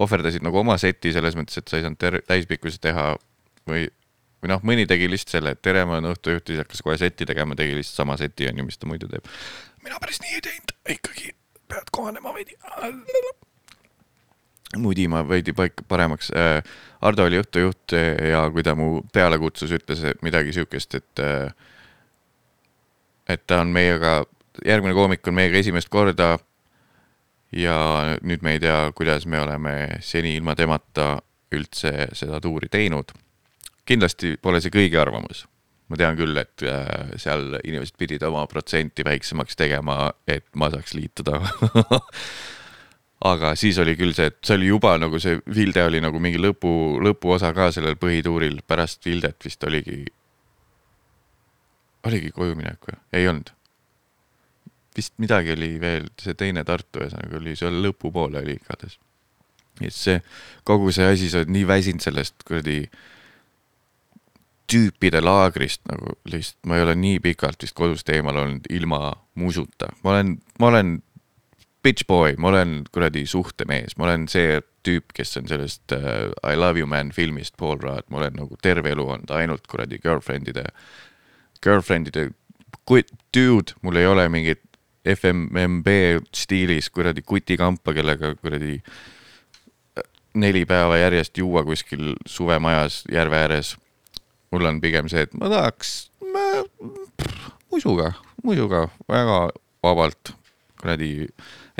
ohverdasid 0.00 0.44
nagu 0.44 0.58
oma 0.62 0.76
seti 0.80 1.12
selles 1.14 1.36
mõttes, 1.38 1.60
et 1.60 1.70
sa 1.70 1.78
ei 1.78 1.84
saanud 1.84 2.00
ter-, 2.00 2.20
täispikkusi 2.26 2.80
teha 2.82 3.12
või, 3.70 3.86
või 4.44 4.52
noh, 4.52 4.60
mõni 4.66 4.84
tegi 4.88 5.08
lihtsalt 5.08 5.38
selle, 5.38 5.54
et 5.54 5.62
tere, 5.64 5.86
ma 5.88 5.96
olen 5.96 6.10
õhtujuht, 6.12 6.44
siis 6.50 6.60
hakkas 6.60 6.84
kohe 6.84 6.98
seti 7.00 7.24
tegema, 7.28 7.56
tegi 7.56 7.78
lihtsalt 7.78 8.02
sama 8.02 8.18
seti, 8.20 8.48
on 8.50 8.60
ju, 8.60 8.66
mis 8.68 8.76
ta 8.76 8.90
muidu 8.90 9.08
teeb. 9.08 9.24
mina 9.84 9.96
päris 10.02 10.20
nii 10.20 10.36
ei 10.36 10.44
teinud, 10.44 10.74
ikkagi 10.98 11.32
pead 11.72 11.88
kohanema 11.92 12.34
veidi. 12.36 12.58
mudima 14.76 15.22
veidi 15.28 15.52
paika 15.52 15.84
paremaks. 15.88 16.30
Ardo 17.00 17.24
oli 17.24 17.38
õhtujuht 17.40 17.94
ja 18.30 18.44
kui 18.52 18.62
ta 18.62 18.74
mu 18.74 19.02
peale 19.12 19.38
kutsus, 19.38 19.72
ütles 19.72 20.02
midagi 20.22 20.52
siukest, 20.52 20.94
et 20.94 21.24
et 23.28 23.46
ta 23.46 23.60
on 23.64 23.72
meiega 23.72 24.24
järgmine 24.64 24.94
koomik 24.94 25.26
on 25.28 25.34
meiega 25.34 25.58
esimest 25.58 25.88
korda. 25.88 26.38
ja 27.54 27.74
nüüd 28.22 28.42
me 28.42 28.56
ei 28.56 28.60
tea, 28.60 28.92
kuidas 28.98 29.26
me 29.30 29.38
oleme 29.40 30.00
seni 30.02 30.34
ilma 30.34 30.56
temata 30.58 31.20
üldse 31.54 32.08
seda 32.12 32.40
tuuri 32.42 32.68
teinud. 32.68 33.12
Kindlasti 33.88 34.36
pole 34.42 34.60
see 34.64 34.72
kõigi 34.74 34.98
arvamus. 35.00 35.44
ma 35.88 35.98
tean 36.00 36.16
küll, 36.16 36.36
et 36.40 36.62
äh, 36.64 37.12
seal 37.20 37.58
inimesed 37.60 37.96
pidid 38.00 38.22
oma 38.24 38.46
protsenti 38.48 39.04
väiksemaks 39.04 39.56
tegema, 39.56 40.14
et 40.26 40.46
ma 40.56 40.70
saaks 40.72 40.94
liituda 40.96 41.42
aga 43.24 43.54
siis 43.58 43.78
oli 43.80 43.94
küll 43.98 44.14
see, 44.16 44.28
et 44.30 44.38
see 44.44 44.58
oli 44.58 44.68
juba 44.68 44.94
nagu 45.00 45.18
see 45.22 45.38
Vilde 45.56 45.84
oli 45.86 46.00
nagu 46.04 46.20
mingi 46.22 46.40
lõpu, 46.40 46.70
lõpuosa 47.04 47.52
ka 47.56 47.70
sellel 47.74 47.96
põhituuril, 48.00 48.60
pärast 48.68 49.04
Vildet 49.06 49.44
vist 49.44 49.64
oligi. 49.64 50.04
oligi 52.04 52.30
kojuminek 52.36 52.90
või? 52.90 52.98
ei 53.12 53.28
olnud. 53.28 53.52
vist 54.96 55.14
midagi 55.18 55.54
oli 55.56 55.72
veel, 55.80 56.10
see 56.20 56.36
teine 56.38 56.64
Tartu 56.64 57.02
ühesõnaga 57.02 57.40
oli 57.40 57.56
seal 57.56 57.80
lõpupoole 57.86 58.42
oli 58.42 58.58
igatahes. 58.60 58.98
siis 59.80 60.02
see, 60.08 60.20
kogu 60.64 60.92
see 60.92 61.08
asi, 61.08 61.30
sa 61.30 61.42
oled 61.42 61.54
nii 61.54 61.66
väsinud 61.66 62.04
sellest 62.04 62.44
kuradi 62.44 62.82
tüüpide 64.70 65.20
laagrist 65.20 65.82
nagu 65.90 66.14
lihtsalt, 66.30 66.60
ma 66.68 66.78
ei 66.78 66.84
ole 66.86 66.94
nii 66.98 67.18
pikalt 67.24 67.62
vist 67.62 67.76
kodust 67.76 68.08
eemal 68.12 68.38
olnud 68.40 68.68
ilma 68.72 69.12
musuta, 69.40 69.90
ma 70.04 70.14
olen, 70.14 70.38
ma 70.60 70.70
olen 70.70 70.94
bitch 71.84 72.06
boy, 72.08 72.36
ma 72.40 72.48
olen 72.48 72.78
kuradi 72.92 73.26
suhtemees, 73.28 73.98
ma 74.00 74.08
olen 74.08 74.28
see 74.32 74.60
tüüp, 74.84 75.12
kes 75.16 75.36
on 75.40 75.48
sellest 75.48 75.92
uh, 75.96 76.30
I 76.44 76.56
love 76.56 76.80
you 76.80 76.88
man 76.88 77.12
filmist 77.12 77.56
Paul 77.60 77.78
Rudd, 77.82 78.08
ma 78.12 78.22
olen 78.22 78.38
nagu 78.40 78.56
terve 78.62 78.94
elu 78.94 79.04
olnud 79.16 79.32
ainult 79.36 79.66
kuradi 79.70 80.00
girlfriend'ide, 80.00 80.66
girlfriend'ide, 81.64 82.30
dude, 82.88 83.76
mul 83.82 84.00
ei 84.00 84.08
ole 84.08 84.28
mingit 84.32 84.62
FMMB 85.04 85.88
stiilis 86.36 86.88
kuradi 86.90 87.22
kutikampa, 87.22 87.92
kellega 87.96 88.32
kuradi 88.40 88.78
äh, 88.80 90.04
neli 90.40 90.64
päeva 90.68 90.96
järjest 91.00 91.36
juua 91.38 91.64
kuskil 91.64 92.14
suvemajas 92.26 93.02
järve 93.12 93.40
ääres 93.44 93.74
mul 94.54 94.70
on 94.70 94.80
pigem 94.82 95.10
see, 95.10 95.26
et 95.26 95.34
ma 95.38 95.50
tahaks 95.52 95.94
ma, 96.34 96.62
musuga, 97.74 98.14
musuga 98.46 98.86
väga 99.10 99.38
vabalt 99.84 100.34
kuradi, 100.80 101.28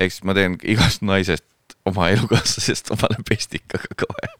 eks 0.00 0.22
ma 0.26 0.36
teen 0.36 0.58
igast 0.74 1.04
naisest 1.06 1.46
oma 1.88 2.08
elukaaslasest 2.14 2.92
omale 2.94 3.20
pestikaga 3.28 3.96
kohe. 4.04 4.30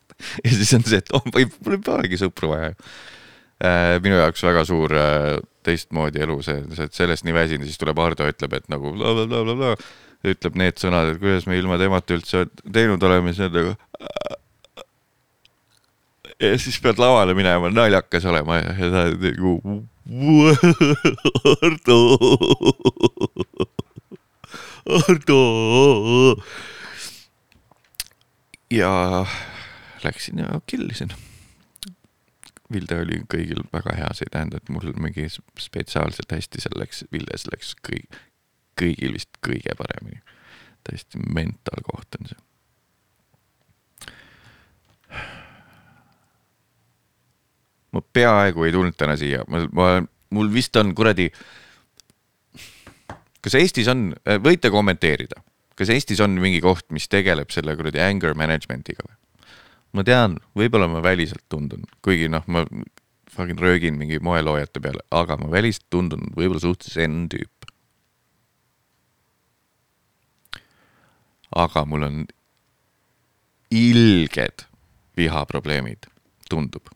ja 0.45 0.55
siis 0.55 0.73
on 0.77 0.87
see, 0.87 1.01
et 1.03 1.13
oh, 1.17 1.25
võib, 1.35 1.53
mul 1.67 1.81
polegi 1.85 2.21
sõpru 2.21 2.55
vaja 2.55 2.73
äh,. 2.73 3.99
minu 4.05 4.17
jaoks 4.21 4.45
väga 4.47 4.65
suur 4.69 4.95
äh, 4.99 5.35
teistmoodi 5.65 6.23
elu, 6.25 6.39
see, 6.45 6.63
see, 6.77 6.89
et 6.89 6.97
sellest 6.97 7.27
nii 7.27 7.37
väsinud, 7.37 7.69
siis 7.69 7.81
tuleb 7.81 8.01
Hardo, 8.01 8.29
ütleb, 8.31 8.57
et 8.59 8.71
nagu 8.73 8.93
blablabla 8.97 9.43
bla, 9.45 9.45
bla, 9.45 9.75
bla, 9.77 10.33
ütleb 10.35 10.57
need 10.61 10.81
sõnad, 10.81 11.13
et 11.13 11.21
kuidas 11.21 11.49
me 11.49 11.59
ilma 11.61 11.79
temata 11.81 12.17
üldse 12.17 12.47
teinud 12.65 13.05
oleme, 13.05 13.35
siis 13.35 13.49
on 13.49 13.57
nagu 13.59 13.75
ja 16.41 16.59
siis 16.59 16.81
pead 16.83 16.99
lavale 16.99 17.35
minema, 17.35 17.71
naljakas 17.71 18.25
olema 18.25 18.59
ja, 18.61 18.73
ja 18.79 18.91
sa 18.91 19.05
nagu. 19.11 19.55
Ardo, 21.63 21.99
Ardo. 25.09 25.39
ja 28.71 29.27
läksin 30.05 30.39
ja 30.39 30.61
killisin. 30.67 31.15
Vilde 32.73 33.01
oli 33.01 33.21
kõigil 33.31 33.61
väga 33.73 33.97
hea, 33.97 34.13
see 34.17 34.27
ei 34.27 34.33
tähenda, 34.33 34.59
et 34.59 34.71
mul 34.73 34.93
mingi 35.01 35.27
spetsiaalselt 35.31 36.33
hästi 36.33 36.65
seal 36.65 36.79
läks, 36.81 37.05
Vildes 37.13 37.47
läks 37.53 37.75
kõik, 37.89 38.19
kõigil 38.81 39.15
vist 39.17 39.41
kõige 39.47 39.77
paremini. 39.79 40.21
täiesti 40.85 41.21
mental 41.33 41.81
koht 41.87 42.21
on 42.21 42.29
see 42.29 42.41
ma 47.95 48.03
peaaegu 48.03 48.67
ei 48.67 48.75
tulnud 48.75 48.97
täna 48.99 49.17
siia, 49.19 49.45
ma, 49.51 49.65
ma, 49.73 49.89
mul 50.35 50.51
vist 50.53 50.77
on 50.81 50.93
kuradi. 50.99 51.29
kas 53.45 53.55
Eestis 53.61 53.89
on, 53.93 54.09
võite 54.43 54.71
kommenteerida, 54.73 55.43
kas 55.79 55.93
Eestis 55.95 56.23
on 56.25 56.35
mingi 56.41 56.63
koht, 56.65 56.87
mis 56.95 57.07
tegeleb 57.13 57.53
selle 57.55 57.77
kuradi 57.79 58.03
anger 58.03 58.35
management'iga 58.39 59.07
või? 59.07 59.19
ma 59.95 60.03
tean, 60.03 60.39
võib-olla 60.59 60.89
ma 60.91 61.03
väliselt 61.05 61.45
tundun, 61.53 61.85
kuigi 62.03 62.27
noh, 62.33 62.43
ma 62.51 62.65
fucking 63.35 63.61
röögin 63.61 63.99
mingi 63.99 64.19
moeloojate 64.23 64.83
peale, 64.83 65.05
aga 65.15 65.37
ma 65.39 65.51
väliselt 65.53 65.87
tundun 65.91 66.33
võib-olla 66.35 66.63
suhteliselt 66.63 66.99
zen 66.99 67.29
tüüp. 67.31 67.51
aga 71.55 71.85
mul 71.87 72.03
on 72.03 72.17
ilged 73.71 74.65
vihaprobleemid, 75.15 76.09
tundub 76.51 76.91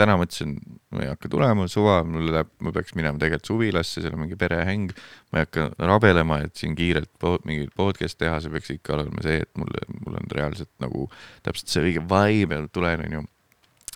täna 0.00 0.16
mõtlesin, 0.20 0.54
ma 0.94 1.04
ei 1.04 1.10
hakka 1.12 1.30
tulema, 1.32 1.66
suva, 1.70 2.00
mul 2.06 2.30
läheb, 2.32 2.52
ma 2.64 2.72
peaks 2.74 2.94
minema 2.98 3.20
tegelikult 3.20 3.52
suvilasse, 3.52 4.02
seal 4.02 4.16
on 4.16 4.24
mingi 4.24 4.38
perehäng. 4.40 4.94
ma 5.30 5.40
ei 5.40 5.46
hakka 5.46 5.66
rabelema, 5.78 6.40
et 6.46 6.56
siin 6.60 6.76
kiirelt 6.78 7.10
po 7.20 7.36
mingit 7.48 7.74
podcast 7.76 8.18
teha, 8.20 8.38
see 8.40 8.54
peaks 8.54 8.72
ikka 8.76 8.96
olema 8.96 9.26
see, 9.26 9.42
et 9.44 9.60
mul, 9.60 9.76
mul 10.06 10.16
on 10.22 10.32
reaalselt 10.36 10.72
nagu 10.82 11.06
täpselt 11.46 11.72
see 11.72 11.84
õige 11.90 12.06
vibe 12.08 12.58
ja 12.58 12.72
tulen, 12.72 13.04
onju 13.08 13.26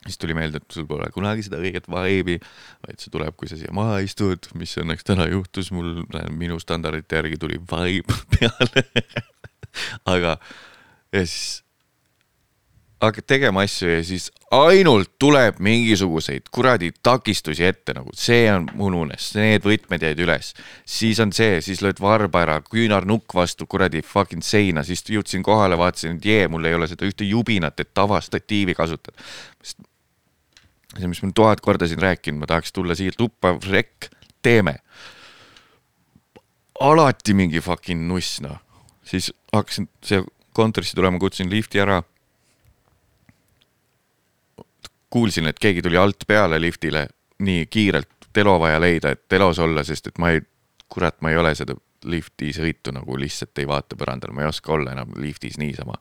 siis 0.05 0.19
tuli 0.21 0.35
meelde, 0.37 0.61
et 0.61 0.75
sul 0.77 0.85
pole 0.89 1.07
kunagi 1.15 1.47
seda 1.47 1.57
õiget 1.63 1.87
vibe'i, 1.89 2.37
vaid 2.85 3.01
see 3.01 3.13
tuleb, 3.13 3.37
kui 3.41 3.49
sa 3.49 3.57
siia 3.57 3.73
maha 3.73 4.03
istud, 4.05 4.51
mis 4.61 4.75
õnneks 4.81 5.07
täna 5.09 5.25
juhtus, 5.31 5.71
mul 5.73 6.03
minu 6.37 6.59
standardite 6.61 7.23
järgi 7.23 7.41
tuli 7.41 7.57
vibe 7.57 8.19
peale 8.35 8.85
aga 10.15 10.37
ja 11.15 11.25
siis 11.25 11.64
hakkad 13.01 13.27
tegema 13.27 13.63
asju 13.65 13.89
ja 13.89 14.03
siis 14.05 14.31
ainult 14.55 15.11
tuleb 15.19 15.59
mingisuguseid 15.63 16.49
kuradi 16.55 16.91
takistusi 17.03 17.65
ette, 17.67 17.95
nagu 17.97 18.13
see 18.17 18.47
on 18.53 18.69
ununes, 18.87 19.33
need 19.39 19.67
võtmed 19.67 20.05
jäid 20.07 20.21
üles. 20.25 20.53
siis 20.87 21.21
on 21.21 21.33
see, 21.33 21.61
siis 21.65 21.83
lööd 21.85 22.01
varba 22.01 22.45
ära, 22.45 22.61
küünarnukk 22.71 23.35
vastu 23.35 23.67
kuradi 23.67 24.03
fucking 24.03 24.45
seina, 24.45 24.85
siis 24.85 25.05
jõudsin 25.09 25.43
kohale, 25.43 25.79
vaatasin, 25.79 26.17
et 26.19 26.29
jee, 26.31 26.47
mul 26.49 26.65
ei 26.65 26.75
ole 26.75 26.89
seda 26.91 27.07
ühte 27.09 27.27
jubinat, 27.27 27.81
et 27.81 27.95
tavastatiivi 27.95 28.75
kasutada. 28.75 29.19
see, 29.63 31.09
mis 31.11 31.23
ma 31.23 31.33
tuhat 31.35 31.61
korda 31.61 31.89
siin 31.91 32.03
rääkinud, 32.03 32.41
ma 32.41 32.47
tahaks 32.47 32.73
tulla 32.73 32.95
siia 32.95 33.13
tuppa, 33.17 33.57
rekk, 33.71 34.11
teeme. 34.43 34.79
alati 36.81 37.35
mingi 37.35 37.61
fucking 37.61 38.07
nuss, 38.09 38.41
noh. 38.41 38.59
siis 39.03 39.33
hakkasin 39.53 39.89
siia 40.03 40.25
kontorisse 40.55 40.95
tulema, 40.95 41.19
kutsusin 41.19 41.51
lifti 41.51 41.81
ära 41.83 42.03
kuulsin, 45.15 45.47
et 45.47 45.61
keegi 45.63 45.83
tuli 45.83 45.99
alt 46.01 46.27
peale 46.27 46.59
liftile 46.61 47.07
nii 47.47 47.67
kiirelt, 47.71 48.11
Telo 48.35 48.57
vaja 48.59 48.81
leida, 48.83 49.13
et 49.15 49.29
Telos 49.31 49.61
olla, 49.63 49.85
sest 49.87 50.09
et 50.11 50.17
ma 50.19 50.33
ei, 50.35 50.41
kurat, 50.91 51.21
ma 51.23 51.31
ei 51.31 51.37
ole 51.39 51.53
seda 51.55 51.77
lifti 52.11 52.51
sõitu 52.53 52.91
nagu 52.93 53.15
lihtsalt 53.17 53.61
ei 53.63 53.69
vaata 53.71 53.95
põrandal, 53.97 54.33
ma 54.35 54.43
ei 54.43 54.49
oska 54.51 54.73
olla 54.75 54.91
enam 54.93 55.13
liftis 55.23 55.55
niisama. 55.63 55.95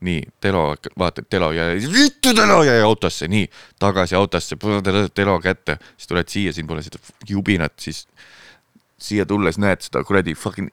nii, 0.00 0.22
Telo, 0.42 0.64
vaatad 0.98 1.28
Telo 1.30 1.52
ja 1.54 1.68
vittu 1.92 2.34
Telo 2.34 2.58
jäi 2.66 2.80
autosse, 2.82 3.28
nii, 3.28 3.46
tagasi 3.78 4.18
autosse, 4.18 4.58
Telo 5.14 5.38
kätte, 5.40 5.78
siis 5.96 6.10
tuled 6.10 6.28
siia, 6.28 6.52
siin 6.52 6.66
pole 6.66 6.82
seda 6.82 6.98
jubinat, 7.28 7.78
siis 7.78 8.02
siia 8.98 9.26
tulles 9.26 9.58
näed 9.62 9.86
seda 9.86 10.02
kuradi 10.04 10.34
fucking 10.34 10.68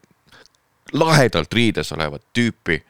lahedalt 0.98 1.54
riides 1.54 1.94
olevat 1.94 2.26
tüüpi 2.34 2.82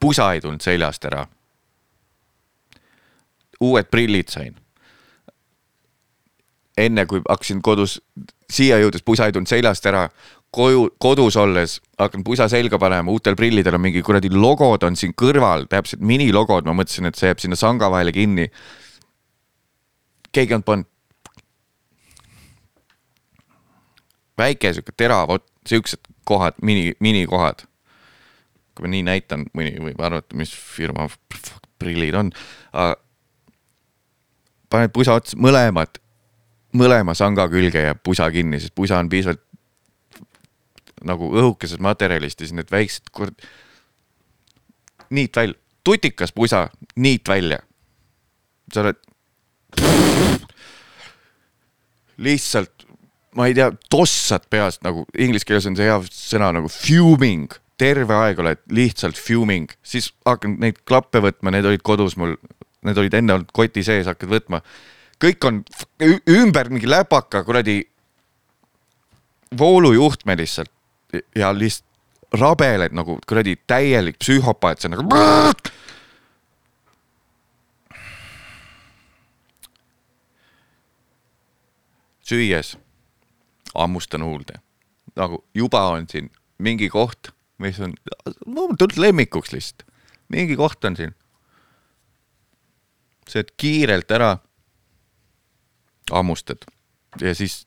pusa 0.00 0.32
ei 0.32 0.40
tulnud 0.40 0.60
seljast 0.60 1.04
ära. 1.04 1.26
uued 3.60 3.84
prillid 3.90 4.28
sain. 4.28 4.54
enne 6.78 7.06
kui 7.06 7.20
hakkasin 7.28 7.60
kodus, 7.62 8.00
siia 8.50 8.78
jõudes 8.80 9.02
pusa 9.04 9.26
ei 9.26 9.32
tulnud 9.32 9.48
seljast 9.48 9.86
ära, 9.86 10.08
koju, 10.50 10.88
kodus 10.98 11.36
olles 11.36 11.80
hakkan 11.98 12.24
pusa 12.24 12.48
selga 12.48 12.78
panema, 12.78 13.10
uutel 13.10 13.36
prillidel 13.36 13.76
on 13.76 13.84
mingi 13.84 14.02
kuradi 14.02 14.30
logod 14.32 14.82
on 14.82 14.96
siin 14.96 15.12
kõrval, 15.12 15.66
täpselt 15.68 16.00
minilogod, 16.00 16.64
ma 16.64 16.74
mõtlesin, 16.80 17.10
et 17.10 17.20
see 17.20 17.28
jääb 17.28 17.42
sinna 17.42 17.56
sanga 17.56 17.90
vahele 17.90 18.12
kinni. 18.12 18.48
keegi 20.32 20.54
on 20.54 20.62
pannud. 20.62 20.86
väike 24.38 24.72
sihuke 24.72 24.92
terav, 24.96 25.36
siuksed 25.68 26.00
kohad, 26.24 26.54
mini, 26.62 26.94
minikohad 27.00 27.69
kui 28.74 28.86
ma 28.86 28.92
nii 28.94 29.04
näitan, 29.06 29.46
mõni 29.56 29.74
võib 29.82 30.00
arvata, 30.04 30.36
mis 30.38 30.52
firma 30.54 31.08
prillid 31.80 32.16
on. 32.18 32.32
paned 34.70 34.92
pusa 34.94 35.16
otsa, 35.18 35.38
mõlemad, 35.40 35.98
mõlema 36.76 37.14
sanga 37.18 37.48
külge 37.50 37.82
jääb 37.82 38.02
pusa 38.06 38.30
kinni, 38.30 38.60
sest 38.60 38.74
pusa 38.74 39.00
on 39.02 39.10
piisavalt 39.10 39.42
nagu 41.06 41.30
õhukesest 41.32 41.80
materjalist 41.80 42.40
ja 42.40 42.46
siis 42.46 42.56
need 42.56 42.70
väiksed 42.70 43.08
kord-, 43.16 43.46
niit 45.10 45.36
välja, 45.36 45.56
tutikas 45.84 46.32
pusa, 46.36 46.68
niit 46.96 47.28
välja. 47.28 47.58
sa 48.72 48.84
oled 48.84 49.00
lihtsalt, 52.20 52.84
ma 53.34 53.48
ei 53.48 53.56
tea, 53.56 53.70
tossad 53.90 54.44
peast 54.52 54.84
nagu 54.84 55.06
inglise 55.18 55.48
keeles 55.48 55.66
on 55.70 55.78
see 55.78 55.88
hea 55.88 55.98
sõna 56.12 56.52
nagu 56.54 56.68
fuming 56.70 57.56
terve 57.80 58.16
aeg 58.16 58.40
oled 58.42 58.60
lihtsalt 58.76 59.18
fuming, 59.18 59.70
siis 59.82 60.10
hakkad 60.28 60.58
neid 60.60 60.80
klappe 60.88 61.22
võtma, 61.24 61.52
need 61.54 61.68
olid 61.68 61.84
kodus 61.86 62.16
mul, 62.20 62.36
need 62.86 62.98
olid 63.00 63.16
enne 63.16 63.38
olnud 63.38 63.52
koti 63.56 63.84
sees, 63.86 64.08
hakkad 64.10 64.32
võtma. 64.32 64.60
kõik 65.20 65.44
on 65.48 65.62
ümber 66.28 66.70
mingi 66.72 66.88
läpaka 66.88 67.42
kuradi 67.44 67.82
voolujuhtme 69.58 70.36
lihtsalt 70.36 70.72
ja 71.36 71.52
lihtsalt 71.52 71.88
rabeled 72.32 72.94
nagu 72.94 73.18
kuradi 73.26 73.56
täielik 73.66 74.18
psühhopaat, 74.22 74.80
see 74.80 74.90
on 74.90 74.98
nagu. 75.00 75.70
süües 82.30 82.76
hammustan 83.74 84.22
huulde, 84.22 84.60
nagu 85.18 85.40
juba 85.54 85.80
on 85.90 86.06
siin 86.06 86.28
mingi 86.62 86.86
koht, 86.88 87.32
mis 87.60 87.80
on, 87.84 87.94
mul 88.46 88.76
tulnud 88.78 88.98
lemmikuks 89.00 89.52
lihtsalt, 89.54 89.84
mingi 90.32 90.56
koht 90.58 90.84
on 90.88 90.96
siin. 90.96 91.16
sööd 93.30 93.52
kiirelt 93.60 94.10
ära, 94.10 94.32
hammustad 96.10 96.64
ja 97.20 97.34
siis 97.34 97.62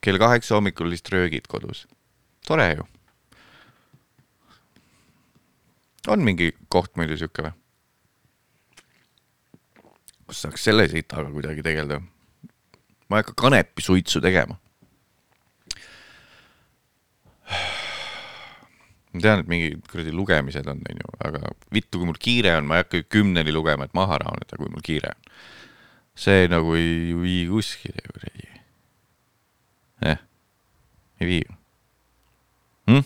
kell 0.00 0.20
kaheksa 0.20 0.56
hommikul 0.56 0.88
lihtsalt 0.88 1.12
röögid 1.12 1.48
kodus. 1.48 1.86
tore 2.46 2.74
ju. 2.74 2.86
on 6.08 6.24
mingi 6.24 6.52
koht 6.68 6.96
muidu 6.96 7.16
sihuke 7.16 7.42
või? 7.42 7.52
kus 10.26 10.42
saaks 10.46 10.64
selle 10.64 10.88
sitaga 10.88 11.30
kuidagi 11.30 11.62
tegeleda? 11.66 12.00
ma 13.08 13.18
ei 13.18 13.24
hakka 13.24 13.34
kanepisuitsu 13.36 14.20
tegema. 14.22 14.56
Ma 19.12 19.22
tean, 19.24 19.42
et 19.42 19.50
mingi 19.50 19.70
kuradi 19.90 20.12
lugemised 20.14 20.68
on, 20.70 20.82
onju, 20.90 21.14
aga 21.26 21.52
vittu, 21.74 21.98
kui 21.98 22.08
mul 22.10 22.20
kiire 22.20 22.54
on, 22.58 22.68
ma 22.68 22.78
ei 22.78 22.84
hakka 22.84 23.02
kümneni 23.10 23.54
lugema, 23.54 23.88
et 23.88 23.96
maha 23.96 24.20
rahuneda, 24.22 24.58
kui 24.60 24.70
mul 24.70 24.84
kiire 24.86 25.14
on. 25.14 25.32
see 26.20 26.48
nagu 26.52 26.74
ei 26.76 27.14
vii 27.16 27.46
kuskile 27.48 28.02
kuradi. 28.06 28.48
jah, 30.04 30.22
ei 31.20 31.26
vii 31.32 31.44
hm?. 32.90 33.04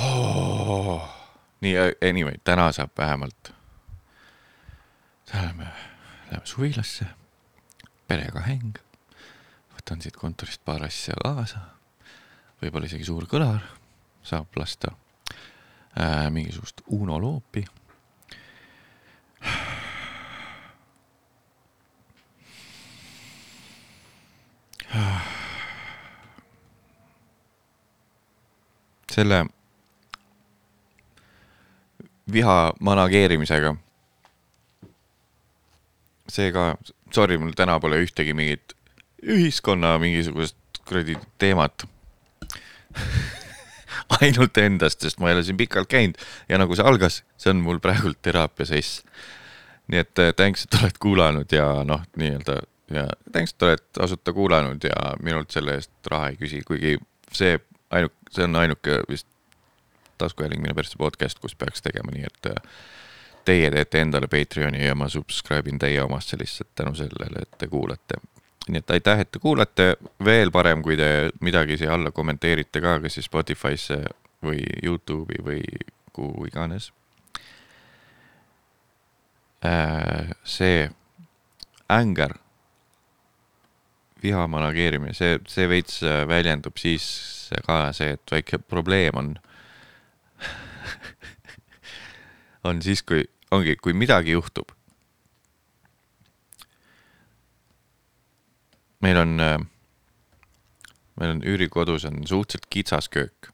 Oh. 0.00 1.02
nii, 1.60 1.74
anyway, 2.08 2.38
täna 2.44 2.70
saab 2.72 2.90
vähemalt, 2.98 3.50
läheme, 5.32 5.66
läheme 6.30 6.46
suvilasse, 6.46 7.04
perega 8.08 8.46
häng, 8.46 8.78
võtan 9.76 10.00
siit 10.00 10.16
kontorist 10.16 10.64
paar 10.64 10.86
asja 10.86 11.18
kaasa, 11.20 11.66
võib-olla 12.60 12.88
isegi 12.88 13.06
suur 13.08 13.26
kõlar, 13.30 13.62
saab 14.22 14.56
lasta 14.60 14.92
äh, 15.96 16.28
mingisugust 16.32 16.84
Uno 16.96 17.20
loopi. 17.20 17.64
selle 29.10 29.44
viha 32.32 32.72
manageerimisega. 32.80 33.74
see 36.30 36.52
ka, 36.54 36.76
sorry, 37.10 37.38
mul 37.42 37.56
täna 37.58 37.80
pole 37.82 37.98
ühtegi 38.04 38.34
mingit 38.38 38.74
ühiskonna 39.22 39.96
mingisugust 39.98 40.56
kuradi 40.86 41.16
teemat. 41.42 41.86
ainult 44.20 44.58
endast, 44.58 45.00
sest 45.04 45.20
ma 45.20 45.30
ei 45.30 45.38
ole 45.38 45.44
siin 45.46 45.58
pikalt 45.60 45.90
käinud 45.90 46.18
ja 46.48 46.58
nagu 46.60 46.76
see 46.76 46.86
algas, 46.86 47.22
see 47.40 47.52
on 47.54 47.62
mul 47.64 47.80
praegult 47.82 48.20
teraapia 48.22 48.68
sess. 48.72 49.02
nii 49.90 50.02
et 50.04 50.22
äh, 50.22 50.34
thanks, 50.36 50.66
et 50.66 50.80
oled 50.80 51.00
kuulanud 51.02 51.52
ja 51.52 51.66
noh, 51.86 52.04
nii-öelda 52.16 52.60
ja 52.94 53.08
thanks, 53.32 53.54
et 53.54 53.66
oled 53.66 53.84
tasuta 53.98 54.32
kuulanud 54.32 54.84
ja 54.86 55.14
minult 55.22 55.50
selle 55.50 55.78
eest 55.78 55.92
raha 56.10 56.30
ei 56.30 56.40
küsi, 56.40 56.62
kuigi 56.66 56.96
see 57.32 57.58
ainuk-, 57.90 58.16
see 58.30 58.46
on 58.46 58.56
ainuke 58.56 59.02
vist 59.10 59.26
taskuhääling 60.20 60.62
minu 60.62 60.74
persse 60.74 60.98
podcast, 60.98 61.38
kus 61.38 61.54
peaks 61.54 61.82
tegema 61.82 62.12
nii, 62.14 62.26
et 62.28 62.50
äh, 62.52 62.62
teie 63.44 63.70
teete 63.70 64.02
endale 64.04 64.28
Patreoni 64.30 64.84
ja 64.84 64.94
ma 64.94 65.08
subscribe 65.08 65.70
in 65.70 65.78
teie 65.78 66.02
omasse 66.02 66.38
lihtsalt 66.38 66.74
tänu 66.74 66.94
sellele, 66.94 67.46
et 67.46 67.58
te 67.58 67.66
kuulate. 67.66 68.20
Nii 68.68 68.82
et 68.82 68.90
aitäh, 68.90 69.24
et 69.24 69.30
te 69.32 69.40
kuulate, 69.42 69.94
veel 70.24 70.52
parem, 70.52 70.82
kui 70.82 70.96
te 70.96 71.30
midagi 71.40 71.78
siia 71.80 71.94
alla 71.94 72.12
kommenteerite 72.14 72.82
ka, 72.84 72.98
kas 73.02 73.18
siis 73.18 73.28
Spotify'sse 73.30 74.02
või 74.44 74.62
Youtube'i 74.82 75.42
või 75.44 75.64
kuhu 76.12 76.46
iganes. 76.48 76.92
see 80.44 80.88
änger, 81.90 82.34
viha 84.22 84.46
manageerimine, 84.48 85.12
see, 85.16 85.38
see 85.48 85.68
veits 85.68 86.00
äh, 86.04 86.22
väljendub 86.28 86.76
siis 86.80 87.04
ka 87.66 87.90
see, 87.96 88.14
et 88.16 88.32
väike 88.32 88.58
probleem 88.58 89.20
on 89.20 89.30
on 92.68 92.82
siis, 92.84 93.02
kui 93.02 93.24
ongi, 93.50 93.76
kui 93.76 93.96
midagi 93.96 94.36
juhtub. 94.36 94.72
Meil 99.00 99.20
on, 99.20 99.36
meil 101.20 101.34
on 101.34 101.42
üürikodus 101.46 102.04
on 102.08 102.20
suhteliselt 102.26 102.66
kitsas 102.70 103.08
köök. 103.08 103.52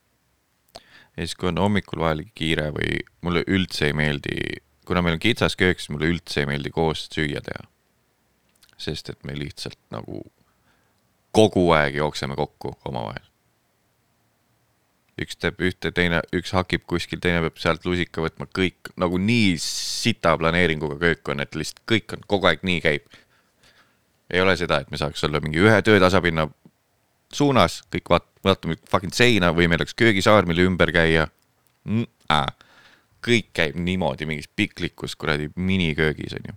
ja 1.16 1.24
siis, 1.24 1.34
kui 1.34 1.48
on 1.48 1.58
hommikul 1.58 2.02
vahel 2.02 2.24
kiire 2.34 2.70
või 2.76 3.00
mulle 3.22 3.44
üldse 3.46 3.90
ei 3.90 3.96
meeldi, 3.96 4.62
kuna 4.86 5.02
meil 5.02 5.16
on 5.16 5.22
kitsas 5.22 5.56
köök, 5.56 5.80
siis 5.80 5.94
mulle 5.94 6.10
üldse 6.12 6.42
ei 6.42 6.50
meeldi 6.50 6.70
koos 6.70 7.06
süüa 7.14 7.40
teha. 7.40 7.68
sest 8.76 9.08
et 9.10 9.24
me 9.24 9.38
lihtsalt 9.38 9.80
nagu 9.90 10.24
kogu 11.32 11.70
aeg 11.72 11.96
jookseme 11.96 12.36
kokku 12.36 12.76
omavahel 12.84 13.24
üks 15.20 15.38
teeb 15.40 15.60
ühte, 15.64 15.92
teine, 15.96 16.20
üks 16.36 16.52
hakib 16.56 16.84
kuskil, 16.88 17.20
teine 17.24 17.40
peab 17.46 17.60
sealt 17.60 17.86
lusika 17.88 18.24
võtma, 18.24 18.48
kõik 18.52 18.92
nagu 19.00 19.18
nii 19.20 19.54
sita 19.62 20.34
planeeringuga 20.40 20.98
köök 21.00 21.32
on, 21.32 21.40
et 21.44 21.56
lihtsalt 21.56 21.82
kõik 21.88 22.16
on 22.16 22.26
kogu 22.28 22.50
aeg 22.50 22.64
nii 22.66 22.82
käib. 22.84 23.06
Ei 24.30 24.40
ole 24.40 24.56
seda, 24.56 24.80
et 24.80 24.90
me 24.90 24.98
saaks 25.00 25.24
olla 25.24 25.40
mingi 25.40 25.60
ühe 25.62 25.76
töötasapinna 25.82 26.48
suunas, 27.32 27.80
kõik 27.92 28.10
vaat-, 28.10 28.28
vaatame 28.44 28.78
fucking 28.90 29.14
seina 29.14 29.52
või 29.54 29.68
meil 29.70 29.82
oleks 29.82 29.96
köögisaar, 29.98 30.46
mille 30.46 30.66
ümber 30.66 30.92
käia 30.94 31.26
mm. 31.84 32.06
-äh. 32.32 32.46
kõik 33.26 33.50
käib 33.54 33.76
niimoodi 33.76 34.26
mingis 34.26 34.48
piklikus 34.48 35.16
kuradi 35.16 35.50
miniköögis 35.56 36.36
onju. 36.38 36.54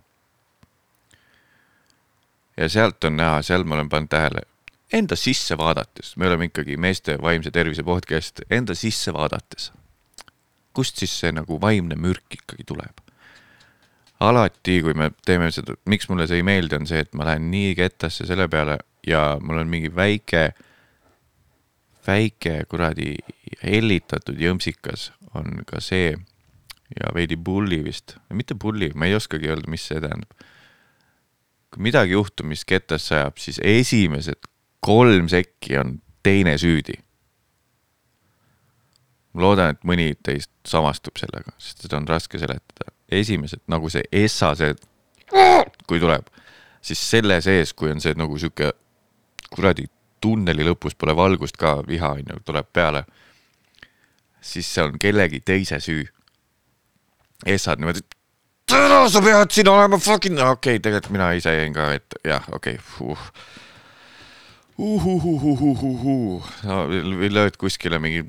ja 2.56 2.68
sealt 2.68 3.04
on 3.04 3.16
näha, 3.16 3.42
seal 3.42 3.64
ma 3.64 3.74
olen 3.74 3.88
pannud 3.88 4.10
tähele, 4.10 4.42
enda 4.92 5.16
sisse 5.16 5.58
vaadates, 5.58 6.16
me 6.16 6.26
oleme 6.26 6.50
ikkagi 6.50 6.76
meeste 6.76 7.18
vaimse 7.22 7.50
tervise 7.50 7.82
podcast, 7.82 8.40
enda 8.50 8.74
sisse 8.74 9.12
vaadates. 9.12 9.72
kust 10.72 10.96
siis 10.96 11.20
see 11.20 11.32
nagu 11.32 11.60
vaimne 11.60 11.96
mürk 11.96 12.34
ikkagi 12.34 12.64
tuleb? 12.64 13.09
alati, 14.20 14.80
kui 14.84 14.94
me 14.94 15.10
teeme 15.26 15.50
seda, 15.54 15.76
miks 15.88 16.08
mulle 16.10 16.26
see 16.28 16.40
ei 16.40 16.46
meeldi, 16.46 16.76
on 16.76 16.88
see, 16.88 17.00
et 17.04 17.14
ma 17.16 17.26
lähen 17.28 17.50
nii 17.52 17.74
kettasse 17.78 18.26
selle 18.28 18.48
peale 18.52 18.78
ja 19.06 19.38
mul 19.40 19.62
on 19.62 19.70
mingi 19.72 19.88
väike, 19.94 20.50
väike 22.06 22.58
kuradi 22.68 23.14
hellitatud 23.64 24.40
jõmpsikas 24.40 25.10
on 25.38 25.62
ka 25.68 25.80
see 25.84 26.12
ja 26.96 27.12
veidi 27.14 27.38
bulli 27.40 27.80
vist, 27.86 28.18
mitte 28.34 28.56
bulli, 28.58 28.90
ma 28.94 29.08
ei 29.08 29.16
oskagi 29.16 29.48
öelda, 29.48 29.70
mis 29.70 29.86
see 29.88 30.00
tähendab 30.02 30.48
kui 31.70 31.86
midagi 31.86 32.16
juhtub, 32.16 32.48
mis 32.50 32.64
kettasse 32.66 33.14
ajab, 33.14 33.38
siis 33.38 33.60
esimesed 33.62 34.48
kolm 34.82 35.28
sekki 35.30 35.78
on 35.78 35.98
teine 36.26 36.56
süüdi. 36.58 36.98
ma 39.32 39.44
loodan, 39.44 39.76
et 39.76 39.84
mõni 39.86 40.08
teist 40.26 40.50
samastub 40.66 41.20
sellega, 41.20 41.52
sest 41.62 41.84
seda 41.84 42.00
on 42.00 42.08
raske 42.10 42.38
seletada. 42.42 42.90
Esimesed 43.10 43.62
nagu 43.70 43.90
see 43.90 44.02
essa, 44.12 44.54
see 44.58 44.74
kui 45.86 46.00
tuleb, 46.00 46.26
siis 46.82 47.00
selle 47.10 47.40
sees, 47.44 47.74
kui 47.74 47.90
on 47.92 48.00
see 48.02 48.14
nagu 48.18 48.38
sihuke 48.38 48.72
kuradi 49.50 49.86
tunneli 50.20 50.66
lõpus 50.66 50.96
pole 50.98 51.14
valgust 51.16 51.58
ka, 51.60 51.80
viha 51.86 52.14
on 52.18 52.32
ju, 52.34 52.40
tuleb 52.46 52.68
peale, 52.72 53.04
siis 54.40 54.68
see 54.68 54.84
on 54.84 54.98
kellegi 55.00 55.40
teise 55.40 55.80
süü. 55.80 56.06
essad 57.46 57.80
niimoodi 57.80 58.02
täna 58.68 59.08
sa 59.08 59.22
pead 59.24 59.50
siin 59.54 59.68
olema 59.68 59.98
fucking, 59.98 60.38
okei 60.38 60.76
okay,, 60.76 60.82
tegelikult 60.82 61.14
mina 61.16 61.32
ise 61.32 61.54
jäin 61.56 61.74
ka, 61.74 61.90
et 61.96 62.18
jah, 62.24 62.44
okei 62.52 62.78
okay, 62.78 63.14
uh 63.14 63.30
uhuhuhuhuhuhu, 64.80 66.42
lööd 67.30 67.56
kuskile 67.60 67.98
mingi 68.02 68.24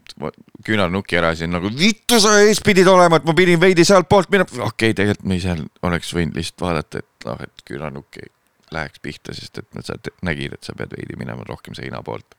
küünalnuki 0.67 1.17
ära 1.19 1.31
ja 1.31 1.41
siis 1.41 1.51
nagu 1.51 1.71
vittu 1.71 2.19
sa 2.23 2.35
ees 2.43 2.59
pidid 2.65 2.89
olema, 2.91 3.21
et 3.21 3.27
ma 3.27 3.35
pidin 3.37 3.61
veidi 3.61 3.85
sealtpoolt 3.87 4.31
minema. 4.33 4.49
okei 4.67 4.91
okay,, 4.91 4.97
tegelikult 4.97 5.29
me 5.31 5.39
seal 5.43 5.63
oleks 5.87 6.11
võinud 6.17 6.37
lihtsalt 6.37 6.65
vaadata, 6.65 7.01
et 7.01 7.27
noh, 7.29 7.41
et 7.47 7.65
küünalnukk 7.67 8.21
ei 8.21 8.29
läheks 8.75 8.99
pihta, 9.03 9.35
sest 9.35 9.61
et 9.61 9.81
sa 9.87 9.97
nägid, 10.27 10.55
et 10.55 10.63
sa 10.67 10.75
pead 10.77 10.93
veidi 10.97 11.17
minema 11.19 11.47
rohkem 11.47 11.77
seina 11.77 12.03
poolt. 12.03 12.37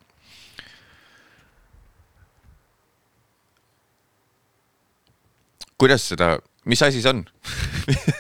kuidas 5.83 6.05
seda, 6.07 6.37
mis 6.71 6.79
asi 6.87 7.01
see 7.03 7.11
on 7.11 7.25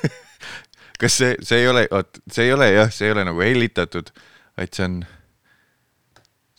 kas 1.00 1.14
see, 1.20 1.36
see 1.46 1.60
ei 1.62 1.68
ole, 1.70 1.84
vot 1.92 2.18
see 2.26 2.48
ei 2.48 2.54
ole 2.56 2.66
jah, 2.72 2.90
see 2.90 3.06
ei 3.06 3.14
ole 3.14 3.22
nagu 3.28 3.44
hellitatud, 3.44 4.10
vaid 4.58 4.72
see 4.74 4.88
on 4.88 4.96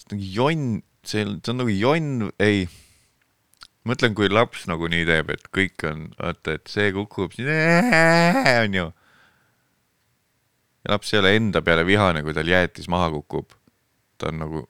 see 0.03 0.15
on 0.15 0.17
nagu 0.17 0.31
jonn, 0.35 0.81
see 1.03 1.23
on, 1.25 1.37
see 1.43 1.53
on 1.53 1.61
nagu 1.61 1.75
jonn, 1.75 2.31
ei. 2.43 2.67
mõtlen, 3.87 4.15
kui 4.15 4.29
laps 4.31 4.67
nagu 4.71 4.87
nii 4.91 5.07
teeb, 5.07 5.31
et 5.35 5.47
kõik 5.55 5.87
on, 5.89 6.05
vaata, 6.19 6.57
et 6.57 6.71
see 6.71 6.91
kukub, 6.95 7.35
on 7.39 8.77
ju. 8.79 8.85
ja 10.83 10.93
laps 10.95 11.13
ei 11.13 11.19
ole 11.21 11.35
enda 11.39 11.63
peale 11.63 11.85
vihane, 11.87 12.23
kui 12.23 12.35
tal 12.35 12.47
jäätis 12.47 12.89
maha 12.91 13.11
kukub. 13.17 13.55
ta 14.17 14.31
on 14.31 14.39
nagu. 14.43 14.67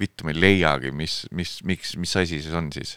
vittu, 0.00 0.24
ma 0.26 0.32
ei 0.32 0.40
leiagi, 0.40 0.90
mis, 0.90 1.22
mis, 1.30 1.60
miks, 1.62 1.94
mis 2.00 2.16
asi 2.18 2.40
see 2.42 2.56
on 2.58 2.72
siis 2.74 2.96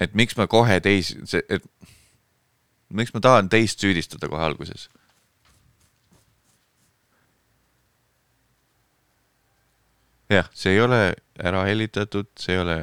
et 0.00 0.14
miks 0.16 0.36
ma 0.38 0.46
kohe 0.50 0.78
teisi, 0.82 1.18
see, 1.28 1.42
et 1.52 1.66
miks 2.90 3.12
ma 3.14 3.22
tahan 3.24 3.50
teist 3.52 3.82
süüdistada 3.82 4.30
kohe 4.32 4.42
alguses? 4.46 4.88
jah, 10.30 10.48
see 10.54 10.74
ei 10.76 10.80
ole 10.80 11.00
ära 11.40 11.64
hellitatud, 11.68 12.30
see 12.38 12.56
ei 12.56 12.64
ole. 12.64 12.80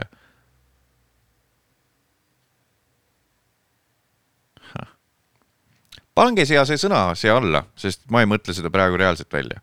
pange 6.17 6.47
siia 6.49 6.63
see 6.65 6.79
sõna 6.81 7.11
siia 7.13 7.35
alla, 7.37 7.61
sest 7.77 8.07
ma 8.09 8.23
ei 8.23 8.29
mõtle 8.29 8.55
seda 8.57 8.71
praegu 8.73 8.97
reaalselt 8.97 9.33
välja. 9.33 9.61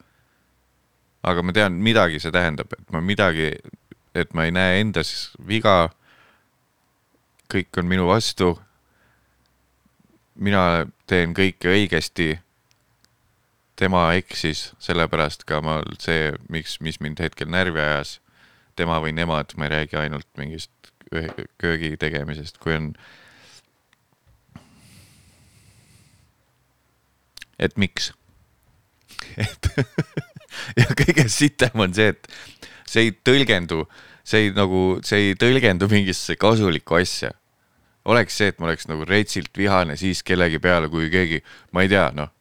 aga 1.25 1.43
ma 1.43 1.53
tean, 1.57 1.81
midagi 1.83 2.21
see 2.21 2.33
tähendab, 2.33 2.73
et 2.73 2.91
ma 2.93 3.01
midagi, 3.01 3.51
et 4.15 4.35
ma 4.35 4.45
ei 4.45 4.53
näe 4.55 4.81
endas 4.83 5.33
viga 5.49 5.91
kõik 7.55 7.79
on 7.79 7.91
minu 7.91 8.07
vastu. 8.09 8.59
mina 10.35 10.87
teen 11.07 11.35
kõike 11.35 11.71
õigesti. 11.71 12.41
Tema 13.77 14.07
eksis, 14.15 14.73
sellepärast 14.83 15.45
ka 15.49 15.61
ma 15.65 15.81
see, 15.99 16.33
miks, 16.53 16.79
mis 16.85 17.01
mind 17.03 17.23
hetkel 17.23 17.51
närvi 17.51 17.83
ajas, 17.83 18.19
tema 18.79 19.01
või 19.03 19.15
nemad, 19.17 19.55
ma 19.59 19.69
ei 19.69 19.75
räägi 19.79 19.99
ainult 19.99 20.29
mingist 20.39 20.71
köögi 21.61 21.95
tegemisest, 22.01 22.59
kui 22.63 22.75
on. 22.79 22.95
et 27.59 27.77
miks? 27.79 28.11
et 29.39 29.71
ja 30.81 30.89
kõige 30.97 31.27
sitem 31.33 31.85
on 31.85 31.95
see, 31.97 32.13
et 32.15 32.29
see 32.89 33.09
ei 33.09 33.15
tõlgendu, 33.27 33.85
see 34.27 34.47
ei 34.47 34.53
nagu, 34.57 34.85
see 35.07 35.31
ei 35.31 35.39
tõlgendu 35.39 35.89
mingisse 35.91 36.37
kasulikku 36.41 36.99
asja. 37.01 37.33
oleks 38.05 38.37
see, 38.37 38.51
et 38.53 38.59
ma 38.61 38.69
oleks 38.69 38.89
nagu 38.91 39.07
retsilt 39.09 39.57
vihane 39.57 39.97
siis 39.97 40.23
kellegi 40.23 40.59
peale, 40.61 40.91
kui 40.93 41.09
keegi, 41.13 41.41
ma 41.73 41.85
ei 41.85 41.93
tea, 41.93 42.11
noh. 42.17 42.34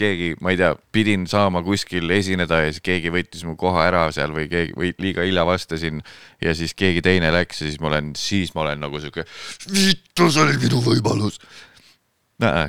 keegi, 0.00 0.32
ma 0.40 0.54
ei 0.54 0.58
tea, 0.60 0.72
pidin 0.94 1.26
saama 1.30 1.62
kuskil 1.66 2.10
esineda 2.16 2.62
ja 2.64 2.72
siis 2.72 2.84
keegi 2.84 3.12
võttis 3.14 3.44
mu 3.46 3.56
koha 3.60 3.84
ära 3.88 4.06
seal 4.16 4.34
või 4.36 4.48
keegi 4.50 4.76
või 4.78 4.92
liiga 5.02 5.26
hilja 5.26 5.44
vastasin 5.48 6.02
ja 6.42 6.54
siis 6.56 6.74
keegi 6.78 7.04
teine 7.04 7.32
läks 7.34 7.62
ja 7.62 7.68
siis 7.68 7.80
ma 7.82 7.90
olen, 7.92 8.12
siis 8.18 8.54
ma 8.56 8.64
olen 8.64 8.82
nagu 8.86 9.00
sihuke, 9.02 9.26
vittu, 9.70 10.30
see 10.30 10.44
oli 10.44 10.58
minu 10.64 10.82
võimalus. 10.84 11.40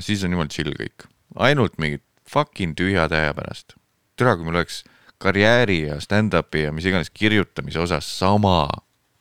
siis 0.05 0.23
on 0.27 0.35
jumala 0.35 0.51
chill 0.51 0.75
kõik, 0.77 1.07
ainult 1.39 1.79
mingid 1.81 2.03
fucking 2.29 2.75
tühja 2.77 3.07
tähe 3.11 3.33
pärast. 3.37 3.75
tere, 4.19 4.35
kui 4.37 4.47
mul 4.47 4.59
oleks 4.61 4.83
karjääri 5.21 5.83
ja 5.87 5.99
stand-up'i 6.01 6.65
ja 6.65 6.71
mis 6.75 6.85
iganes 6.89 7.11
kirjutamise 7.13 7.79
osas 7.79 8.07
sama 8.19 8.65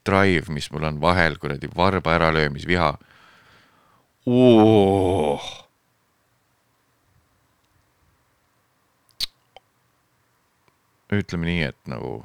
drive, 0.07 0.49
mis 0.53 0.71
mul 0.73 0.87
on 0.89 1.01
vahel 1.01 1.37
kuradi 1.39 1.69
varba 1.77 2.15
äralöömisviha. 2.17 2.95
Ütleme 11.19 11.49
nii, 11.49 11.63
et 11.73 11.91
nagu 11.91 12.21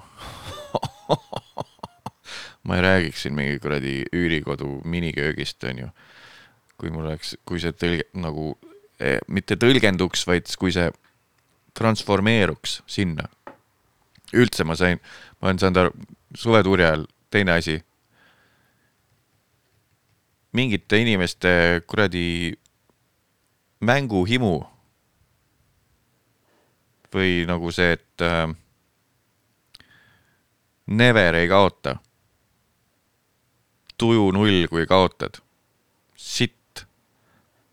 ma 2.66 2.78
ei 2.78 2.84
räägiks 2.86 3.26
siin 3.26 3.36
mingi 3.38 3.60
kuradi 3.62 4.04
üürikodu 4.14 4.82
miniköögist, 4.86 5.64
onju. 5.64 5.90
kui 6.78 6.92
mul 6.92 7.08
oleks, 7.08 7.38
kui 7.48 7.60
see 7.62 7.72
tõlge 7.72 8.04
nagu 8.20 8.50
eh, 9.00 9.22
mitte 9.32 9.56
tõlgenduks, 9.56 10.26
vaid 10.28 10.50
kui 10.60 10.74
see 10.76 10.90
transformeeruks 11.78 12.82
sinna. 12.88 13.30
üldse 14.36 14.66
ma 14.68 14.76
sain, 14.76 15.00
ma 15.40 15.50
olen 15.50 15.62
saanud 15.62 15.80
aru, 15.80 15.92
suvetuuri 16.36 16.84
ajal 16.84 17.06
teine 17.32 17.52
asi. 17.52 17.84
mingite 20.54 20.98
inimeste 20.98 21.82
kuradi 21.88 22.58
mänguhimu. 23.80 24.66
või 27.16 27.46
nagu 27.48 27.72
see, 27.72 27.96
et 27.96 28.22
äh, 28.22 28.52
never 30.88 31.36
ei 31.36 31.48
kaota. 31.48 31.98
tuju 33.98 34.32
null, 34.32 34.68
kui 34.68 34.86
kaotad. 34.86 35.42
sitt, 36.16 36.86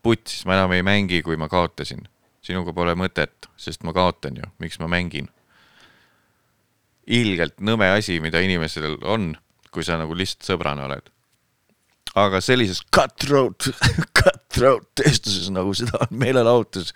putsis, 0.02 0.44
ma 0.46 0.54
enam 0.54 0.72
ei 0.72 0.82
mängi, 0.82 1.22
kui 1.22 1.36
ma 1.36 1.48
kaotasin. 1.48 2.08
sinuga 2.42 2.72
pole 2.72 2.94
mõtet, 2.94 3.48
sest 3.56 3.82
ma 3.82 3.92
kaotan 3.92 4.36
ju, 4.36 4.50
miks 4.58 4.78
ma 4.78 4.88
mängin? 4.88 5.28
ilgelt 7.06 7.58
nõme 7.60 7.88
asi, 7.98 8.20
mida 8.22 8.40
inimesel 8.40 8.96
on, 9.02 9.34
kui 9.74 9.82
sa 9.84 9.98
nagu 9.98 10.14
lihtsalt 10.14 10.46
sõbrana 10.46 10.86
oled. 10.86 11.10
aga 12.14 12.40
sellises 12.40 12.82
cutthroat, 12.94 13.68
cutthroat 14.18 14.88
testuses 14.94 15.50
nagu 15.50 15.74
seda 15.74 16.04
on 16.06 16.18
meelelahutus 16.18 16.92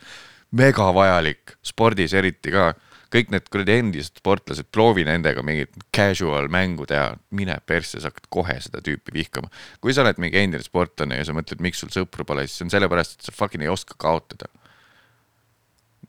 mega 0.57 0.91
vajalik, 0.95 1.57
spordis 1.65 2.15
eriti 2.15 2.53
ka. 2.55 2.73
Kõik 3.13 3.31
need 3.33 3.49
kuradi 3.53 3.79
endised 3.81 4.21
sportlased, 4.21 4.69
proovi 4.75 5.07
nendega 5.07 5.45
mingit 5.47 5.73
casual 5.95 6.51
mängu 6.53 6.89
teha, 6.91 7.15
mine 7.37 7.59
persse, 7.67 8.01
sa 8.01 8.11
hakkad 8.11 8.29
kohe 8.33 8.59
seda 8.65 8.83
tüüpi 8.85 9.15
vihkama. 9.15 9.51
kui 9.81 9.95
sa 9.95 10.05
oled 10.05 10.21
mingi 10.23 10.41
endine 10.43 10.65
sportlane 10.65 11.21
ja 11.21 11.27
sa 11.27 11.37
mõtled, 11.37 11.63
miks 11.65 11.83
sul 11.83 11.93
sõpru 11.95 12.27
pole, 12.29 12.47
siis 12.47 12.61
see 12.61 12.69
on 12.69 12.75
sellepärast, 12.77 13.19
et 13.19 13.29
sa 13.29 13.37
fucking 13.37 13.65
ei 13.65 13.73
oska 13.73 13.99
kaotada 13.99 14.51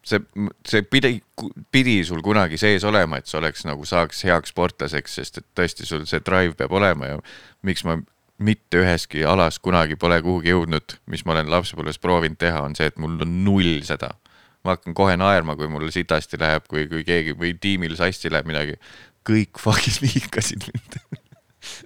see, 0.07 0.19
see 0.67 0.83
pidi, 0.87 1.17
pidi 1.71 1.97
sul 2.07 2.21
kunagi 2.25 2.59
sees 2.59 2.85
olema, 2.87 3.19
et 3.19 3.29
sa 3.29 3.39
oleks 3.41 3.65
nagu 3.67 3.85
saaks 3.87 4.23
heaks 4.27 4.53
sportlaseks, 4.53 5.17
sest 5.19 5.41
et 5.41 5.47
tõesti 5.57 5.87
sul 5.87 6.05
see 6.09 6.23
drive 6.25 6.57
peab 6.59 6.75
olema 6.77 7.11
ja 7.11 7.19
miks 7.67 7.85
ma 7.87 7.97
mitte 8.37 8.83
üheski 8.83 9.25
alas 9.25 9.57
kunagi 9.63 9.97
pole 9.99 10.19
kuhugi 10.21 10.53
jõudnud, 10.53 10.97
mis 11.09 11.25
ma 11.25 11.33
olen 11.35 11.49
lapsepõlves 11.51 11.99
proovinud 12.01 12.37
teha, 12.41 12.61
on 12.61 12.77
see, 12.77 12.89
et 12.91 12.99
mul 13.01 13.17
on 13.25 13.37
null 13.45 13.81
seda. 13.87 14.13
Ma 14.67 14.75
hakkan 14.75 14.95
kohe 14.97 15.15
naerma, 15.19 15.55
kui 15.59 15.71
mul 15.71 15.87
sitasti 15.93 16.39
läheb, 16.41 16.67
kui, 16.67 16.87
kui 16.91 17.05
keegi 17.07 17.37
või 17.39 17.55
tiimil 17.61 17.95
sassi 17.99 18.31
läheb 18.33 18.49
midagi. 18.49 18.75
kõik 19.27 19.59
fucking 19.59 20.03
vihkasid 20.05 20.67
mind 20.67 20.99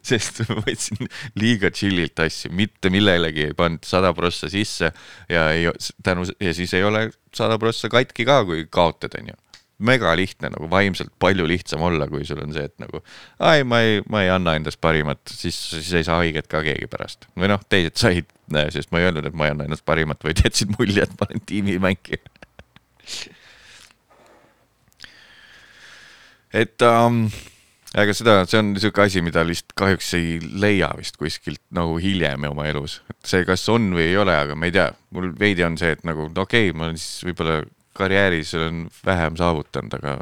sest 0.06 0.42
ma 0.50 0.62
võtsin 0.66 1.10
liiga 1.40 1.72
chill'ilt 1.74 2.20
asju, 2.24 2.52
mitte 2.56 2.92
millelegi 2.94 3.50
ei 3.50 3.56
pannud 3.58 3.86
sada 3.88 4.14
prossa 4.18 4.50
sisse 4.52 4.92
ja 5.32 5.46
ei 5.56 5.70
tänu 6.06 6.28
ja 6.40 6.54
siis 6.58 6.74
ei 6.78 6.86
ole 6.88 7.08
sada 7.36 7.58
prossa 7.62 7.90
katki 7.92 8.28
ka, 8.28 8.42
kui 8.48 8.68
kaotad, 8.70 9.16
onju. 9.20 9.38
mega 9.82 10.12
lihtne 10.14 10.52
nagu 10.54 10.68
vaimselt 10.70 11.10
palju 11.20 11.48
lihtsam 11.50 11.82
olla, 11.82 12.06
kui 12.08 12.26
sul 12.28 12.44
on 12.44 12.54
see, 12.54 12.68
et 12.70 12.76
nagu 12.82 13.02
ai, 13.40 13.64
ma 13.66 13.82
ei, 13.82 14.02
ma 14.10 14.22
ei 14.22 14.30
anna 14.30 14.54
endast 14.60 14.82
parimat, 14.82 15.24
siis, 15.30 15.58
siis 15.72 15.94
ei 15.98 16.06
saa 16.06 16.20
haiget 16.22 16.50
ka 16.52 16.62
keegi 16.66 16.90
pärast 16.92 17.26
või 17.34 17.50
noh, 17.50 17.64
teised 17.70 17.98
said, 17.98 18.30
sest 18.76 18.94
ma 18.94 19.02
ei 19.02 19.10
öelnud, 19.10 19.26
et 19.26 19.38
ma 19.38 19.48
ei 19.48 19.56
anna 19.56 19.66
endast 19.66 19.86
parimat, 19.88 20.22
vaid 20.24 20.44
jätsin 20.46 20.76
mulje, 20.78 21.08
et 21.08 21.18
ma 21.18 21.30
olen 21.30 21.44
tiimimängija. 21.50 22.22
Et 26.52 26.86
um, 26.86 27.24
aga 27.98 28.16
seda, 28.16 28.38
see 28.48 28.60
on 28.62 28.72
niisugune 28.76 29.08
asi, 29.08 29.24
mida 29.26 29.44
lihtsalt 29.48 29.76
kahjuks 29.80 30.14
ei 30.20 30.40
leia 30.42 30.92
vist 31.00 31.20
kuskilt 31.20 31.62
nagu 31.76 31.98
hiljem 32.02 32.48
oma 32.52 32.68
elus. 32.72 33.02
see, 33.28 33.46
kas 33.48 33.68
on 33.72 33.92
või 33.96 34.10
ei 34.10 34.18
ole, 34.20 34.36
aga 34.36 34.56
ma 34.56 34.70
ei 34.70 34.76
tea, 34.76 34.90
mul 35.16 35.32
veidi 35.40 35.66
on 35.68 35.78
see, 35.80 35.96
et 35.98 36.06
nagu 36.08 36.30
okei 36.30 36.70
okay,, 36.70 36.78
ma 36.78 36.90
olen 36.90 37.00
siis 37.00 37.26
võib-olla 37.28 37.62
karjääris 37.98 38.54
olen 38.56 38.86
vähem 39.06 39.36
saavutanud, 39.40 39.98
aga 40.00 40.16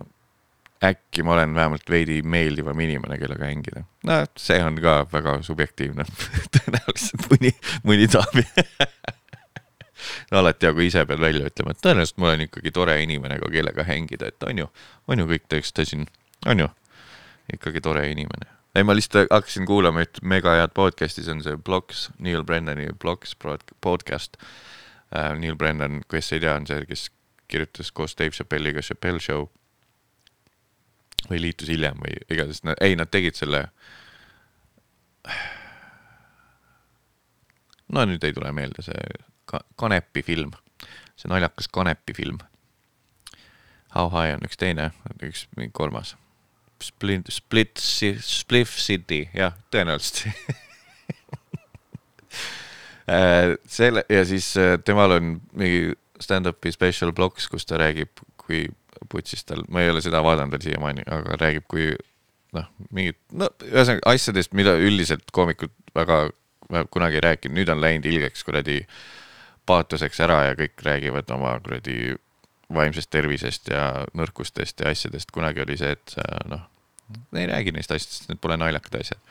äkki 0.89 1.23
ma 1.23 1.35
olen 1.35 1.53
vähemalt 1.55 1.89
veidi 1.89 2.21
meeldivam 2.23 2.79
inimene, 2.79 3.17
kellega 3.21 3.45
hängida. 3.45 3.83
no 4.07 4.19
see 4.39 4.59
on 4.63 4.79
ka 4.81 5.03
väga 5.11 5.39
subjektiivne. 5.45 6.05
tõenäoliselt 6.55 7.29
mõni, 7.29 7.53
mõni 7.83 8.09
tahab 8.11 8.41
no 10.31 10.41
alati 10.43 10.73
kui 10.73 10.87
ise 10.89 11.05
pead 11.05 11.21
välja 11.21 11.49
ütlema, 11.49 11.75
et 11.75 11.81
tõenäoliselt 11.85 12.19
ma 12.21 12.31
olen 12.31 12.45
ikkagi 12.47 12.71
tore 12.75 12.97
inimene, 13.03 13.39
kellega 13.51 13.85
hängida, 13.87 14.33
et 14.33 14.43
on 14.47 14.63
ju, 14.63 14.69
on 15.07 15.23
ju 15.23 15.29
kõik 15.33 15.49
tekstasin, 15.51 16.07
on 16.47 16.65
ju 16.65 16.69
ikkagi 17.53 17.81
tore 17.81 18.09
inimene. 18.11 18.47
ei, 18.75 18.83
ma 18.83 18.93
lihtsalt 18.95 19.31
hakkasin 19.33 19.65
kuulama 19.65 20.03
üht 20.05 20.21
mega 20.21 20.53
head 20.59 20.73
podcast'i, 20.77 21.23
see 21.25 21.33
on 21.33 21.43
see 21.43 21.57
Bloks, 21.57 22.09
Neil 22.19 22.43
Brennani 22.43 22.87
Bloks 23.01 23.35
podcast 23.81 24.37
uh,. 24.39 25.33
Neil 25.39 25.55
Brennan, 25.57 26.03
kes 26.09 26.33
ei 26.33 26.39
tea, 26.43 26.53
on 26.55 26.67
see, 26.69 26.85
kes 26.85 27.09
kirjutas 27.49 27.91
koos 27.91 28.13
Dave 28.17 28.29
Chappelle'iga 28.37 28.81
Chappelle 28.85 29.19
Show. 29.19 29.49
või 31.29 31.41
liitus 31.41 31.67
hiljem 31.67 31.97
või 31.99 32.13
igatahes, 32.31 32.61
ei, 32.81 32.95
nad 32.95 33.09
tegid 33.11 33.35
selle. 33.35 33.65
no 37.93 38.05
nüüd 38.05 38.23
ei 38.23 38.33
tule 38.33 38.51
meelde 38.55 38.81
see 38.85 39.01
ka, 39.49 39.63
Kanepi 39.79 40.23
film, 40.25 40.53
see 41.17 41.31
naljakas 41.31 41.69
Kanepi 41.73 42.15
film. 42.17 42.39
How 43.95 44.11
high 44.13 44.35
on 44.37 44.45
üks 44.45 44.59
teine, 44.61 44.91
üks 45.25 45.47
kolmas. 45.73 46.13
Split, 46.79 47.27
Split, 47.33 47.81
Spliff 47.81 48.77
City, 48.79 49.25
jah, 49.35 49.57
tõenäoliselt 49.73 50.27
Äh, 53.09 53.55
selle 53.65 54.03
ja 54.09 54.25
siis 54.25 54.51
äh, 54.57 54.75
temal 54.85 55.15
on 55.15 55.29
mingi 55.57 55.95
stand-up'i 56.21 56.69
special 56.73 57.13
blocks, 57.15 57.47
kus 57.49 57.65
ta 57.65 57.79
räägib, 57.81 58.21
kui 58.37 58.67
putsis 59.09 59.41
tal, 59.47 59.63
ma 59.71 59.81
ei 59.81 59.89
ole 59.89 60.03
seda 60.05 60.19
vaadanud 60.21 60.53
veel 60.53 60.67
siiamaani, 60.67 61.05
aga 61.15 61.37
räägib, 61.41 61.65
kui 61.71 61.87
noh, 62.53 62.67
mingid, 62.93 63.17
no 63.33 63.47
ühesõnaga 63.65 64.13
asjadest, 64.13 64.53
mida 64.57 64.75
üldiselt 64.77 65.31
koomikud 65.33 65.73
väga, 65.97 66.19
väga 66.69 66.91
kunagi 66.93 67.17
ei 67.17 67.25
rääkinud, 67.25 67.57
nüüd 67.57 67.73
on 67.73 67.81
läinud 67.81 68.05
ilgeks 68.11 68.45
kuradi 68.45 68.77
paatoseks 69.69 70.19
ära 70.25 70.39
ja 70.49 70.57
kõik 70.57 70.81
räägivad 70.85 71.29
oma 71.35 71.53
kuradi 71.63 72.15
vaimsest 72.73 73.09
tervisest 73.13 73.69
ja 73.73 74.05
nõrkustest 74.17 74.83
ja 74.83 74.91
asjadest, 74.93 75.31
kunagi 75.33 75.63
oli 75.65 75.77
see, 75.79 75.93
et 75.97 76.15
sa 76.15 76.25
noh, 76.49 76.65
ei 77.37 77.47
räägi 77.49 77.73
neist 77.75 77.93
asjadest, 77.93 78.27
need 78.29 78.41
pole 78.41 78.57
naljakad 78.61 78.99
asjad. 79.01 79.21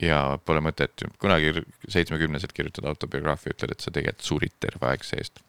Ja 0.00 0.38
pole 0.48 0.62
mõtet, 0.64 1.04
kunagi 1.20 1.60
seitsmekümneselt 1.92 2.54
kirjutad 2.56 2.88
autobiograafia, 2.88 3.52
ütled, 3.52 3.74
et 3.74 3.84
sa 3.84 3.92
tegelikult 3.94 4.26
surid 4.26 4.54
terve 4.62 4.88
aeg 4.88 5.04
seest. 5.06 5.42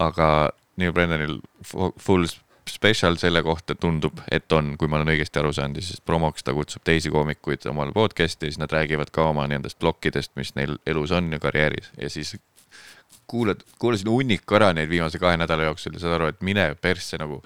aga 0.00 0.50
Neil 0.78 0.92
Brennanil 0.94 1.40
fu- 1.66 1.90
full 1.98 2.28
special 2.70 3.16
selle 3.18 3.42
kohta 3.42 3.74
tundub, 3.74 4.20
et 4.30 4.52
on, 4.52 4.76
kui 4.78 4.88
ma 4.88 5.00
olen 5.00 5.10
õigesti 5.14 5.40
aru 5.40 5.50
saanud 5.52 5.82
siis 5.82 6.00
promoks 6.06 6.44
ta 6.46 6.54
kutsub 6.54 6.84
teisi 6.86 7.10
koomikuid 7.10 7.66
omale 7.70 7.92
podcast'i 7.92 8.46
siis 8.46 8.60
nad 8.62 8.72
räägivad 8.72 9.10
ka 9.12 9.26
oma 9.32 9.46
nendest 9.50 9.78
plokkidest, 9.82 10.32
mis 10.38 10.54
neil 10.54 10.76
elus 10.86 11.10
on 11.16 11.32
ja 11.34 11.40
karjääris. 11.42 11.90
Ja 11.98 12.10
siis 12.10 12.36
kuulad, 13.30 13.62
kuulasin 13.78 14.10
hunniku 14.10 14.58
ära 14.58 14.72
neid 14.76 14.90
viimase 14.90 15.20
kahe 15.22 15.38
nädala 15.38 15.68
jooksul 15.68 15.94
ja 15.94 16.02
saad 16.02 16.16
aru, 16.18 16.30
et 16.32 16.40
mine 16.46 16.72
persse 16.82 17.18
nagu 17.20 17.40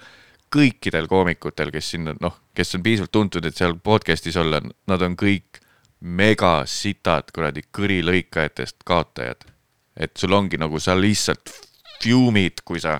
kõikidel 0.55 1.09
koomikutel, 1.11 1.71
kes 1.73 1.91
sinna 1.95 2.15
noh, 2.21 2.39
kes 2.55 2.77
on 2.77 2.83
piisavalt 2.85 3.13
tuntud, 3.13 3.45
et 3.45 3.57
seal 3.57 3.77
podcast'is 3.83 4.37
olla, 4.39 4.61
nad 4.63 5.05
on 5.05 5.17
kõik 5.19 5.61
mega 6.05 6.57
sitad 6.69 7.31
kuradi 7.35 7.65
kõrilõikajatest 7.75 8.83
kaotajad. 8.85 9.51
et 9.95 10.11
sul 10.19 10.33
ongi 10.35 10.57
nagu 10.59 10.79
sa 10.79 10.91
lihtsalt 10.99 11.51
fume'id, 12.03 12.65
kui 12.67 12.81
sa 12.83 12.99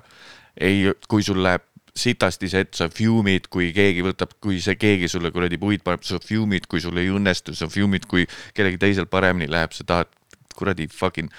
ei, 0.56 0.92
kui 1.08 1.24
sul 1.24 1.42
läheb 1.44 1.66
sitasti 1.96 2.48
see, 2.52 2.64
et 2.64 2.74
sa 2.76 2.88
fume'id, 2.92 3.50
kui 3.52 3.72
keegi 3.76 4.04
võtab, 4.04 4.38
kui 4.44 4.62
see 4.64 4.78
keegi 4.80 5.10
sulle 5.12 5.32
kuradi 5.36 5.60
puid 5.60 5.84
paneb, 5.84 6.04
sa 6.08 6.20
fume'id, 6.24 6.68
kui 6.72 6.84
sul 6.84 6.98
ei 7.00 7.12
õnnestu, 7.12 7.56
sa 7.56 7.68
fume'id, 7.72 8.08
kui 8.08 8.24
kellelgi 8.56 8.80
teisel 8.80 9.10
paremini 9.12 9.52
läheb, 9.52 9.76
sa 9.76 9.84
tahad 9.88 10.12
kuradi 10.56 10.88
fucking 10.92 11.32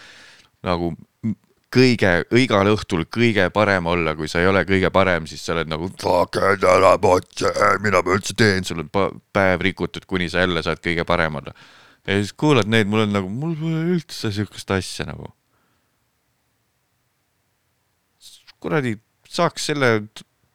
nagu 0.64 0.94
kõige, 1.76 2.10
igal 2.40 2.70
õhtul 2.70 3.04
kõige 3.12 3.48
parem 3.54 3.88
olla, 3.90 4.14
kui 4.18 4.28
sa 4.30 4.40
ei 4.42 4.48
ole 4.50 4.62
kõige 4.68 4.90
parem, 4.94 5.26
siis 5.28 5.42
sa 5.44 5.54
oled 5.54 5.70
nagu 5.70 5.88
fuck 6.00 6.38
it, 6.38 6.64
ära 6.66 6.94
potse, 7.02 7.50
mida 7.84 8.02
ma 8.04 8.14
üldse 8.16 8.36
teen, 8.38 8.64
sul 8.66 8.84
on 8.84 9.18
päev 9.34 9.64
rikutud, 9.66 10.06
kuni 10.08 10.30
sa 10.32 10.44
jälle 10.44 10.62
saad 10.64 10.80
kõige 10.84 11.06
parem 11.08 11.40
olla. 11.40 11.54
ja 12.06 12.20
siis 12.20 12.32
kuulad 12.32 12.70
neid, 12.70 12.88
mul 12.90 13.04
on 13.06 13.12
nagu, 13.18 13.28
mul 13.28 13.56
pole 13.58 13.82
üldse 13.96 14.32
siukest 14.32 14.70
asja 14.70 15.08
nagu. 15.10 15.32
kuradi, 18.60 18.96
saaks 19.28 19.68
selle 19.70 19.90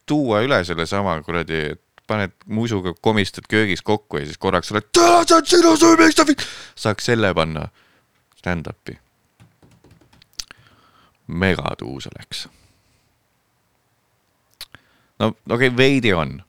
tuua 0.10 0.42
üle 0.44 0.64
sellesama 0.68 1.20
kuradi, 1.24 1.62
et 1.76 1.84
paned 2.10 2.34
musuga, 2.50 2.96
komistad 3.00 3.46
köögis 3.48 3.84
kokku 3.86 4.20
ja 4.20 4.26
siis 4.28 4.42
korraks 4.42 4.74
oled, 4.74 4.90
see 4.96 5.38
on 5.38 5.48
sinu 5.48 5.78
süü, 5.80 5.96
miks 6.02 6.20
fi-" 6.28 6.52
saaks 6.88 7.08
selle 7.12 7.32
panna 7.38 7.70
stand-up'i 8.42 8.98
megatuus 11.32 12.08
oleks. 12.12 12.48
no 15.20 15.28
okei 15.28 15.68
okay,, 15.68 15.78
veidi 15.78 16.14
on, 16.14 16.40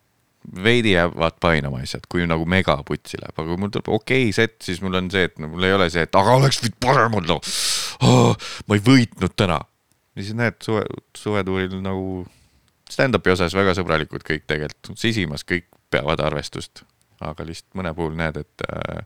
veidi 0.65 0.93
jäävad 0.93 1.39
painama 1.41 1.83
asjad, 1.85 2.07
kui 2.09 2.27
nagu 2.27 2.47
mega 2.49 2.79
putsi 2.87 3.21
läheb, 3.21 3.35
aga 3.37 3.49
kui 3.49 3.61
mul 3.61 3.73
tuleb 3.75 3.91
okei 3.95 4.29
okay 4.29 4.37
set, 4.37 4.57
siis 4.65 4.83
mul 4.83 4.99
on 4.99 5.11
see, 5.13 5.27
et 5.29 5.39
no 5.43 5.51
mul 5.53 5.69
ei 5.69 5.77
ole 5.77 5.91
see, 5.93 6.07
et 6.07 6.19
aga 6.19 6.39
oleks 6.39 6.63
võinud 6.63 6.79
parem 6.83 7.19
olla 7.21 7.39
oh,. 8.09 8.49
ma 8.67 8.79
ei 8.79 8.85
võitnud 8.87 9.37
täna. 9.37 9.61
ja 10.17 10.23
siis 10.23 10.39
näed 10.39 10.59
suve, 10.65 10.87
suvetuuril 11.19 11.79
nagu 11.85 12.25
stand-up'i 12.93 13.33
osas 13.33 13.55
väga 13.57 13.77
sõbralikud 13.79 14.25
kõik 14.27 14.49
tegelikult, 14.51 14.99
sisimas 15.01 15.47
kõik 15.49 15.69
peavad 15.93 16.21
arvestust, 16.25 16.85
aga 17.21 17.45
lihtsalt 17.47 17.79
mõne 17.79 17.93
puhul 17.97 18.17
näed, 18.19 18.41
et 18.43 18.67
äh, 18.69 19.05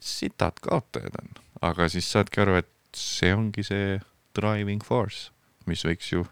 sitad 0.00 0.58
kaotajad 0.64 1.18
on, 1.20 1.30
aga 1.68 1.88
siis 1.92 2.08
saadki 2.10 2.42
aru, 2.42 2.58
et 2.62 2.70
see 2.98 3.34
ongi 3.34 3.64
see 3.66 3.98
driving 4.38 4.82
force, 4.84 5.30
mis 5.66 5.82
võiks 5.86 6.12
ju 6.12 6.26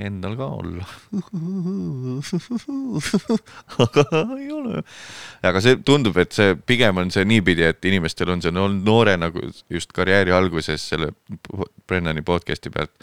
endal 0.00 0.36
ka 0.38 0.46
olla. 0.46 0.86
aga 3.84 4.04
ei 4.38 4.52
ole. 4.52 4.82
aga 5.44 5.62
see 5.64 5.78
tundub, 5.86 6.16
et 6.22 6.32
see 6.34 6.54
pigem 6.68 7.00
on 7.02 7.12
see 7.14 7.24
niipidi, 7.28 7.64
et 7.68 7.90
inimestel 7.90 8.32
on 8.34 8.44
see 8.44 8.54
no, 8.54 8.68
noore 8.72 9.16
nagu 9.20 9.44
just 9.72 9.92
karjääri 9.96 10.32
alguses 10.34 10.88
selle 10.92 11.08
Brennani 11.86 12.22
podcast'i 12.26 12.72
pealt, 12.72 12.94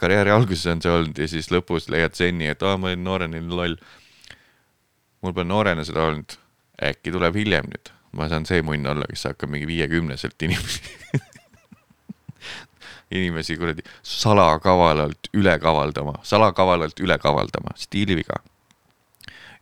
karjääri 0.00 0.34
alguses 0.34 0.66
on 0.72 0.82
see 0.84 0.92
olnud 0.92 1.20
ja 1.22 1.28
siis 1.30 1.50
lõpus 1.54 1.88
leiad 1.92 2.14
senni, 2.18 2.50
et 2.50 2.64
aa, 2.66 2.78
ma 2.80 2.90
olin 2.90 3.04
noorena 3.06 3.38
nii 3.38 3.60
loll. 3.60 3.76
mul 5.24 5.32
pole 5.32 5.48
noorena 5.48 5.86
seda 5.86 6.08
olnud, 6.10 6.34
äkki 6.90 7.14
tuleb 7.14 7.38
hiljem 7.38 7.70
nüüd, 7.70 7.94
ma 8.18 8.28
saan 8.32 8.48
see 8.48 8.60
munn 8.66 8.90
olla, 8.90 9.06
kes 9.08 9.30
hakkab 9.30 9.54
mingi 9.54 9.70
viiekümneselt 9.70 10.38
inimesi 10.44 10.82
inimesi 13.10 13.56
kuradi 13.56 13.82
salakavalalt 14.02 15.30
üle 15.34 15.58
kavaldama, 15.58 16.18
salakavalalt 16.22 17.00
üle 17.00 17.18
kavaldama, 17.18 17.74
stiiliviga. 17.76 18.40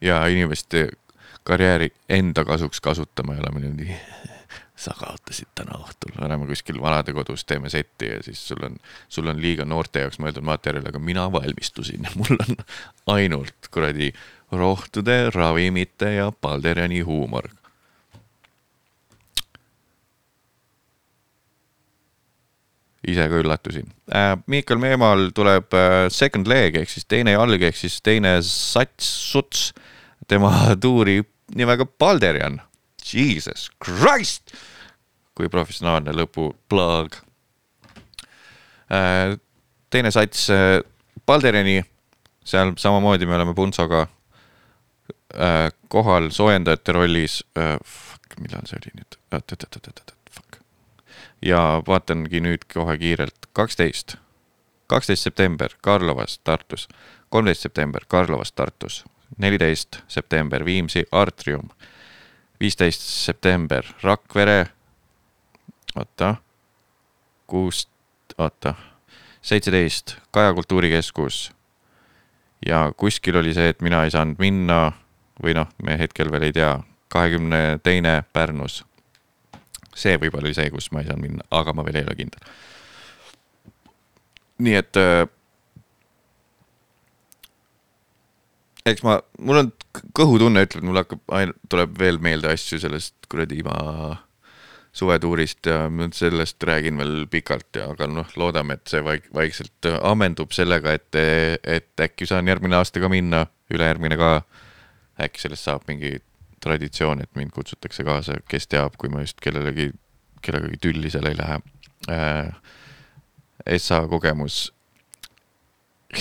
ja 0.01 0.27
inimeste 0.27 0.89
karjääri 1.45 1.93
enda 2.09 2.45
kasuks 2.45 2.81
kasutama 2.81 3.35
ja 3.35 3.41
olema 3.41 3.61
niimoodi, 3.61 3.97
sa 4.83 4.95
kaotasid 4.99 5.51
täna 5.55 5.79
õhtul, 5.79 6.15
oleme 6.25 6.47
kuskil 6.47 6.81
vanadekodus, 6.83 7.45
teeme 7.45 7.71
setti 7.71 8.09
ja 8.09 8.23
siis 8.23 8.49
sul 8.49 8.63
on, 8.67 8.77
sul 9.09 9.31
on 9.31 9.43
liiga 9.43 9.65
noorte 9.65 10.03
jaoks 10.03 10.19
mõeldud 10.23 10.47
materjal, 10.47 10.89
aga 10.91 10.99
mina 10.99 11.29
valmistusin, 11.33 12.09
mul 12.19 12.39
on 12.39 12.63
ainult 13.15 13.71
kuradi 13.71 14.13
rohtude, 14.53 15.31
ravimite 15.35 16.15
ja 16.19 16.33
Balderjani 16.43 17.01
huumor 17.01 17.49
ise 23.09 23.27
ka 23.29 23.41
üllatusin 23.43 23.89
äh,. 24.15 24.37
Miikal 24.47 24.81
Meemal 24.83 25.31
tuleb 25.35 25.75
äh, 25.75 26.07
second 26.13 26.49
leg 26.51 26.77
ehk 26.79 26.91
siis 26.91 27.07
teine 27.09 27.35
jalg 27.35 27.63
ehk 27.63 27.79
siis 27.79 28.01
teine 28.05 28.37
sats, 28.47 29.09
suts 29.33 29.71
tema 30.31 30.53
tuuri 30.83 31.21
nimega 31.55 31.87
Balderian. 31.87 32.61
Jesus 33.03 33.67
Christ, 33.83 34.55
kui 35.37 35.51
professionaalne 35.51 36.15
lõpu 36.15 36.53
plug 36.71 37.19
äh,. 38.93 39.37
teine 39.91 40.15
sats 40.15 40.49
Balderiani, 41.27 41.83
seal 42.45 42.75
samamoodi 42.79 43.27
me 43.27 43.39
oleme 43.39 43.55
Puntsoga 43.55 44.07
kohal 45.89 46.27
soojendajate 46.35 46.93
rollis 46.93 47.39
millal 48.41 48.67
see 48.69 48.81
oli 48.81 48.97
nüüd, 48.99 49.19
oot-oot-oot-oot-oot, 49.33 50.13
fuck 50.13 50.22
ja 51.43 51.83
vaatangi 51.87 52.41
nüüd 52.41 52.67
kohe 52.75 52.99
kiirelt. 52.99 53.49
kaksteist, 53.53 54.17
kaksteist 54.87 55.23
september 55.23 55.71
Karlovas, 55.83 56.39
Tartus, 56.39 56.89
kolmteist 57.29 57.61
september 57.61 58.05
Karlovas, 58.09 58.53
Tartus, 58.53 59.05
neliteist 59.39 60.03
september 60.09 60.65
Viimsi 60.65 61.05
Artrium, 61.13 61.69
viisteist 62.61 63.01
september 63.01 63.85
Rakvere, 64.03 64.67
oota, 65.97 66.35
kuus, 67.47 67.89
oota, 68.39 68.75
seitseteist 69.43 70.17
Kaja 70.31 70.55
Kultuurikeskus. 70.55 71.53
Ja 72.67 72.93
kuskil 72.97 73.37
oli 73.37 73.55
see, 73.55 73.69
et 73.69 73.83
mina 73.83 74.05
ei 74.05 74.11
saanud 74.11 74.39
minna 74.39 74.93
või 75.43 75.57
noh, 75.59 75.69
me 75.83 75.99
hetkel 75.99 76.31
veel 76.33 76.47
ei 76.47 76.53
tea, 76.55 76.77
kahekümne 77.11 77.81
teine 77.83 78.23
Pärnus 78.33 78.85
see 79.95 80.17
võib-olla 80.19 80.49
oli 80.49 80.57
see, 80.57 80.71
kus 80.73 80.91
ma 80.93 81.03
ei 81.03 81.11
saanud 81.11 81.27
minna, 81.27 81.47
aga 81.53 81.75
ma 81.77 81.85
veel 81.87 82.01
ei 82.01 82.09
ole 82.09 82.17
kindel. 82.19 82.51
nii 84.63 84.77
et 84.79 85.01
äh, 85.01 85.25
eks 88.89 89.05
ma, 89.07 89.19
mul 89.43 89.63
on 89.63 89.71
kõhutunne 90.17 90.65
ütleb, 90.67 90.85
mul 90.87 91.01
hakkab, 91.03 91.23
tuleb 91.71 91.97
veel 91.99 92.21
meelde 92.23 92.53
asju 92.53 92.81
sellest 92.83 93.31
kuradi 93.31 93.63
ma 93.67 93.79
suvetuurist 94.93 95.67
ja 95.67 95.87
sellest 96.13 96.63
räägin 96.69 96.99
veel 97.01 97.15
pikalt 97.33 97.79
ja, 97.81 97.89
aga 97.95 98.07
noh, 98.11 98.29
loodame, 98.37 98.77
et 98.77 98.93
see 98.93 99.01
vaik-, 99.05 99.31
vaikselt 99.35 99.89
ammendub 100.03 100.53
sellega, 100.53 100.93
et, 100.99 101.17
et 101.65 102.05
äkki 102.05 102.29
saan 102.29 102.51
järgmine 102.51 102.77
aasta 102.77 103.01
ka 103.01 103.09
minna, 103.13 103.47
ülejärgmine 103.73 104.19
ka. 104.21 104.43
äkki 105.23 105.41
sellest 105.41 105.69
saab 105.69 105.89
mingi 105.89 106.19
traditsioon, 106.63 107.23
et 107.25 107.31
mind 107.39 107.53
kutsutakse 107.55 108.05
kaasa, 108.07 108.39
kes 108.49 108.69
teab, 108.71 108.97
kui 109.01 109.11
ma 109.13 109.25
just 109.25 109.41
kellelegi, 109.43 109.91
kellegagi 110.43 110.81
tülli 110.83 111.13
seal 111.13 111.29
ei 111.31 111.39
lähe 111.39 111.61
äh,. 112.11 112.55
SA 113.79 114.01
kogemus 114.11 114.73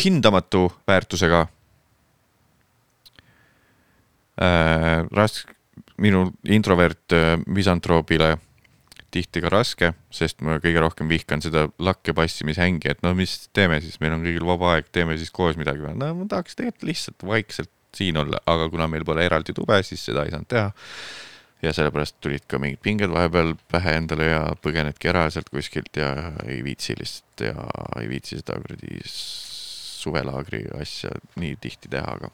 hindamatu 0.03 0.67
väärtusega 0.87 1.47
äh,. 4.41 5.07
raske, 5.11 5.57
minu 6.01 6.27
introvert 6.45 7.13
äh, 7.13 7.37
misantroobile 7.47 8.35
tihti 9.11 9.41
ka 9.43 9.51
raske, 9.51 9.91
sest 10.13 10.39
ma 10.45 10.55
kõige 10.63 10.81
rohkem 10.83 11.09
vihkan 11.11 11.43
seda 11.43 11.65
lakke 11.83 12.13
passimishängi, 12.15 12.93
et 12.93 13.01
no 13.03 13.11
mis 13.17 13.49
teeme 13.55 13.81
siis, 13.83 13.99
meil 13.99 14.15
on 14.15 14.23
kõigil 14.23 14.47
vaba 14.47 14.75
aeg, 14.75 14.87
teeme 14.95 15.17
siis 15.19 15.33
koos 15.35 15.59
midagi. 15.59 15.83
no 15.83 16.13
ma 16.15 16.27
tahaks 16.31 16.55
tegelikult 16.55 16.87
lihtsalt 16.87 17.27
vaikselt 17.27 17.71
siin 17.97 18.17
olla, 18.17 18.39
aga 18.45 18.69
kuna 18.71 18.87
meil 18.91 19.05
pole 19.07 19.25
eraldi 19.25 19.55
tube, 19.57 19.81
siis 19.83 20.03
seda 20.05 20.25
ei 20.25 20.33
saanud 20.33 20.49
teha. 20.51 20.71
ja 21.61 21.73
sellepärast 21.77 22.15
tulid 22.23 22.47
ka 22.49 22.57
mingid 22.57 22.81
pinged 22.81 23.11
vahepeal 23.13 23.53
pähe 23.69 23.93
endale 23.99 24.31
ja 24.31 24.41
põgenedki 24.65 25.11
ära 25.11 25.27
sealt 25.29 25.51
kuskilt 25.53 25.97
ja 25.97 26.31
ei 26.47 26.63
viitsi 26.65 26.95
lihtsalt 26.97 27.43
ja 27.45 27.67
ei 28.01 28.09
viitsi 28.09 28.39
seda 28.39 28.57
kuradi 28.63 29.01
suvelaagri 29.05 30.63
asja 30.81 31.11
nii 31.37 31.57
tihti 31.61 31.91
teha, 31.93 32.17
aga 32.17 32.31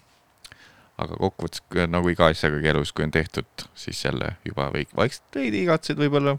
aga 0.97 1.17
kokkuvõttes 1.19 1.89
nagu 1.91 2.09
iga 2.09 2.31
asjaga 2.31 2.61
elus, 2.71 2.93
kui 2.95 3.05
on 3.05 3.11
tehtud, 3.13 3.67
siis 3.75 3.99
jälle 4.05 4.37
juba 4.47 4.71
vaikselt 4.73 5.35
veidi 5.35 5.65
igatsed 5.67 5.99
võib-olla 5.99 6.37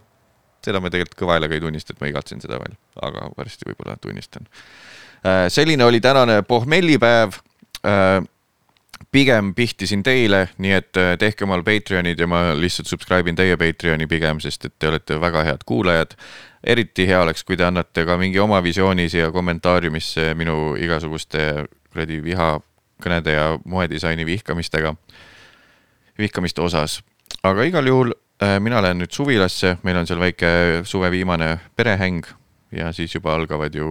seda 0.64 0.80
ma 0.82 0.90
tegelikult 0.92 1.18
kõva 1.20 1.36
häälega 1.36 1.56
ei 1.56 1.62
tunnista, 1.62 1.94
et 1.94 2.02
ma 2.02 2.10
igatsen 2.10 2.42
seda 2.42 2.58
veel, 2.60 2.74
aga 3.04 3.28
varsti 3.36 3.68
võib-olla 3.68 3.96
tunnistan. 4.02 4.48
Äh, 5.22 5.46
selline 5.52 5.86
oli 5.86 6.00
tänane 6.04 6.40
pohmellipäev. 6.46 7.38
Pigem 9.12 9.54
pihtisin 9.56 10.02
teile, 10.04 10.48
nii 10.60 10.72
et 10.76 10.98
äh, 11.00 11.14
tehke 11.18 11.46
omal 11.46 11.62
Patreonid 11.64 12.20
ja 12.20 12.26
ma 12.28 12.42
lihtsalt 12.58 12.90
subscribe 12.90 13.30
in 13.30 13.38
teie 13.38 13.56
Patreoni 13.56 14.06
pigem, 14.06 14.40
sest 14.44 14.68
et 14.68 14.74
te 14.78 14.90
olete 14.90 15.20
väga 15.20 15.44
head 15.46 15.64
kuulajad. 15.66 16.16
eriti 16.66 17.06
hea 17.06 17.20
oleks, 17.22 17.44
kui 17.44 17.56
te 17.56 17.64
annate 17.64 18.04
ka 18.04 18.16
mingi 18.18 18.38
oma 18.38 18.58
visiooni 18.62 19.08
siia 19.08 19.30
kommentaariumisse 19.32 20.34
minu 20.34 20.74
igasuguste 20.76 21.66
kuradi 21.92 22.18
vihakõnede 22.24 23.32
ja 23.32 23.58
moedisaini 23.64 24.26
vihkamistega, 24.26 24.94
vihkamiste 26.18 26.60
osas. 26.60 27.02
aga 27.42 27.62
igal 27.62 27.86
juhul 27.86 28.12
Äh, 28.42 28.60
mina 28.62 28.78
lähen 28.82 29.00
nüüd 29.02 29.10
suvilasse, 29.10 29.72
meil 29.82 29.96
on 29.98 30.06
seal 30.06 30.20
väike 30.22 30.48
suve 30.86 31.08
viimane 31.10 31.56
perehäng 31.74 32.22
ja 32.70 32.92
siis 32.94 33.16
juba 33.16 33.32
algavad 33.34 33.74
ju, 33.74 33.88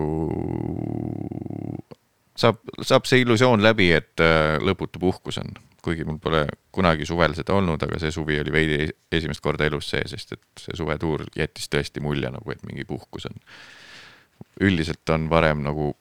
saab, 2.37 2.61
saab 2.85 3.07
see 3.09 3.23
illusioon 3.23 3.63
läbi, 3.63 3.91
et 3.97 4.23
äh, 4.23 4.57
lõputu 4.63 5.01
puhkus 5.01 5.41
on. 5.43 5.55
kuigi 5.87 6.03
mul 6.03 6.17
pole 6.19 6.41
kunagi 6.75 7.05
suvel 7.07 7.31
seda 7.37 7.53
olnud, 7.55 7.79
aga 7.85 7.99
see 8.01 8.11
suvi 8.11 8.41
oli 8.41 8.51
veidi 8.51 8.89
esimest 9.13 9.39
korda 9.39 9.69
elus 9.69 9.87
see, 9.93 10.01
sest 10.09 10.33
et 10.35 10.41
see 10.59 10.75
suvetuur 10.75 11.23
jättis 11.37 11.69
tõesti 11.71 12.03
mulje 12.03 12.31
nagu, 12.33 12.51
et 12.51 12.65
mingi 12.67 12.83
puhkus 12.85 13.29
on. 13.29 13.37
üldiselt 14.67 15.09
on 15.15 15.29
varem 15.29 15.63
nagu 15.63 15.93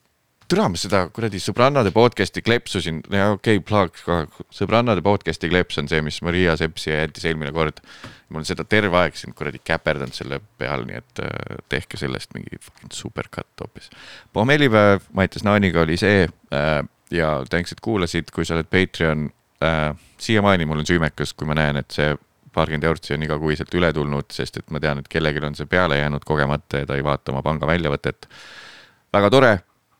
türa 0.50 0.66
ma 0.70 0.78
seda 0.78 1.06
kuradi 1.14 1.40
sõbrannade 1.42 1.90
podcast'i 1.94 2.42
kleepsusin, 2.44 3.00
okei 3.06 3.58
okay,, 3.58 3.62
plug 3.66 3.96
ka, 3.98 4.18
sõbrannade 4.54 5.02
podcast'i 5.04 5.50
kleeps 5.50 5.80
on 5.82 5.90
see, 5.90 6.02
mis 6.06 6.20
Maria 6.26 6.54
Sepsi 6.58 6.92
jättis 6.92 7.26
eelmine 7.26 7.52
kord. 7.54 7.82
ma 8.28 8.40
olen 8.40 8.46
seda 8.48 8.64
terve 8.66 8.98
aeg 8.98 9.18
siin 9.18 9.34
kuradi 9.38 9.60
käperdanud 9.62 10.14
selle 10.14 10.40
peal, 10.58 10.82
nii 10.86 10.98
et 10.98 11.22
äh, 11.22 11.58
tehke 11.70 11.98
sellest 11.98 12.32
mingi 12.34 12.60
super 12.94 13.28
cut 13.30 13.62
hoopis. 13.62 13.90
pommellipäev 14.32 15.10
Mattias 15.14 15.44
Naaniga 15.46 15.82
oli 15.82 15.98
see 15.98 16.26
äh, 16.26 16.78
ja 17.10 17.32
thanks, 17.50 17.74
et 17.74 17.82
kuulasid, 17.82 18.30
kui 18.34 18.46
sa 18.46 18.58
oled 18.58 18.70
Patreon 18.70 19.28
äh,. 19.62 19.90
siiamaani 20.18 20.66
mul 20.66 20.82
on 20.82 20.86
süümekas, 20.86 21.34
kui 21.34 21.46
ma 21.46 21.58
näen, 21.58 21.82
et 21.82 21.90
see 21.90 22.14
paarkümmend 22.54 22.86
eurtsi 22.88 23.14
on 23.14 23.22
igakuiselt 23.26 23.74
üle 23.74 23.90
tulnud, 23.92 24.30
sest 24.32 24.62
et 24.62 24.70
ma 24.70 24.80
tean, 24.80 25.02
et 25.02 25.08
kellelgi 25.10 25.42
on 25.44 25.58
see 25.58 25.68
peale 25.68 25.98
jäänud 25.98 26.24
kogemata 26.24 26.84
ja 26.84 26.86
ta 26.88 26.96
ei 26.96 27.04
vaata 27.04 27.34
oma 27.34 27.42
panga 27.42 27.66
väljavõtet. 27.68 28.30
väga 29.12 29.30
tore 29.30 29.58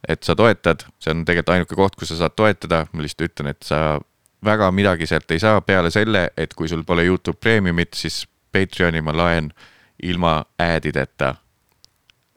et 0.09 0.23
sa 0.23 0.37
toetad, 0.39 0.85
see 1.01 1.15
on 1.15 1.25
tegelikult 1.25 1.55
ainuke 1.55 1.79
koht, 1.79 1.97
kus 1.97 2.13
sa 2.13 2.21
saad 2.21 2.37
toetada, 2.37 2.85
ma 2.93 3.05
lihtsalt 3.05 3.31
ütlen, 3.31 3.51
et 3.55 3.63
sa 3.67 3.99
väga 4.45 4.71
midagi 4.75 5.09
sealt 5.09 5.31
ei 5.35 5.43
saa 5.43 5.61
peale 5.65 5.91
selle, 5.91 6.29
et 6.37 6.55
kui 6.55 6.69
sul 6.69 6.85
pole 6.87 7.07
Youtube 7.07 7.41
Premiumit, 7.41 7.95
siis 7.95 8.25
Patreoni 8.53 9.03
ma 9.03 9.17
laen 9.17 9.51
ilma 10.03 10.39
ad 10.61 10.87
ideta 10.87 11.35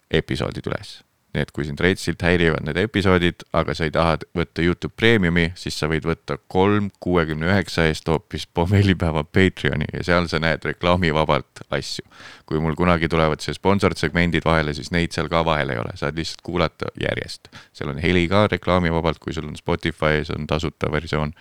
episoodid 0.09 0.65
üles 0.71 0.99
nii 1.33 1.43
et 1.45 1.51
kui 1.53 1.65
sind 1.67 1.81
reitsilt 1.83 2.23
häirivad 2.25 2.63
need 2.65 2.77
episoodid, 2.81 3.43
aga 3.53 3.75
sa 3.77 3.85
ei 3.85 3.93
taha 3.93 4.15
võtta 4.37 4.63
Youtube 4.65 4.95
Premiumi, 4.97 5.51
siis 5.59 5.77
sa 5.77 5.89
võid 5.91 6.07
võtta 6.09 6.39
kolm 6.49 6.89
kuuekümne 7.03 7.51
üheksa 7.51 7.85
eest 7.89 8.09
hoopis 8.09 8.47
pommellipäeva 8.57 9.23
Patreoni 9.23 9.91
ja 9.93 10.03
seal 10.07 10.29
sa 10.31 10.41
näed 10.41 10.65
reklaamivabalt 10.65 11.63
asju. 11.69 12.05
kui 12.49 12.57
mul 12.57 12.73
kunagi 12.73 13.05
tulevad 13.07 13.43
see 13.45 13.53
sponsored 13.53 13.99
segmendid 14.01 14.45
vahele, 14.45 14.73
siis 14.73 14.89
neid 14.89 15.13
seal 15.13 15.29
ka 15.29 15.43
vahel 15.45 15.69
ei 15.69 15.77
ole, 15.77 15.93
saad 16.01 16.17
lihtsalt 16.17 16.41
kuulata 16.41 16.89
järjest. 16.97 17.51
seal 17.73 17.93
on 17.93 18.01
heli 18.01 18.25
ka 18.27 18.47
reklaamivabalt, 18.49 19.21
kui 19.21 19.33
sul 19.33 19.45
on 19.45 19.57
Spotify's 19.59 20.33
on 20.33 20.47
tasuta 20.49 20.91
versioon 20.91 21.35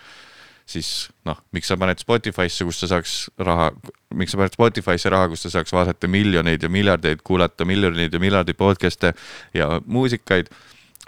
siis 0.69 1.09
noh, 1.25 1.39
miks 1.57 1.71
sa 1.71 1.79
paned 1.81 2.01
Spotify'sse, 2.03 2.67
kus 2.69 2.83
sa 2.83 2.91
saaks 2.91 3.15
raha, 3.41 3.71
miks 4.15 4.35
sa 4.35 4.41
paned 4.41 4.57
Spotify'sse 4.57 5.13
raha, 5.13 5.31
kus 5.33 5.47
sa 5.47 5.53
saaks 5.57 5.73
vaadata 5.73 6.11
miljoneid 6.11 6.65
ja 6.65 6.71
miljardeid, 6.73 7.23
kuulata 7.25 7.65
miljoneid 7.69 8.13
ja 8.13 8.21
miljardeid 8.21 8.59
podcast'e 8.61 9.15
ja 9.57 9.79
muusikaid. 9.87 10.53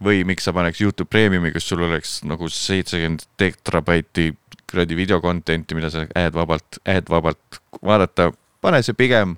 või 0.01 0.23
miks 0.25 0.47
sa 0.49 0.53
paneks 0.57 0.81
Youtube 0.81 1.11
Premiumi, 1.13 1.51
kus 1.53 1.67
sul 1.69 1.83
oleks 1.85 2.23
nagu 2.25 2.49
seitsekümmend 2.49 3.27
tetrabaiti 3.37 4.31
kuradi 4.71 4.97
video 4.97 5.21
content'i, 5.21 5.75
mida 5.77 5.91
sa 5.93 6.07
ad 6.17 6.35
vabalt, 6.35 6.79
ad 6.89 7.11
vabalt 7.11 7.61
vaadata, 7.85 8.31
pane 8.65 8.81
see 8.83 8.97
pigem 8.97 9.37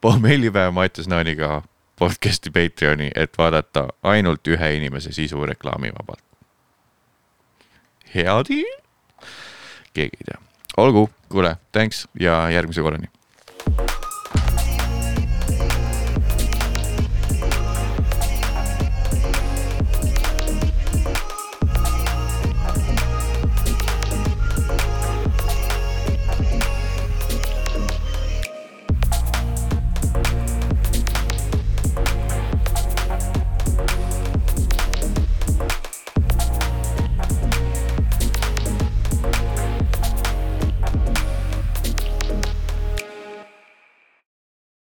pohmellipäeva 0.00 0.72
Mattias 0.74 1.06
Naaniga 1.06 1.62
podcast'i 1.98 2.50
Patreoni, 2.50 3.12
et 3.14 3.38
vaadata 3.38 3.88
ainult 4.02 4.46
ühe 4.48 4.72
inimese 4.74 5.12
sisu 5.12 5.46
reklaamivabalt. 5.46 6.24
hea 8.14 8.42
deal 8.48 8.87
keegi 9.98 10.22
ei 10.22 10.32
tea. 10.32 10.40
olgu, 10.78 11.08
kuule, 11.28 11.56
thanks 11.72 12.06
ja 12.20 12.40
järgmise 12.54 12.82
korrani 12.86 13.10